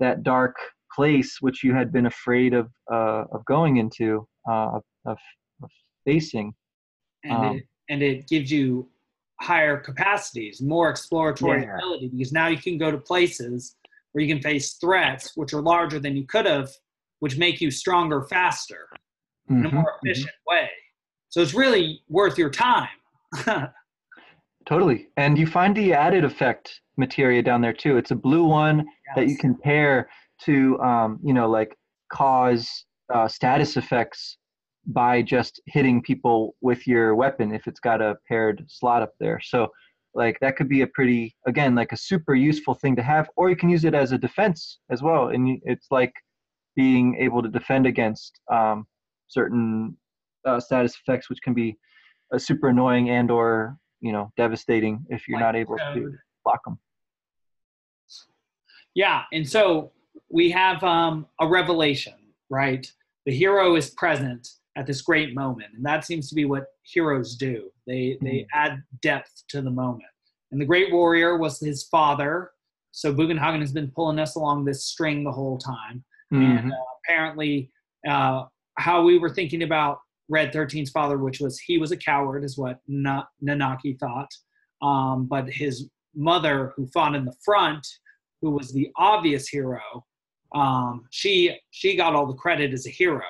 that 0.00 0.22
dark 0.22 0.56
place 0.94 1.38
which 1.40 1.62
you 1.62 1.74
had 1.74 1.92
been 1.92 2.06
afraid 2.06 2.54
of 2.54 2.68
uh, 2.92 3.24
of 3.32 3.44
going 3.44 3.76
into 3.76 4.26
uh, 4.48 4.80
of, 5.06 5.18
of 5.62 5.70
facing. 6.04 6.54
And 7.24 7.32
um, 7.32 7.56
it, 7.56 7.64
and 7.88 8.02
it 8.02 8.28
gives 8.28 8.50
you 8.50 8.88
higher 9.40 9.76
capacities, 9.76 10.60
more 10.60 10.90
exploratory 10.90 11.62
yeah. 11.62 11.76
ability 11.76 12.08
because 12.08 12.32
now 12.32 12.48
you 12.48 12.58
can 12.58 12.78
go 12.78 12.90
to 12.90 12.98
places 12.98 13.76
where 14.12 14.24
you 14.24 14.32
can 14.32 14.42
face 14.42 14.74
threats 14.74 15.36
which 15.36 15.52
are 15.52 15.62
larger 15.62 15.98
than 15.98 16.16
you 16.16 16.26
could 16.26 16.46
have, 16.46 16.70
which 17.20 17.36
make 17.36 17.60
you 17.60 17.70
stronger 17.70 18.22
faster 18.22 18.88
mm-hmm, 19.50 19.60
in 19.60 19.66
a 19.66 19.68
mm-hmm, 19.68 19.76
more 19.76 19.84
mm-hmm. 19.84 20.08
efficient 20.08 20.30
mm-hmm. 20.30 20.56
way. 20.56 20.70
So 21.28 21.42
it's 21.42 21.54
really 21.54 22.00
worth 22.08 22.38
your 22.38 22.50
time. 22.50 22.88
totally. 24.66 25.08
And 25.16 25.38
you 25.38 25.46
find 25.46 25.76
the 25.76 25.92
added 25.92 26.24
effect 26.24 26.80
materia 26.96 27.42
down 27.42 27.60
there 27.60 27.72
too. 27.72 27.96
It's 27.96 28.10
a 28.10 28.16
blue 28.16 28.44
one 28.44 28.78
yes. 28.78 29.16
that 29.16 29.28
you 29.28 29.36
can 29.36 29.54
pair 29.54 30.08
to, 30.44 30.80
um, 30.80 31.20
you 31.22 31.34
know, 31.34 31.48
like 31.48 31.76
cause 32.10 32.86
uh, 33.12 33.28
status 33.28 33.76
effects 33.76 34.37
by 34.88 35.22
just 35.22 35.60
hitting 35.66 36.02
people 36.02 36.54
with 36.60 36.86
your 36.86 37.14
weapon 37.14 37.52
if 37.52 37.66
it's 37.66 37.80
got 37.80 38.00
a 38.00 38.16
paired 38.26 38.64
slot 38.68 39.02
up 39.02 39.12
there. 39.20 39.40
So 39.42 39.68
like 40.14 40.38
that 40.40 40.56
could 40.56 40.68
be 40.68 40.82
a 40.82 40.86
pretty 40.86 41.36
again 41.46 41.74
like 41.74 41.92
a 41.92 41.96
super 41.96 42.34
useful 42.34 42.74
thing 42.74 42.96
to 42.96 43.02
have 43.02 43.28
or 43.36 43.50
you 43.50 43.56
can 43.56 43.68
use 43.68 43.84
it 43.84 43.94
as 43.94 44.12
a 44.12 44.18
defense 44.18 44.78
as 44.90 45.02
well 45.02 45.28
and 45.28 45.60
it's 45.64 45.88
like 45.90 46.12
being 46.74 47.14
able 47.16 47.42
to 47.42 47.48
defend 47.48 47.86
against 47.86 48.40
um, 48.50 48.86
certain 49.26 49.94
uh, 50.46 50.58
status 50.58 50.96
effects 50.96 51.28
which 51.28 51.40
can 51.42 51.52
be 51.52 51.76
uh, 52.34 52.38
super 52.38 52.68
annoying 52.68 53.10
and 53.10 53.30
or 53.30 53.76
you 54.00 54.10
know 54.10 54.32
devastating 54.38 55.04
if 55.10 55.28
you're 55.28 55.38
like 55.38 55.46
not 55.46 55.56
able 55.56 55.76
to 55.76 56.16
block 56.42 56.64
them 56.64 56.78
yeah 58.94 59.24
and 59.34 59.46
so 59.46 59.92
we 60.30 60.50
have 60.50 60.82
um, 60.82 61.26
a 61.38 61.46
revelation 61.46 62.14
right? 62.50 62.90
The 63.26 63.32
hero 63.32 63.76
is 63.76 63.90
present 63.90 64.48
at 64.78 64.86
this 64.86 65.02
great 65.02 65.34
moment. 65.34 65.70
And 65.74 65.84
that 65.84 66.04
seems 66.04 66.28
to 66.28 66.34
be 66.34 66.44
what 66.44 66.66
heroes 66.82 67.34
do. 67.34 67.70
They 67.86 68.16
mm-hmm. 68.16 68.24
they 68.24 68.46
add 68.54 68.82
depth 69.02 69.42
to 69.48 69.60
the 69.60 69.70
moment. 69.70 70.04
And 70.52 70.60
the 70.60 70.66
great 70.66 70.92
warrior 70.92 71.36
was 71.36 71.58
his 71.58 71.84
father. 71.84 72.52
So 72.92 73.12
bugenhagen 73.12 73.60
has 73.60 73.72
been 73.72 73.90
pulling 73.90 74.18
us 74.18 74.36
along 74.36 74.64
this 74.64 74.86
string 74.86 75.24
the 75.24 75.32
whole 75.32 75.58
time. 75.58 76.04
Mm-hmm. 76.32 76.58
and 76.58 76.72
uh, 76.72 76.76
apparently 77.02 77.70
uh, 78.06 78.44
how 78.76 79.02
we 79.02 79.18
were 79.18 79.30
thinking 79.30 79.62
about 79.62 80.00
red 80.28 80.52
13's 80.52 80.90
father 80.90 81.16
which 81.16 81.40
was 81.40 81.58
he 81.58 81.78
was 81.78 81.90
a 81.90 81.96
coward 81.96 82.44
is 82.44 82.58
what 82.58 82.80
Na- 82.86 83.24
nanaki 83.42 83.98
thought. 83.98 84.30
Um, 84.82 85.26
but 85.26 85.48
his 85.48 85.88
mother 86.14 86.74
who 86.76 86.86
fought 86.88 87.14
in 87.14 87.24
the 87.24 87.34
front 87.42 87.86
who 88.42 88.50
was 88.50 88.72
the 88.72 88.90
obvious 88.96 89.48
hero 89.48 89.80
um, 90.54 91.06
she 91.10 91.56
she 91.70 91.96
got 91.96 92.14
all 92.14 92.26
the 92.26 92.34
credit 92.34 92.74
as 92.74 92.86
a 92.86 92.90
hero 92.90 93.24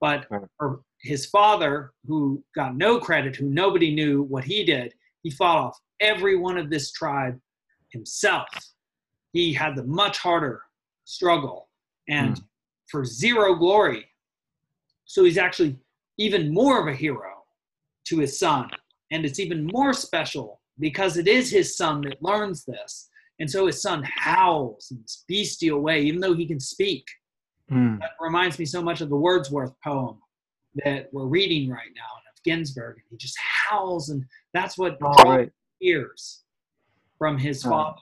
but 0.00 0.26
her, 0.58 0.80
his 1.02 1.26
father, 1.26 1.92
who 2.06 2.42
got 2.54 2.76
no 2.76 2.98
credit, 2.98 3.36
who 3.36 3.46
nobody 3.46 3.94
knew 3.94 4.22
what 4.22 4.44
he 4.44 4.64
did, 4.64 4.94
he 5.22 5.30
fought 5.30 5.58
off 5.58 5.78
every 6.00 6.36
one 6.36 6.56
of 6.56 6.70
this 6.70 6.92
tribe 6.92 7.38
himself. 7.90 8.48
He 9.32 9.52
had 9.52 9.76
the 9.76 9.84
much 9.84 10.18
harder 10.18 10.62
struggle 11.04 11.68
and 12.08 12.36
mm. 12.36 12.44
for 12.88 13.04
zero 13.04 13.54
glory. 13.54 14.06
So 15.04 15.24
he's 15.24 15.38
actually 15.38 15.76
even 16.18 16.52
more 16.52 16.80
of 16.80 16.88
a 16.88 16.96
hero 16.96 17.44
to 18.06 18.18
his 18.18 18.38
son. 18.38 18.70
And 19.10 19.24
it's 19.24 19.40
even 19.40 19.66
more 19.66 19.92
special 19.92 20.60
because 20.78 21.16
it 21.16 21.28
is 21.28 21.50
his 21.50 21.76
son 21.76 22.00
that 22.02 22.22
learns 22.22 22.64
this. 22.64 23.08
And 23.38 23.50
so 23.50 23.66
his 23.66 23.80
son 23.80 24.02
howls 24.04 24.88
in 24.90 25.00
this 25.02 25.24
bestial 25.28 25.80
way, 25.80 26.02
even 26.02 26.20
though 26.20 26.34
he 26.34 26.46
can 26.46 26.60
speak. 26.60 27.04
Mm. 27.70 28.00
That 28.00 28.10
reminds 28.20 28.58
me 28.58 28.64
so 28.64 28.82
much 28.82 29.00
of 29.00 29.08
the 29.08 29.16
Wordsworth 29.16 29.74
poem 29.82 30.18
that 30.84 31.08
we're 31.12 31.26
reading 31.26 31.70
right 31.70 31.90
now 31.94 32.02
of 32.02 32.42
Ginsberg. 32.44 32.96
And 32.96 33.04
he 33.10 33.16
just 33.16 33.36
howls, 33.38 34.10
and 34.10 34.24
that's 34.54 34.76
what 34.76 34.98
oh, 35.02 35.22
right. 35.24 35.50
hears 35.78 36.42
from 37.18 37.38
his 37.38 37.64
oh. 37.64 37.70
father. 37.70 38.00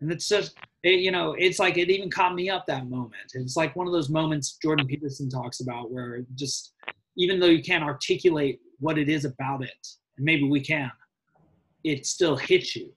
And 0.00 0.10
it's 0.10 0.28
just, 0.28 0.56
it, 0.82 1.00
you 1.00 1.12
know, 1.12 1.34
it's 1.38 1.58
like 1.58 1.78
it 1.78 1.90
even 1.90 2.10
caught 2.10 2.34
me 2.34 2.50
up 2.50 2.66
that 2.66 2.88
moment. 2.88 3.32
It's 3.34 3.56
like 3.56 3.76
one 3.76 3.86
of 3.86 3.92
those 3.92 4.08
moments 4.08 4.58
Jordan 4.60 4.86
Peterson 4.86 5.30
talks 5.30 5.60
about 5.60 5.92
where 5.92 6.24
just, 6.34 6.74
even 7.16 7.38
though 7.38 7.46
you 7.46 7.62
can't 7.62 7.84
articulate 7.84 8.60
what 8.80 8.98
it 8.98 9.08
is 9.08 9.24
about 9.24 9.62
it, 9.62 9.86
and 10.16 10.24
maybe 10.24 10.48
we 10.48 10.60
can, 10.60 10.90
it 11.84 12.06
still 12.06 12.36
hits 12.36 12.74
you. 12.74 12.92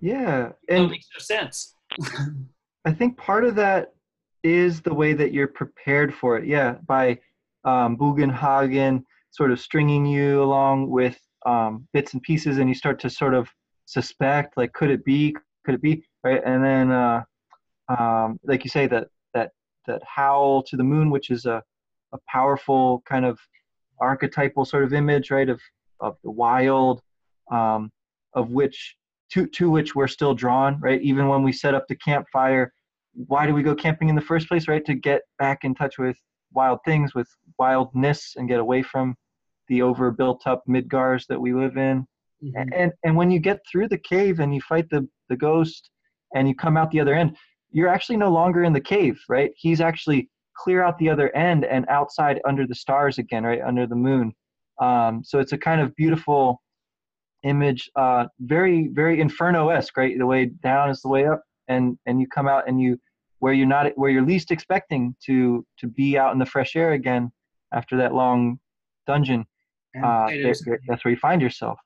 Yeah, 0.00 0.52
and 0.68 0.84
it 0.84 0.90
makes 0.90 1.06
no 1.14 1.20
sense. 1.20 1.74
I 2.84 2.92
think 2.92 3.16
part 3.16 3.44
of 3.44 3.56
that 3.56 3.94
is 4.42 4.80
the 4.80 4.94
way 4.94 5.12
that 5.12 5.32
you're 5.32 5.48
prepared 5.48 6.14
for 6.14 6.36
it. 6.38 6.46
Yeah, 6.46 6.76
by 6.86 7.18
um, 7.64 7.96
Bugenhagen 7.96 9.02
sort 9.30 9.50
of 9.50 9.60
stringing 9.60 10.06
you 10.06 10.42
along 10.42 10.88
with 10.88 11.18
um, 11.46 11.86
bits 11.92 12.12
and 12.14 12.22
pieces, 12.22 12.58
and 12.58 12.68
you 12.68 12.74
start 12.74 12.98
to 13.00 13.10
sort 13.10 13.34
of 13.34 13.48
suspect, 13.84 14.56
like, 14.56 14.72
could 14.72 14.90
it 14.90 15.04
be? 15.04 15.34
Could 15.64 15.74
it 15.74 15.82
be? 15.82 16.04
Right? 16.24 16.42
And 16.44 16.64
then, 16.64 16.90
uh, 16.90 17.22
um, 17.88 18.38
like 18.44 18.64
you 18.64 18.70
say, 18.70 18.86
that 18.86 19.08
that 19.34 19.52
that 19.86 20.02
howl 20.04 20.62
to 20.64 20.76
the 20.76 20.84
moon, 20.84 21.10
which 21.10 21.30
is 21.30 21.46
a 21.46 21.62
a 22.12 22.18
powerful 22.26 23.02
kind 23.06 23.24
of 23.24 23.38
archetypal 24.00 24.64
sort 24.64 24.84
of 24.84 24.92
image, 24.92 25.30
right, 25.30 25.48
of 25.48 25.60
of 26.00 26.16
the 26.22 26.30
wild, 26.30 27.02
um, 27.50 27.90
of 28.34 28.50
which 28.50 28.96
to 29.32 29.46
to 29.46 29.70
which 29.70 29.94
we're 29.94 30.08
still 30.08 30.34
drawn, 30.34 30.80
right? 30.80 31.02
Even 31.02 31.28
when 31.28 31.42
we 31.42 31.52
set 31.52 31.74
up 31.74 31.86
the 31.88 31.96
campfire, 31.96 32.72
why 33.26 33.46
do 33.46 33.54
we 33.54 33.62
go 33.62 33.74
camping 33.74 34.08
in 34.08 34.14
the 34.14 34.20
first 34.20 34.48
place, 34.48 34.68
right? 34.68 34.84
To 34.84 34.94
get 34.94 35.22
back 35.38 35.64
in 35.64 35.74
touch 35.74 35.98
with 35.98 36.16
wild 36.52 36.78
things, 36.84 37.14
with 37.14 37.28
wildness, 37.58 38.34
and 38.36 38.48
get 38.48 38.60
away 38.60 38.82
from 38.82 39.14
the 39.68 39.82
over 39.82 40.10
built 40.10 40.46
up 40.46 40.62
Midgars 40.68 41.26
that 41.28 41.40
we 41.40 41.52
live 41.52 41.76
in. 41.76 42.06
Mm-hmm. 42.42 42.72
And 42.72 42.92
and 43.04 43.16
when 43.16 43.30
you 43.30 43.40
get 43.40 43.60
through 43.70 43.88
the 43.88 43.98
cave 43.98 44.40
and 44.40 44.54
you 44.54 44.60
fight 44.60 44.88
the 44.90 45.08
the 45.28 45.36
ghost 45.36 45.90
and 46.34 46.48
you 46.48 46.54
come 46.54 46.76
out 46.76 46.90
the 46.90 47.00
other 47.00 47.14
end, 47.14 47.36
you're 47.70 47.88
actually 47.88 48.16
no 48.16 48.30
longer 48.30 48.62
in 48.64 48.72
the 48.72 48.80
cave, 48.80 49.18
right? 49.28 49.50
He's 49.56 49.80
actually 49.80 50.30
clear 50.56 50.82
out 50.82 50.98
the 50.98 51.08
other 51.08 51.34
end 51.34 51.64
and 51.64 51.86
outside 51.88 52.40
under 52.46 52.66
the 52.66 52.74
stars 52.74 53.18
again, 53.18 53.44
right 53.44 53.60
under 53.60 53.86
the 53.86 53.96
moon. 53.96 54.32
Um, 54.80 55.22
so 55.24 55.40
it's 55.40 55.52
a 55.52 55.58
kind 55.58 55.80
of 55.80 55.94
beautiful 55.96 56.62
image, 57.42 57.90
uh, 57.96 58.26
very 58.40 58.88
very 58.92 59.20
Inferno 59.20 59.70
esque, 59.70 59.96
right? 59.96 60.16
The 60.16 60.26
way 60.26 60.46
down 60.62 60.90
is 60.90 61.00
the 61.02 61.08
way 61.08 61.26
up, 61.26 61.42
and 61.66 61.98
and 62.06 62.20
you 62.20 62.28
come 62.28 62.46
out 62.46 62.68
and 62.68 62.80
you 62.80 62.98
where 63.40 63.52
you're 63.52 63.66
not 63.66 63.96
where 63.96 64.10
you're 64.10 64.24
least 64.24 64.50
expecting 64.50 65.14
to 65.24 65.64
to 65.78 65.86
be 65.86 66.18
out 66.18 66.32
in 66.32 66.38
the 66.38 66.46
fresh 66.46 66.76
air 66.76 66.92
again 66.92 67.30
after 67.72 67.96
that 67.96 68.14
long 68.14 68.58
dungeon 69.06 69.44
uh, 70.02 70.30
that's 70.86 71.04
where 71.04 71.10
you 71.10 71.16
find 71.16 71.42
yourself. 71.42 71.78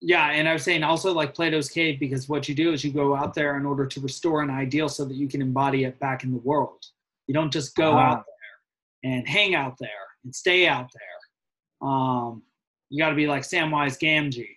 Yeah 0.00 0.30
and 0.30 0.48
i 0.48 0.52
was 0.52 0.64
saying 0.64 0.82
also 0.82 1.12
like 1.12 1.32
plato's 1.32 1.68
cave 1.68 2.00
because 2.00 2.28
what 2.28 2.48
you 2.48 2.56
do 2.56 2.72
is 2.72 2.82
you 2.82 2.92
go 2.92 3.14
out 3.14 3.34
there 3.34 3.56
in 3.56 3.64
order 3.64 3.86
to 3.86 4.00
restore 4.00 4.42
an 4.42 4.50
ideal 4.50 4.88
so 4.88 5.04
that 5.04 5.14
you 5.14 5.28
can 5.28 5.40
embody 5.40 5.84
it 5.84 5.98
back 6.00 6.24
in 6.24 6.32
the 6.32 6.38
world. 6.38 6.84
You 7.28 7.34
don't 7.34 7.52
just 7.52 7.76
go 7.76 7.92
uh-huh. 7.92 8.00
out 8.00 8.24
there 8.26 9.12
and 9.12 9.28
hang 9.28 9.54
out 9.54 9.76
there 9.78 9.90
and 10.24 10.34
stay 10.34 10.66
out 10.66 10.90
there. 10.92 11.88
Um, 11.88 12.42
you 12.90 12.98
got 12.98 13.10
to 13.10 13.14
be 13.14 13.28
like 13.28 13.42
samwise 13.42 13.96
gamgee 13.98 14.56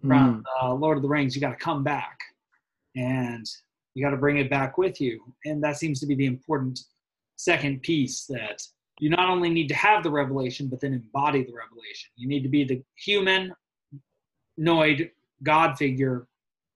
from 0.00 0.42
mm. 0.42 0.44
uh, 0.60 0.74
lord 0.74 0.96
of 0.96 1.02
the 1.02 1.08
rings. 1.08 1.36
You 1.36 1.40
got 1.40 1.50
to 1.50 1.64
come 1.64 1.84
back 1.84 2.18
and 2.96 3.46
you 3.94 4.04
got 4.04 4.10
to 4.10 4.16
bring 4.16 4.38
it 4.38 4.50
back 4.50 4.78
with 4.78 5.00
you. 5.00 5.20
And 5.44 5.62
that 5.62 5.76
seems 5.76 6.00
to 6.00 6.06
be 6.06 6.14
the 6.14 6.26
important 6.26 6.80
second 7.36 7.82
piece 7.82 8.24
that 8.26 8.62
you 9.00 9.10
not 9.10 9.28
only 9.28 9.50
need 9.50 9.68
to 9.68 9.74
have 9.74 10.02
the 10.02 10.10
revelation, 10.10 10.68
but 10.68 10.80
then 10.80 10.92
embody 10.92 11.42
the 11.42 11.52
revelation. 11.52 12.10
You 12.16 12.28
need 12.28 12.42
to 12.42 12.48
be 12.48 12.64
the 12.64 12.82
human 12.96 13.52
noid 14.60 15.10
God 15.42 15.76
figure 15.76 16.26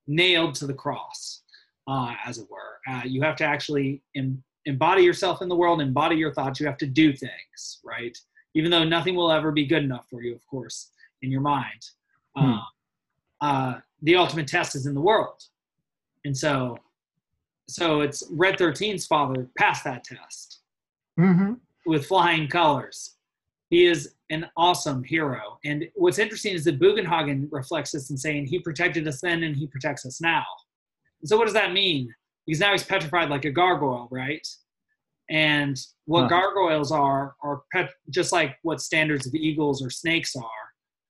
nailed 0.06 0.54
to 0.56 0.66
the 0.66 0.74
cross, 0.74 1.42
uh, 1.86 2.14
as 2.24 2.38
it 2.38 2.46
were. 2.50 2.78
Uh, 2.88 3.02
you 3.04 3.22
have 3.22 3.36
to 3.36 3.44
actually 3.44 4.02
em- 4.16 4.42
embody 4.64 5.02
yourself 5.02 5.42
in 5.42 5.48
the 5.48 5.56
world, 5.56 5.80
embody 5.80 6.16
your 6.16 6.32
thoughts. 6.32 6.60
You 6.60 6.66
have 6.66 6.78
to 6.78 6.86
do 6.86 7.12
things, 7.12 7.80
right? 7.84 8.16
Even 8.54 8.70
though 8.70 8.84
nothing 8.84 9.14
will 9.14 9.30
ever 9.30 9.52
be 9.52 9.66
good 9.66 9.84
enough 9.84 10.06
for 10.08 10.22
you, 10.22 10.34
of 10.34 10.46
course, 10.46 10.90
in 11.22 11.30
your 11.30 11.42
mind. 11.42 11.84
Hmm. 12.36 12.52
Uh, 12.52 12.60
uh, 13.40 13.80
the 14.02 14.16
ultimate 14.16 14.48
test 14.48 14.74
is 14.74 14.86
in 14.86 14.94
the 14.94 15.00
world, 15.00 15.42
and 16.26 16.36
so, 16.36 16.76
so 17.68 18.00
it's 18.00 18.24
Red 18.30 18.58
13's 18.58 19.06
father 19.06 19.48
passed 19.56 19.84
that 19.84 20.04
test 20.04 20.60
Mm-hmm. 21.18 21.54
with 21.86 22.04
flying 22.06 22.46
colors. 22.46 23.14
He 23.70 23.86
is 23.86 24.14
an 24.28 24.46
awesome 24.56 25.02
hero. 25.02 25.58
And 25.64 25.88
what's 25.94 26.18
interesting 26.18 26.52
is 26.54 26.64
that 26.64 26.78
Bugenhagen 26.78 27.48
reflects 27.50 27.92
this 27.92 28.10
in 28.10 28.18
saying 28.18 28.44
he 28.46 28.58
protected 28.58 29.08
us 29.08 29.22
then 29.22 29.42
and 29.44 29.56
he 29.56 29.66
protects 29.66 30.04
us 30.04 30.20
now. 30.20 30.44
And 31.22 31.28
so 31.28 31.38
what 31.38 31.44
does 31.46 31.54
that 31.54 31.72
mean? 31.72 32.14
Because 32.46 32.60
now 32.60 32.72
he's 32.72 32.84
petrified 32.84 33.30
like 33.30 33.46
a 33.46 33.50
gargoyle, 33.50 34.08
right? 34.10 34.46
And 35.30 35.80
what 36.04 36.22
Huh. 36.24 36.28
gargoyles 36.28 36.92
are 36.92 37.34
are 37.42 37.62
pet, 37.72 37.90
just 38.10 38.30
like 38.30 38.58
what 38.62 38.80
standards 38.82 39.26
of 39.26 39.34
eagles 39.34 39.82
or 39.82 39.88
snakes 39.90 40.36
are, 40.36 40.66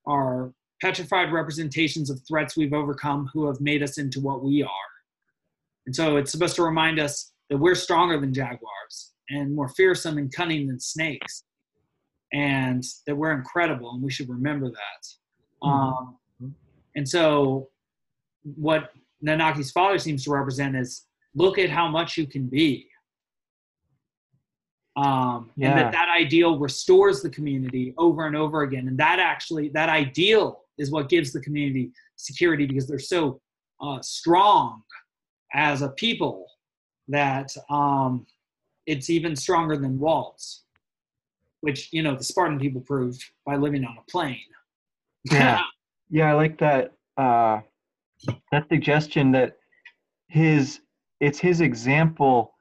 are 0.07 0.53
petrified 0.81 1.33
representations 1.33 2.11
of 2.11 2.21
threats 2.29 2.57
we've 2.57 2.73
overcome 2.75 3.29
who 3.33 3.47
have 3.47 3.61
made 3.61 3.83
us 3.83 3.99
into 3.99 4.21
what 4.21 4.45
we 4.45 4.63
are. 4.63 4.71
And 5.87 5.95
so 5.95 6.17
it's 6.17 6.33
supposed 6.33 6.57
to 6.57 6.63
remind 6.63 6.99
us 6.99 7.33
that 7.49 7.57
we're 7.57 7.75
stronger 7.75 8.21
than 8.21 8.35
jaguars 8.35 9.13
and 9.31 9.55
more 9.55 9.69
fearsome 9.69 10.19
and 10.19 10.33
cunning 10.33 10.67
than 10.67 10.81
snakes, 10.81 11.45
and 12.33 12.83
that 13.07 13.17
we're 13.17 13.33
incredible, 13.33 13.93
and 13.93 14.03
we 14.03 14.11
should 14.11 14.29
remember 14.29 14.71
that. 14.71 15.67
Um, 15.67 16.17
and 16.97 17.09
so, 17.09 17.69
what 18.43 18.91
Nanaki's 19.25 19.71
father 19.71 19.99
seems 19.99 20.25
to 20.25 20.31
represent 20.31 20.77
is 20.77 21.07
look 21.35 21.59
at 21.59 21.71
how 21.71 21.89
much 21.89 22.17
you 22.17 22.27
can 22.27 22.47
be. 22.47 22.89
Um, 24.97 25.51
and 25.61 25.79
that 25.79 25.93
that 25.93 26.09
ideal 26.09 26.59
restores 26.59 27.21
the 27.21 27.29
community 27.29 27.95
over 27.99 28.27
and 28.27 28.35
over 28.35 28.63
again. 28.63 28.89
And 28.89 28.99
that 28.99 29.19
actually, 29.19 29.69
that 29.71 29.91
ideal 29.91 30.63
is 30.79 30.91
what 30.91 31.11
gives 31.11 31.33
the 31.33 31.41
community 31.41 31.91
security 32.17 32.65
because 32.67 32.87
they're 32.87 32.99
so 32.99 33.41
uh, 33.81 34.01
strong 34.01 34.83
as 35.57 35.83
a 35.83 35.89
people 35.89 36.47
that 37.09 37.51
um, 37.71 38.27
it's 38.87 39.11
even 39.11 39.35
stronger 39.35 39.77
than 39.77 39.99
walls, 39.99 40.63
which, 41.63 41.89
you 41.93 42.03
know, 42.03 42.15
the 42.15 42.23
Spartan 42.23 42.61
people 42.61 42.81
proved 42.83 43.25
by 43.45 43.57
living 43.57 43.85
on 43.85 43.97
a 43.99 44.11
plain. 44.11 44.39
Yeah. 45.31 45.61
Yeah, 46.09 46.31
I 46.31 46.35
like 46.35 46.57
that. 46.59 46.93
Uh, 47.17 47.63
that 48.53 48.69
suggestion 48.69 49.33
that 49.33 49.57
his 50.29 50.79
it's 51.19 51.41
his 51.41 51.61
example, 51.61 52.55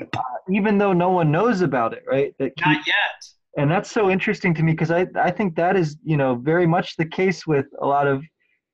uh, 0.00 0.06
even 0.50 0.78
though 0.78 0.92
no 0.92 1.10
one 1.10 1.30
knows 1.30 1.60
about 1.60 1.92
it, 1.92 2.02
right? 2.10 2.34
That 2.40 2.56
keep, 2.56 2.66
Not 2.66 2.84
yet. 2.84 3.24
and 3.56 3.70
that's 3.70 3.88
so 3.88 4.10
interesting 4.10 4.52
to 4.54 4.64
me 4.64 4.72
because 4.72 4.90
I 4.90 5.06
I 5.14 5.30
think 5.30 5.54
that 5.54 5.76
is 5.76 5.96
you 6.02 6.16
know 6.16 6.34
very 6.34 6.66
much 6.66 6.96
the 6.96 7.06
case 7.06 7.46
with 7.46 7.66
a 7.80 7.86
lot 7.86 8.08
of 8.08 8.24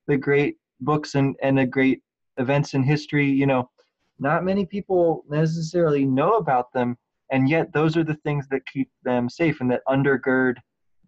the 0.07 0.17
great 0.17 0.57
books 0.81 1.15
and 1.15 1.37
and 1.43 1.59
the 1.59 1.67
great 1.67 2.01
events 2.39 2.75
in 2.75 2.83
history. 2.83 3.29
You 3.29 3.47
know, 3.47 3.71
not 4.19 4.45
many 4.45 4.67
people 4.67 5.25
necessarily 5.29 6.05
know 6.05 6.37
about 6.37 6.73
them, 6.73 6.97
and 7.31 7.49
yet 7.49 7.73
those 7.73 7.97
are 7.97 8.05
the 8.05 8.19
things 8.25 8.49
that 8.51 8.63
keep 8.73 8.91
them 9.05 9.29
safe 9.29 9.61
and 9.61 9.71
that 9.71 9.83
undergird 9.89 10.57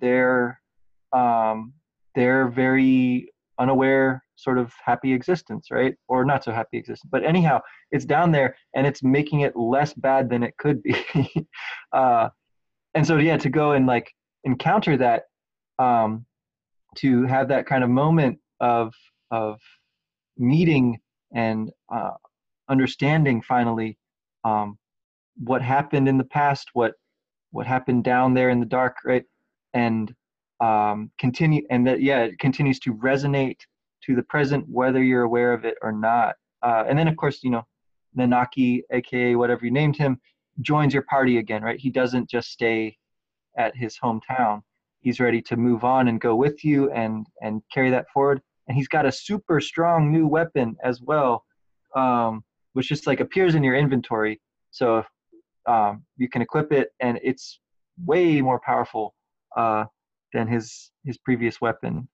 their 0.01 0.61
um, 1.13 1.73
their 2.15 2.49
very 2.49 3.29
unaware 3.59 4.25
sort 4.37 4.59
of 4.59 4.73
happy 4.85 5.13
existence, 5.13 5.69
right? 5.71 5.95
Or 6.09 6.25
not 6.25 6.43
so 6.45 6.53
happy 6.53 6.79
existence. 6.79 7.11
But 7.11 7.25
anyhow, 7.25 7.61
it's 7.91 8.07
down 8.07 8.33
there 8.33 8.57
and 8.75 8.87
it's 8.87 9.03
making 9.03 9.41
it 9.41 9.55
less 9.55 9.93
bad 9.93 10.31
than 10.31 10.43
it 10.43 10.57
could 10.59 10.83
be. 10.83 10.97
uh, 11.93 12.31
and 12.95 13.07
so 13.07 13.19
yeah, 13.19 13.37
to 13.37 13.51
go 13.51 13.73
and 13.73 13.87
like 13.87 14.11
encounter 14.45 14.97
that, 14.97 15.25
um, 15.79 16.25
to 16.97 17.25
have 17.25 17.49
that 17.49 17.67
kind 17.67 17.85
of 17.85 17.91
moment 17.91 18.39
of 18.61 18.93
of 19.31 19.61
meeting 20.37 20.99
and 21.35 21.71
uh, 21.93 22.13
understanding 22.69 23.43
finally 23.43 23.97
um, 24.45 24.79
what 25.43 25.63
happened 25.63 26.09
in 26.09 26.19
the 26.19 26.25
past, 26.25 26.71
what 26.73 26.95
what 27.53 27.67
happened 27.67 28.05
down 28.05 28.33
there 28.33 28.51
in 28.51 28.61
the 28.61 28.67
dark, 28.67 28.97
right? 29.05 29.25
And 29.75 30.15
um, 30.61 31.11
continue 31.19 31.63
and 31.71 31.87
that 31.87 32.01
yeah, 32.01 32.21
it 32.21 32.39
continues 32.39 32.79
to 32.81 32.95
resonate 32.95 33.61
to 34.05 34.15
the 34.15 34.23
present 34.23 34.65
whether 34.69 35.03
you're 35.03 35.23
aware 35.23 35.53
of 35.53 35.65
it 35.65 35.77
or 35.83 35.93
not. 35.93 36.37
Uh, 36.63 36.85
and 36.89 36.99
then 36.99 37.09
of 37.09 37.17
course, 37.17 37.43
you 37.43 37.51
know, 37.51 37.67
Nanaki, 38.17 38.83
aka 38.93 39.35
whatever 39.35 39.65
you 39.65 39.71
named 39.71 39.97
him, 39.97 40.21
joins 40.61 40.93
your 40.93 41.05
party 41.05 41.39
again, 41.39 41.63
right? 41.63 41.79
He 41.79 41.91
doesn't 41.91 42.29
just 42.29 42.51
stay 42.51 42.97
at 43.57 43.75
his 43.77 43.99
hometown. 43.99 44.63
He's 45.01 45.21
ready 45.21 45.41
to 45.43 45.57
move 45.57 45.83
on 45.85 46.09
and 46.09 46.21
go 46.21 46.37
with 46.37 46.65
you 46.65 46.91
and 46.93 47.27
and 47.43 47.63
carry 47.73 47.91
that 47.91 48.09
forward. 48.11 48.43
And 48.71 48.77
he's 48.77 48.87
got 48.87 49.05
a 49.05 49.11
super 49.11 49.61
strong 49.61 50.13
new 50.13 50.29
weapon 50.29 50.77
as 50.85 51.03
well, 51.03 51.45
um, 51.97 52.45
which 52.75 52.87
just 52.87 53.05
like 53.05 53.19
appears 53.19 53.57
in 53.57 53.65
your 53.65 53.75
inventory. 53.75 54.41
So 54.71 55.03
um, 55.67 56.05
you 56.17 56.29
can 56.29 56.41
equip 56.41 56.71
it, 56.71 56.91
and 57.01 57.19
it's 57.21 57.59
way 58.07 58.41
more 58.41 58.61
powerful 58.65 59.13
uh, 59.57 59.87
than 60.33 60.47
his 60.47 60.93
his 61.05 61.19
previous 61.19 61.61
weapon. 61.61 62.07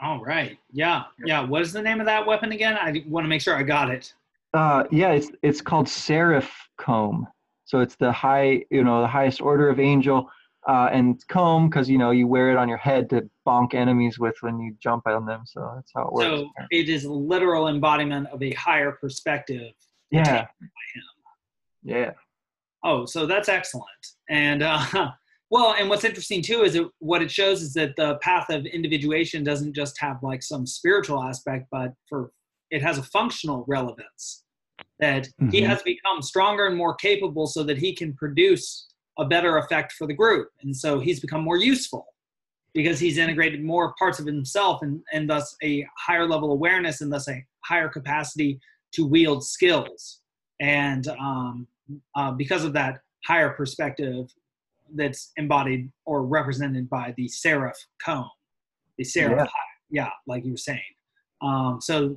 All 0.00 0.20
right. 0.24 0.58
Yeah. 0.72 1.04
Yeah. 1.24 1.42
What 1.42 1.62
is 1.62 1.72
the 1.72 1.82
name 1.82 2.00
of 2.00 2.06
that 2.06 2.26
weapon 2.26 2.50
again? 2.50 2.76
I 2.76 3.04
want 3.06 3.24
to 3.24 3.28
make 3.28 3.42
sure 3.42 3.54
I 3.54 3.62
got 3.62 3.90
it. 3.90 4.12
Uh, 4.52 4.82
yeah, 4.90 5.12
it's 5.12 5.30
it's 5.42 5.60
called 5.60 5.88
Seraph 5.88 6.50
Comb. 6.78 7.28
So 7.64 7.78
it's 7.78 7.94
the 7.94 8.10
high, 8.10 8.64
you 8.72 8.82
know, 8.82 9.02
the 9.02 9.06
highest 9.06 9.40
order 9.40 9.68
of 9.68 9.78
angel, 9.78 10.28
uh, 10.68 10.88
and 10.92 11.26
comb 11.28 11.68
because 11.68 11.88
you 11.90 11.98
know 11.98 12.10
you 12.10 12.26
wear 12.26 12.50
it 12.50 12.56
on 12.56 12.68
your 12.68 12.78
head 12.78 13.10
to 13.10 13.28
bonk 13.46 13.74
enemies 13.74 14.18
with 14.18 14.36
when 14.40 14.60
you 14.60 14.76
jump 14.80 15.06
on 15.06 15.26
them. 15.26 15.42
So 15.44 15.72
that's 15.74 15.90
how 15.94 16.02
it 16.02 16.12
works. 16.12 16.26
So 16.26 16.50
it 16.70 16.88
is 16.88 17.04
literal 17.04 17.68
embodiment 17.68 18.28
of 18.28 18.42
a 18.42 18.52
higher 18.52 18.92
perspective. 18.92 19.72
yeah, 20.10 20.46
yeah, 21.82 22.12
Oh, 22.84 23.06
so 23.06 23.26
that's 23.26 23.48
excellent. 23.48 23.88
And 24.28 24.62
uh, 24.62 25.10
well, 25.50 25.74
and 25.78 25.88
what's 25.88 26.04
interesting 26.04 26.42
too 26.42 26.62
is 26.62 26.74
that 26.74 26.88
what 26.98 27.22
it 27.22 27.30
shows 27.30 27.62
is 27.62 27.72
that 27.74 27.96
the 27.96 28.16
path 28.22 28.50
of 28.50 28.66
individuation 28.66 29.44
doesn't 29.44 29.74
just 29.74 30.00
have 30.00 30.22
like 30.22 30.42
some 30.42 30.66
spiritual 30.66 31.22
aspect, 31.22 31.66
but 31.70 31.92
for 32.08 32.32
it 32.70 32.82
has 32.82 32.98
a 32.98 33.02
functional 33.02 33.64
relevance. 33.68 34.44
That 34.98 35.26
he 35.50 35.62
Mhm. 35.62 35.66
has 35.66 35.82
become 35.82 36.22
stronger 36.22 36.66
and 36.66 36.76
more 36.76 36.94
capable, 36.94 37.46
so 37.48 37.64
that 37.64 37.78
he 37.78 37.92
can 37.94 38.14
produce 38.14 38.88
a 39.18 39.24
better 39.26 39.58
effect 39.58 39.92
for 39.92 40.06
the 40.06 40.14
group, 40.14 40.48
and 40.62 40.74
so 40.76 41.00
he's 41.00 41.20
become 41.20 41.42
more 41.42 41.56
useful 41.58 42.06
because 42.74 42.98
he's 42.98 43.18
integrated 43.18 43.62
more 43.62 43.94
parts 43.98 44.18
of 44.18 44.26
himself 44.26 44.80
and, 44.82 45.02
and 45.12 45.28
thus 45.28 45.54
a 45.62 45.86
higher 45.98 46.26
level 46.26 46.52
awareness 46.52 47.02
and 47.02 47.12
thus 47.12 47.28
a 47.28 47.44
higher 47.64 47.88
capacity 47.88 48.58
to 48.92 49.06
wield 49.06 49.44
skills. 49.44 50.20
And 50.60 51.06
um, 51.08 51.66
uh, 52.16 52.32
because 52.32 52.64
of 52.64 52.72
that 52.72 53.00
higher 53.26 53.50
perspective 53.50 54.32
that's 54.94 55.32
embodied 55.36 55.90
or 56.06 56.24
represented 56.24 56.88
by 56.88 57.12
the 57.16 57.28
seraph 57.28 57.76
comb, 58.02 58.30
the 58.96 59.04
seraph, 59.04 59.50
Yeah. 59.90 60.04
yeah, 60.04 60.10
like 60.26 60.44
you 60.44 60.52
were 60.52 60.56
saying. 60.56 60.80
Um, 61.42 61.78
so 61.80 62.16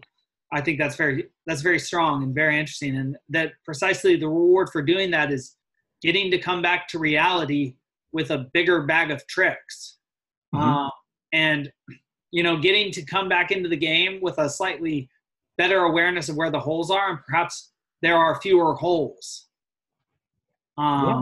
I 0.53 0.61
think 0.61 0.79
that's 0.79 0.95
very 0.95 1.27
that's 1.47 1.61
very 1.61 1.79
strong 1.79 2.23
and 2.23 2.33
very 2.33 2.57
interesting, 2.57 2.95
and 2.95 3.17
that 3.29 3.53
precisely 3.65 4.15
the 4.15 4.27
reward 4.27 4.69
for 4.71 4.81
doing 4.81 5.11
that 5.11 5.31
is 5.31 5.55
getting 6.01 6.29
to 6.31 6.37
come 6.37 6.61
back 6.61 6.87
to 6.89 6.99
reality 6.99 7.75
with 8.11 8.31
a 8.31 8.49
bigger 8.53 8.83
bag 8.83 9.11
of 9.11 9.25
tricks, 9.27 9.97
Mhm. 10.53 10.59
um, 10.61 10.91
and 11.33 11.71
you 12.31 12.43
know, 12.43 12.57
getting 12.57 12.91
to 12.91 13.01
come 13.05 13.29
back 13.29 13.51
into 13.51 13.69
the 13.69 13.77
game 13.77 14.19
with 14.21 14.37
a 14.39 14.49
slightly 14.49 15.09
better 15.57 15.79
awareness 15.83 16.27
of 16.27 16.35
where 16.35 16.51
the 16.51 16.59
holes 16.59 16.91
are, 16.91 17.11
and 17.11 17.19
perhaps 17.25 17.71
there 18.01 18.17
are 18.17 18.41
fewer 18.41 18.73
holes. 18.75 19.47
Um, 20.77 21.05
Yeah. 21.07 21.21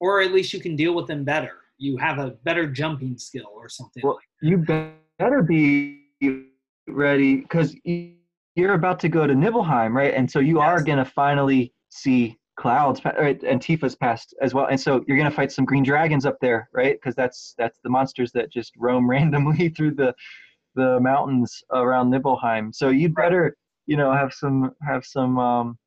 Or 0.00 0.20
at 0.20 0.32
least 0.32 0.52
you 0.52 0.60
can 0.60 0.74
deal 0.74 0.94
with 0.94 1.06
them 1.06 1.24
better. 1.24 1.58
You 1.78 1.96
have 1.98 2.18
a 2.18 2.30
better 2.42 2.66
jumping 2.66 3.18
skill 3.18 3.50
or 3.54 3.68
something. 3.68 4.02
Well, 4.02 4.14
like 4.14 4.24
you 4.40 4.56
better 5.18 5.42
be 5.42 6.06
ready 6.88 7.36
because 7.36 7.76
you're 7.84 8.74
about 8.74 8.98
to 9.00 9.08
go 9.08 9.26
to 9.26 9.34
Nibelheim, 9.34 9.94
right? 9.96 10.14
And 10.14 10.28
so 10.28 10.40
you 10.40 10.58
are 10.58 10.82
gonna 10.82 11.04
finally 11.04 11.72
see 11.90 12.39
Cloud's, 12.60 13.02
right? 13.04 13.42
And 13.42 13.58
Tifa's 13.58 13.96
past 13.96 14.34
as 14.42 14.52
well, 14.52 14.66
and 14.66 14.78
so 14.78 15.02
you're 15.08 15.16
gonna 15.16 15.30
fight 15.30 15.50
some 15.50 15.64
green 15.64 15.82
dragons 15.82 16.26
up 16.26 16.36
there, 16.42 16.68
right? 16.74 16.94
Because 16.94 17.14
that's 17.14 17.54
that's 17.56 17.78
the 17.82 17.88
monsters 17.88 18.32
that 18.32 18.52
just 18.52 18.72
roam 18.76 19.08
randomly 19.16 19.70
through 19.70 19.94
the 19.94 20.14
the 20.74 21.00
mountains 21.00 21.62
around 21.72 22.10
Nibelheim. 22.10 22.70
So 22.72 22.90
you'd 22.90 23.14
better, 23.14 23.56
you 23.86 23.96
know, 23.96 24.12
have 24.12 24.34
some 24.34 24.72
have 24.86 25.06
some 25.06 25.38
um, 25.38 25.78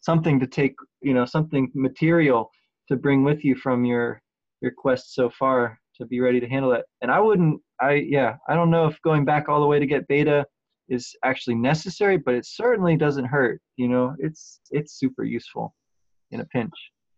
something 0.00 0.40
to 0.40 0.46
take, 0.46 0.74
you 1.02 1.12
know, 1.12 1.26
something 1.26 1.70
material 1.74 2.50
to 2.88 2.96
bring 2.96 3.22
with 3.22 3.44
you 3.44 3.54
from 3.54 3.84
your 3.84 4.22
your 4.62 4.72
quest 4.74 5.14
so 5.14 5.28
far 5.28 5.78
to 5.96 6.06
be 6.06 6.20
ready 6.20 6.40
to 6.40 6.48
handle 6.48 6.72
it. 6.72 6.86
And 7.02 7.10
I 7.10 7.20
wouldn't 7.20 7.60
I 7.80 7.92
yeah, 7.92 8.36
I 8.48 8.54
don't 8.54 8.70
know 8.70 8.86
if 8.86 9.00
going 9.02 9.26
back 9.26 9.50
all 9.50 9.60
the 9.60 9.66
way 9.66 9.78
to 9.78 9.86
get 9.86 10.08
beta 10.08 10.46
is 10.88 11.14
actually 11.24 11.56
necessary, 11.56 12.16
but 12.16 12.34
it 12.34 12.46
certainly 12.46 12.96
doesn't 12.96 13.26
hurt. 13.26 13.60
You 13.76 13.88
know, 13.88 14.16
it's 14.18 14.60
it's 14.70 14.98
super 14.98 15.22
useful 15.24 15.74
in 16.30 16.40
a 16.40 16.44
pinch. 16.46 16.74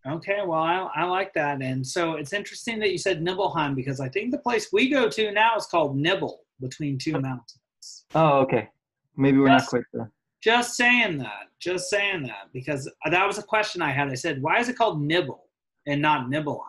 Okay, 0.07 0.39
well, 0.45 0.61
I, 0.61 0.89
I 0.95 1.03
like 1.03 1.33
that. 1.33 1.61
And 1.61 1.85
so 1.85 2.13
it's 2.13 2.33
interesting 2.33 2.79
that 2.79 2.91
you 2.91 2.97
said 2.97 3.21
Nibelheim 3.21 3.75
because 3.75 3.99
I 3.99 4.09
think 4.09 4.31
the 4.31 4.39
place 4.39 4.69
we 4.71 4.89
go 4.89 5.09
to 5.09 5.31
now 5.31 5.55
is 5.57 5.65
called 5.65 5.97
Nibble 5.97 6.39
between 6.61 6.97
two 6.97 7.15
oh. 7.15 7.21
mountains. 7.21 8.05
Oh, 8.15 8.39
okay. 8.39 8.69
Maybe 9.17 9.37
we're 9.37 9.47
Yes. 9.47 9.63
not 9.63 9.69
quite 9.69 9.83
there. 9.93 10.11
Just 10.41 10.75
saying 10.75 11.17
that. 11.17 11.47
Just 11.59 11.89
saying 11.89 12.23
that 12.23 12.47
because 12.53 12.89
that 13.09 13.27
was 13.27 13.37
a 13.37 13.43
question 13.43 13.81
I 13.81 13.91
had. 13.91 14.09
I 14.09 14.15
said, 14.15 14.41
why 14.41 14.59
is 14.59 14.69
it 14.69 14.77
called 14.77 15.01
Nibble 15.01 15.43
and 15.85 16.01
not 16.01 16.29
Nibelheim? 16.29 16.65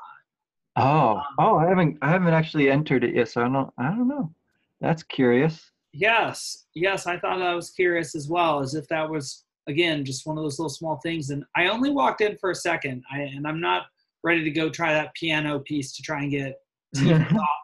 Oh, 0.76 1.16
um, 1.16 1.22
oh, 1.38 1.56
I 1.56 1.68
haven't 1.68 1.98
I 2.02 2.10
haven't 2.10 2.34
actually 2.34 2.70
entered 2.70 3.04
it 3.04 3.14
yet, 3.14 3.28
so 3.28 3.42
I 3.42 3.48
don't 3.48 3.72
I 3.78 3.84
don't 3.90 4.08
know. 4.08 4.32
That's 4.80 5.02
curious. 5.02 5.70
Yes, 5.92 6.66
yes, 6.74 7.06
I 7.06 7.18
thought 7.18 7.42
I 7.42 7.54
was 7.54 7.70
curious 7.70 8.14
as 8.14 8.28
well, 8.28 8.60
as 8.60 8.74
if 8.74 8.86
that 8.88 9.08
was 9.08 9.44
again 9.68 10.04
just 10.04 10.26
one 10.26 10.36
of 10.36 10.44
those 10.44 10.58
little 10.58 10.70
small 10.70 11.00
things. 11.02 11.30
And 11.30 11.44
I 11.56 11.68
only 11.68 11.90
walked 11.90 12.20
in 12.20 12.36
for 12.38 12.50
a 12.50 12.54
second, 12.54 13.02
I, 13.12 13.20
and 13.20 13.46
I'm 13.46 13.60
not 13.60 13.84
ready 14.22 14.44
to 14.44 14.50
go 14.50 14.68
try 14.68 14.92
that 14.92 15.14
piano 15.14 15.60
piece 15.60 15.92
to 15.96 16.02
try 16.02 16.22
and 16.22 16.30
get 16.30 16.54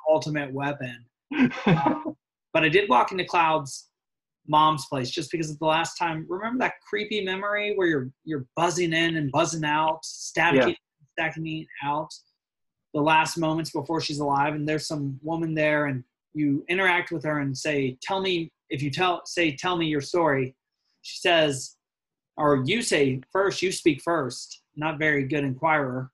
ultimate 0.09 0.53
weapon. 0.53 1.05
Um, 1.67 2.17
but 2.53 2.65
I 2.65 2.69
did 2.69 2.89
walk 2.89 3.13
into 3.13 3.25
Cloud's 3.25 3.89
mom's 4.49 4.87
place 4.87 5.11
just 5.11 5.31
because 5.31 5.51
of 5.51 5.59
the 5.59 5.67
last 5.67 5.97
time. 5.97 6.25
Remember 6.29 6.65
that 6.65 6.75
creepy 6.89 7.25
memory 7.25 7.75
where 7.75 7.89
you're 7.89 8.11
you're 8.25 8.47
buzzing 8.55 8.93
in 8.93 9.17
and 9.17 9.31
buzzing 9.33 9.65
out, 9.65 10.05
stacking, 10.05 10.77
stacking 11.13 11.67
out 11.85 12.09
the 12.95 13.01
last 13.01 13.37
moments 13.37 13.71
before 13.71 14.01
she's 14.01 14.21
alive, 14.21 14.55
and 14.55 14.67
there's 14.67 14.87
some 14.87 15.19
woman 15.23 15.55
there, 15.55 15.87
and 15.87 16.03
you 16.33 16.65
interact 16.69 17.11
with 17.11 17.25
her 17.25 17.41
and 17.41 17.57
say, 17.57 17.99
"Tell 18.03 18.21
me 18.21 18.51
if 18.71 18.83
you 18.83 18.91
tell 18.91 19.23
say 19.27 19.55
tell 19.55 19.77
me 19.77 19.87
your 19.87 20.01
story." 20.01 20.55
She 21.03 21.19
says, 21.21 21.76
or 22.37 22.63
you 22.67 22.83
say 22.83 23.21
first. 23.33 23.63
You 23.63 23.73
speak 23.73 24.03
first. 24.03 24.63
Not 24.77 24.99
very 24.99 25.25
good 25.25 25.45
inquirer. 25.45 26.11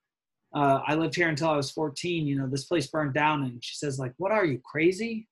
Uh, 0.55 0.81
I 0.87 0.95
lived 0.95 1.15
here 1.15 1.29
until 1.29 1.49
I 1.49 1.57
was 1.57 1.71
14. 1.71 2.27
You 2.27 2.37
know, 2.37 2.47
this 2.47 2.65
place 2.65 2.87
burned 2.87 3.13
down, 3.13 3.43
and 3.43 3.63
she 3.63 3.75
says, 3.75 3.97
like, 3.99 4.13
"What 4.17 4.31
are 4.31 4.45
you 4.45 4.59
crazy?" 4.63 5.27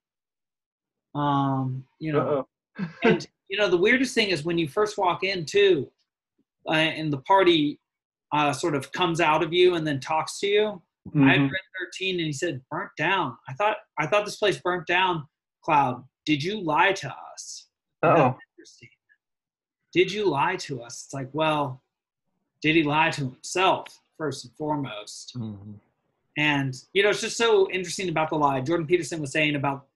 Um, 1.14 1.84
you 1.98 2.12
know, 2.12 2.46
and 3.04 3.26
you 3.48 3.58
know 3.58 3.68
the 3.68 3.76
weirdest 3.76 4.14
thing 4.14 4.28
is 4.30 4.44
when 4.44 4.56
you 4.58 4.66
first 4.68 4.96
walk 4.96 5.24
in 5.24 5.44
too 5.44 5.90
uh, 6.68 6.72
and 6.72 7.12
the 7.12 7.18
party 7.18 7.78
uh, 8.32 8.50
sort 8.52 8.74
of 8.74 8.90
comes 8.92 9.20
out 9.20 9.42
of 9.42 9.52
you 9.52 9.74
and 9.74 9.86
then 9.86 10.00
talks 10.00 10.40
to 10.40 10.46
you 10.46 10.82
i 11.22 11.32
had 11.32 11.40
Mhm. 11.40 11.50
Red 11.50 11.60
13 11.98 12.16
and 12.18 12.26
he 12.26 12.32
said 12.32 12.62
burnt 12.70 12.92
down 12.96 13.36
i 13.48 13.52
thought 13.52 13.76
i 13.98 14.06
thought 14.06 14.24
this 14.24 14.36
place 14.36 14.56
burnt 14.58 14.86
down 14.86 15.26
cloud 15.62 16.02
did 16.24 16.42
you 16.42 16.62
lie 16.62 16.92
to 16.92 17.08
us 17.34 17.66
Uh-oh. 18.02 18.38
interesting. 18.56 18.88
Did 19.92 20.10
you 20.10 20.28
lie 20.28 20.56
to 20.56 20.82
us 20.82 21.04
it's 21.04 21.14
like 21.14 21.28
well 21.32 21.82
did 22.62 22.74
he 22.76 22.82
lie 22.82 23.10
to 23.10 23.22
himself 23.22 24.00
first 24.18 24.44
and 24.44 24.54
foremost 24.54 25.34
Mhm. 25.36 25.74
and 26.36 26.74
you 26.92 27.02
know, 27.02 27.10
it's 27.10 27.20
just 27.20 27.36
so 27.36 27.70
interesting 27.70 28.08
about 28.08 28.30
the 28.30 28.36
lie. 28.36 28.60
Jordan 28.62 28.86
Peterson 28.86 29.20
was 29.20 29.32
saying 29.32 29.54
about 29.54 29.86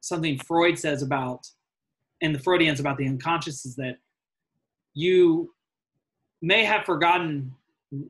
something 0.00 0.38
Freud 0.38 0.78
says 0.78 1.02
about, 1.02 1.48
and 2.20 2.34
the 2.34 2.38
Freudians 2.38 2.80
about 2.80 2.98
the 2.98 3.06
unconscious 3.08 3.64
is 3.64 3.76
that 3.76 3.96
you 4.92 5.54
may 6.42 6.64
have 6.64 6.84
forgotten 6.84 7.54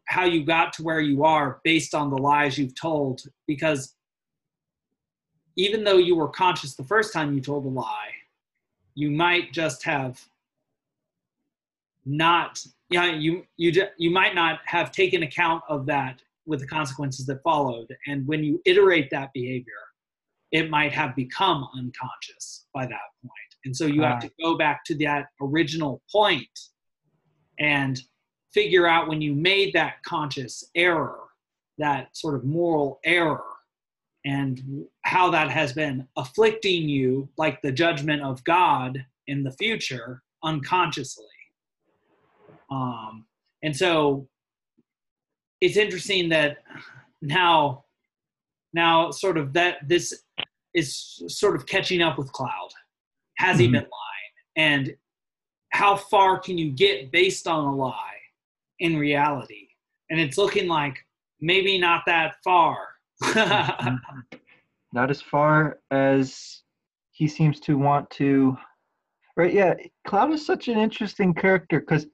how 0.06 0.24
you 0.24 0.44
got 0.44 0.72
to 0.74 0.82
where 0.82 1.00
you 1.00 1.24
are 1.24 1.60
based 1.62 1.94
on 1.94 2.10
the 2.10 2.18
lies 2.18 2.58
you've 2.58 2.74
told, 2.74 3.22
because 3.46 3.94
even 5.56 5.84
though 5.84 5.98
you 5.98 6.16
were 6.16 6.28
conscious 6.28 6.74
the 6.74 6.84
first 6.84 7.12
time 7.12 7.34
you 7.34 7.40
told 7.40 7.64
a 7.64 7.68
lie, 7.68 8.10
you 8.94 9.10
might 9.10 9.52
just 9.52 9.82
have 9.84 10.26
not 12.06 12.58
yeah 12.90 13.12
you 13.12 13.44
you 13.56 13.72
ju- 13.72 13.88
you 13.98 14.10
might 14.10 14.34
not 14.34 14.60
have 14.64 14.92
taken 14.92 15.24
account 15.24 15.62
of 15.68 15.84
that 15.86 16.22
with 16.46 16.60
the 16.60 16.66
consequences 16.66 17.26
that 17.26 17.42
followed. 17.42 17.88
And 18.06 18.24
when 18.28 18.44
you 18.44 18.62
iterate 18.64 19.10
that 19.10 19.32
behavior 19.34 19.72
it 20.52 20.70
might 20.70 20.92
have 20.92 21.16
become 21.16 21.66
unconscious 21.76 22.66
by 22.72 22.86
that 22.86 23.00
point. 23.20 23.32
And 23.64 23.76
so 23.76 23.84
you 23.86 24.02
have 24.02 24.18
Ah. 24.18 24.20
to 24.20 24.30
go 24.40 24.56
back 24.56 24.84
to 24.84 24.94
that 24.98 25.26
original 25.42 26.00
point 26.10 26.56
and 27.58 28.00
figure 28.54 28.86
out 28.86 29.08
when 29.08 29.20
you 29.20 29.34
made 29.34 29.72
that 29.74 30.02
conscious 30.04 30.70
error 30.76 31.18
that 31.78 32.16
sort 32.16 32.34
of 32.36 32.44
moral 32.44 33.00
error 33.04 33.42
and 34.24 34.86
how 35.02 35.28
that 35.30 35.50
has 35.50 35.72
been 35.72 36.06
afflicting 36.16 36.88
you 36.88 37.28
like 37.36 37.60
the 37.62 37.72
judgment 37.72 38.22
of 38.22 38.42
god 38.44 39.04
in 39.26 39.42
the 39.42 39.52
future 39.52 40.22
unconsciously 40.44 41.24
um, 42.70 43.26
and 43.62 43.74
so 43.76 44.28
it's 45.60 45.76
interesting 45.76 46.28
that 46.28 46.58
now 47.22 47.84
now 48.72 49.10
sort 49.10 49.38
of 49.38 49.52
that 49.52 49.76
this 49.88 50.22
is 50.74 51.22
sort 51.28 51.56
of 51.56 51.66
catching 51.66 52.02
up 52.02 52.18
with 52.18 52.30
cloud 52.32 52.68
has 53.38 53.58
he 53.58 53.66
Mhm. 53.66 53.72
been 53.72 53.80
lying 53.82 54.34
and 54.56 54.96
how 55.70 55.96
far 55.96 56.38
can 56.38 56.58
you 56.58 56.70
get 56.70 57.10
based 57.10 57.46
on 57.46 57.64
a 57.64 57.74
lie 57.74 58.20
in 58.80 58.96
reality 58.96 59.68
and 60.10 60.20
it's 60.20 60.36
looking 60.38 60.68
like 60.68 60.98
maybe 61.40 61.78
not 61.78 62.02
that 62.06 62.36
far 62.44 62.78
Not 64.92 65.10
as 65.10 65.20
far 65.20 65.80
as 65.90 66.62
he 67.10 67.26
seems 67.28 67.60
to 67.60 67.76
want 67.76 68.08
to. 68.10 68.56
Right? 69.36 69.52
Yeah. 69.52 69.74
Cloud 70.06 70.32
is 70.32 70.46
such 70.46 70.68
an 70.68 70.78
interesting 70.78 71.34
character 71.34 71.80
because 71.80 72.06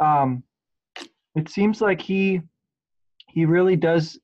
um, 0.00 0.42
it 1.36 1.48
seems 1.48 1.80
like 1.80 2.00
he 2.00 2.40
he 3.28 3.44
really 3.44 3.76
does 3.76 4.18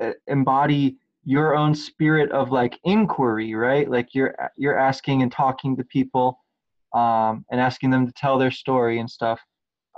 uh, 0.00 0.10
embody 0.26 0.98
your 1.24 1.54
own 1.56 1.74
spirit 1.74 2.30
of 2.32 2.50
like 2.50 2.78
inquiry, 2.84 3.54
right? 3.54 3.88
Like 3.88 4.08
you're 4.14 4.34
you're 4.56 4.78
asking 4.78 5.22
and 5.22 5.32
talking 5.32 5.76
to 5.76 5.84
people 5.84 6.38
um, 6.92 7.44
and 7.50 7.60
asking 7.60 7.90
them 7.90 8.06
to 8.06 8.12
tell 8.12 8.38
their 8.38 8.50
story 8.50 8.98
and 8.98 9.08
stuff. 9.08 9.40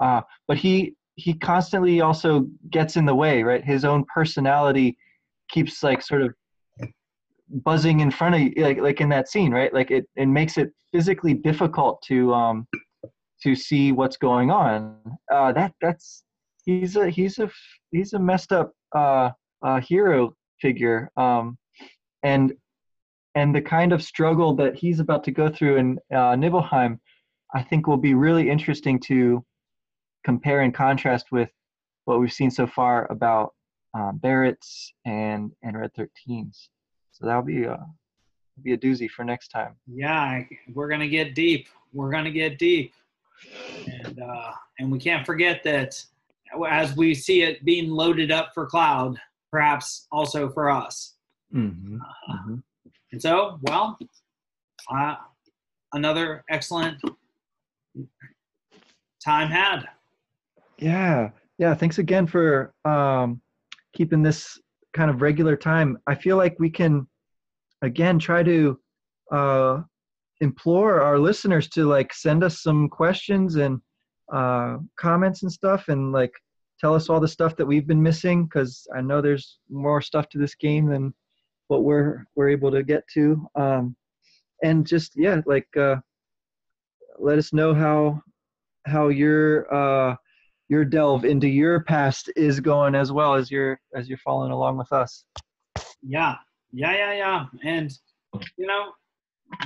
Uh, 0.01 0.21
but 0.47 0.57
he 0.57 0.95
he 1.17 1.35
constantly 1.35 2.01
also 2.01 2.47
gets 2.71 2.97
in 2.97 3.07
the 3.07 3.15
way, 3.15 3.43
right? 3.43 3.65
His 3.65 3.85
own 3.85 4.05
personality 4.13 4.97
keeps 5.51 5.83
like 5.83 6.03
sort 6.03 6.23
of 6.23 6.35
buzzing 7.49 8.01
in 8.01 8.11
front 8.11 8.35
of 8.35 8.41
you 8.41 8.53
like 8.57 8.79
like 8.79 9.01
in 9.01 9.09
that 9.11 9.29
scene 9.29 9.53
right 9.53 9.73
like 9.75 9.91
it, 9.91 10.07
it 10.17 10.27
makes 10.27 10.57
it 10.57 10.73
physically 10.93 11.35
difficult 11.35 12.01
to 12.03 12.33
um 12.33 12.67
to 13.45 13.55
see 13.55 13.93
what's 13.93 14.17
going 14.17 14.51
on 14.51 14.97
uh 15.33 15.53
that 15.53 15.73
that's 15.81 16.25
he's 16.65 16.97
a 16.97 17.09
he's 17.09 17.39
a 17.39 17.49
he's 17.93 18.13
a 18.13 18.19
messed 18.19 18.53
up 18.53 18.73
uh 18.97 19.31
uh 19.65 19.81
hero 19.81 20.35
figure 20.61 21.11
um 21.17 21.57
and 22.23 22.55
and 23.35 23.55
the 23.55 23.61
kind 23.61 23.93
of 23.93 24.03
struggle 24.03 24.55
that 24.57 24.77
he's 24.77 25.01
about 25.01 25.25
to 25.25 25.31
go 25.31 25.49
through 25.49 25.77
in 25.77 25.99
uh, 26.15 26.37
Nibelheim, 26.37 27.01
I 27.53 27.63
think 27.63 27.87
will 27.87 27.97
be 27.97 28.15
really 28.15 28.49
interesting 28.49 29.01
to 29.01 29.45
compare 30.25 30.61
and 30.61 30.73
contrast 30.73 31.27
with 31.33 31.51
what 32.05 32.21
we've 32.21 32.33
seen 32.33 32.51
so 32.51 32.67
far 32.67 33.11
about 33.11 33.53
um, 33.95 34.19
Barrett's 34.19 34.93
and 35.05 35.53
and 35.63 35.79
Red 35.79 35.91
13s. 35.95 36.69
So 37.13 37.27
that'll 37.27 37.43
be 37.43 37.65
a 37.65 37.85
be 38.63 38.73
a 38.73 38.79
doozy 38.79 39.11
for 39.11 39.25
next 39.25 39.49
time. 39.49 39.75
yeah 39.93 40.43
we're 40.75 40.89
gonna 40.89 41.09
get 41.09 41.35
deep 41.35 41.67
we're 41.93 42.11
gonna 42.11 42.31
get 42.31 42.57
deep 42.57 42.93
and 43.87 44.21
uh 44.21 44.53
and 44.79 44.91
we 44.91 44.99
can't 44.99 45.27
forget 45.27 45.63
that 45.65 46.03
as 46.69 46.97
we 46.97 47.15
see 47.15 47.43
it 47.43 47.65
being 47.65 47.91
loaded 47.91 48.31
up 48.31 48.53
for 48.55 48.67
cloud 48.67 49.19
perhaps 49.51 50.07
also 50.13 50.49
for 50.51 50.71
us 50.71 51.13
Mm-hmm. 51.55 52.57
and 53.13 53.23
so 53.23 53.59
well 53.63 53.97
uh, 54.93 55.15
another 55.93 56.45
excellent 56.51 57.01
time 59.25 59.49
had 59.49 59.87
Yeah, 60.79 61.31
yeah. 61.59 61.75
Thanks 61.75 61.99
again 61.99 62.27
for 62.27 62.75
um, 62.85 63.41
keeping 63.95 64.23
this 64.23 64.59
kind 64.93 65.11
of 65.11 65.23
regular 65.23 65.57
time. 65.57 65.99
I 66.07 66.15
feel 66.15 66.37
like 66.37 66.57
we 66.59 66.71
can 66.71 67.07
again 67.83 68.19
try 68.19 68.43
to 68.43 68.79
uh, 69.31 69.83
implore 70.45 71.01
our 71.01 71.19
listeners 71.19 71.69
to 71.71 71.87
like 71.87 72.15
send 72.15 72.45
us 72.45 72.63
some 72.63 72.89
questions 72.89 73.57
and 73.57 73.81
uh, 74.33 74.79
comments 74.97 75.43
and 75.43 75.53
stuff, 75.53 75.89
and 75.89 76.13
like 76.13 76.33
tell 76.81 76.95
us 76.95 77.09
all 77.09 77.21
the 77.21 77.29
stuff 77.29 77.57
that 77.57 77.67
we've 77.67 77.87
been 77.87 78.03
missing 78.03 78.45
because 78.45 78.87
I 78.97 79.01
know 79.01 79.21
there's 79.21 79.59
more 79.69 80.01
stuff 80.01 80.29
to 80.31 80.39
this 80.39 80.55
game 80.55 80.87
than 80.87 81.13
what 81.69 81.83
we're 81.83 82.25
we're 82.37 82.51
able 82.51 82.71
to 82.71 82.83
get 82.83 83.03
to. 83.15 83.47
Um, 83.55 83.97
and 84.63 84.87
just 84.87 85.13
yeah, 85.17 85.41
like 85.47 85.69
uh, 85.77 85.97
let 87.19 87.39
us 87.39 87.53
know 87.53 87.75
how 87.75 88.23
how 88.87 89.09
your 89.09 89.73
uh, 89.75 90.17
your 90.69 90.85
delve 90.85 91.25
into 91.25 91.49
your 91.49 91.81
past 91.81 92.31
is 92.37 92.61
going 92.61 92.95
as 92.95 93.13
well 93.13 93.35
as 93.35 93.51
you're 93.51 93.81
as 93.95 94.09
you're 94.09 94.19
following 94.19 94.53
along 94.53 94.79
with 94.79 94.93
us. 94.93 95.25
Yeah, 96.03 96.37
yeah, 96.73 96.93
yeah, 96.93 97.13
yeah. 97.15 97.47
And 97.63 97.93
you 98.57 98.67
know, 98.67 98.93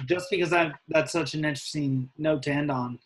just 0.06 0.28
because 0.30 0.50
that 0.50 0.72
that's 0.88 1.12
such 1.12 1.34
an 1.34 1.44
interesting 1.44 2.10
note 2.18 2.42
to 2.44 2.50
end 2.50 2.70
on. 2.70 2.98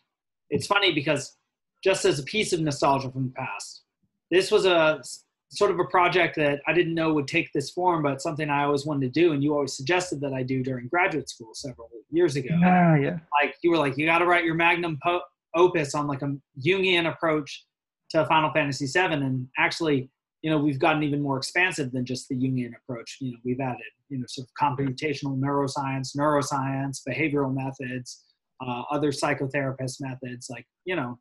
It's 0.49 0.67
funny 0.67 0.93
because 0.93 1.35
just 1.83 2.05
as 2.05 2.19
a 2.19 2.23
piece 2.23 2.53
of 2.53 2.61
nostalgia 2.61 3.11
from 3.11 3.25
the 3.25 3.33
past, 3.33 3.83
this 4.31 4.51
was 4.51 4.65
a 4.65 5.01
sort 5.49 5.71
of 5.71 5.79
a 5.79 5.85
project 5.85 6.35
that 6.35 6.61
I 6.67 6.73
didn't 6.73 6.95
know 6.95 7.13
would 7.13 7.27
take 7.27 7.51
this 7.53 7.69
form, 7.69 8.01
but 8.03 8.21
something 8.21 8.49
I 8.49 8.63
always 8.63 8.85
wanted 8.85 9.13
to 9.13 9.19
do, 9.19 9.33
and 9.33 9.43
you 9.43 9.53
always 9.53 9.73
suggested 9.73 10.19
that 10.21 10.33
I 10.33 10.43
do 10.43 10.63
during 10.63 10.87
graduate 10.87 11.29
school 11.29 11.53
several 11.53 11.89
years 12.09 12.35
ago. 12.35 12.49
Ah, 12.63 12.95
yeah. 12.95 13.19
Like 13.41 13.55
you 13.61 13.71
were 13.71 13.77
like, 13.77 13.97
you 13.97 14.05
got 14.05 14.19
to 14.19 14.25
write 14.25 14.45
your 14.45 14.55
magnum 14.55 14.97
po- 15.03 15.21
opus 15.55 15.93
on 15.93 16.07
like 16.07 16.21
a 16.21 16.35
Jungian 16.59 17.11
approach 17.11 17.65
to 18.09 18.25
Final 18.25 18.51
Fantasy 18.51 18.87
VII, 18.87 19.13
and 19.13 19.47
actually, 19.57 20.09
you 20.43 20.49
know, 20.49 20.57
we've 20.57 20.77
gotten 20.77 21.01
even 21.03 21.21
more 21.21 21.37
expansive 21.37 21.91
than 21.93 22.05
just 22.05 22.27
the 22.27 22.35
Jungian 22.35 22.73
approach. 22.77 23.17
You 23.21 23.31
know, 23.31 23.37
we've 23.45 23.61
added, 23.61 23.79
you 24.09 24.19
know, 24.19 24.25
sort 24.27 24.47
of 24.47 24.53
computational 24.61 25.39
neuroscience, 25.39 26.15
neuroscience, 26.15 26.99
behavioral 27.07 27.53
methods, 27.53 28.25
uh, 28.61 28.83
other 28.91 29.11
psychotherapist 29.11 30.01
methods, 30.01 30.47
like 30.49 30.65
you 30.85 30.95
know, 30.95 31.17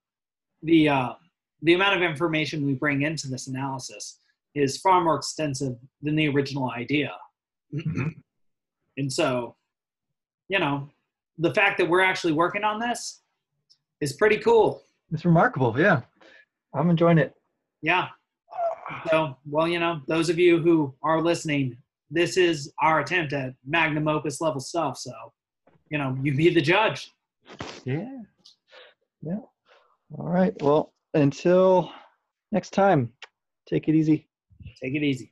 the 0.63 0.89
uh, 0.89 1.13
the 1.63 1.75
amount 1.75 1.97
of 1.97 2.03
information 2.03 2.67
we 2.67 2.75
bring 2.75 3.03
into 3.03 3.29
this 3.29 3.47
analysis 3.47 4.19
is 4.55 4.79
far 4.79 5.03
more 5.03 5.17
extensive 5.17 5.77
than 6.03 6.17
the 6.17 6.29
original 6.29 6.71
idea. 6.71 7.13
Mhm. 7.73 8.17
And 8.99 9.11
so, 9.11 9.57
you 10.49 10.59
know, 10.59 10.91
the 11.39 11.55
fact 11.55 11.79
that 11.79 11.89
we're 11.89 12.03
actually 12.03 12.35
working 12.35 12.65
on 12.65 12.79
this 12.79 13.23
is 14.01 14.13
pretty 14.15 14.39
cool. 14.39 14.83
It's 15.11 15.25
remarkable. 15.25 15.79
Yeah. 15.79 16.03
I'm 16.75 16.91
enjoying 16.91 17.19
it. 17.19 17.35
Yeah. 17.81 18.09
So, 19.11 19.37
well, 19.49 19.69
you 19.69 19.79
know, 19.79 20.01
those 20.09 20.29
of 20.29 20.39
you 20.39 20.59
who 20.59 20.95
are 21.03 21.21
listening, 21.21 21.77
this 22.11 22.37
is 22.37 22.73
our 22.81 23.01
attempt 23.01 23.33
at 23.33 23.55
magnum 23.67 24.09
opus 24.09 24.41
level 24.41 24.61
stuff. 24.61 24.99
So, 24.99 25.13
you 25.91 25.99
know, 25.99 26.17
you 26.23 26.35
be 26.35 26.53
the 26.53 26.61
judge. 26.61 27.11
Yeah. 27.85 28.19
Yeah. 29.23 29.41
All 30.19 30.29
right. 30.29 30.55
Well, 30.63 30.93
until 31.15 31.93
next 32.51 32.71
time, 32.71 33.13
take 33.69 33.89
it 33.89 33.95
easy. 33.95 34.29
Take 34.83 34.95
it 34.95 35.03
easy. 35.03 35.32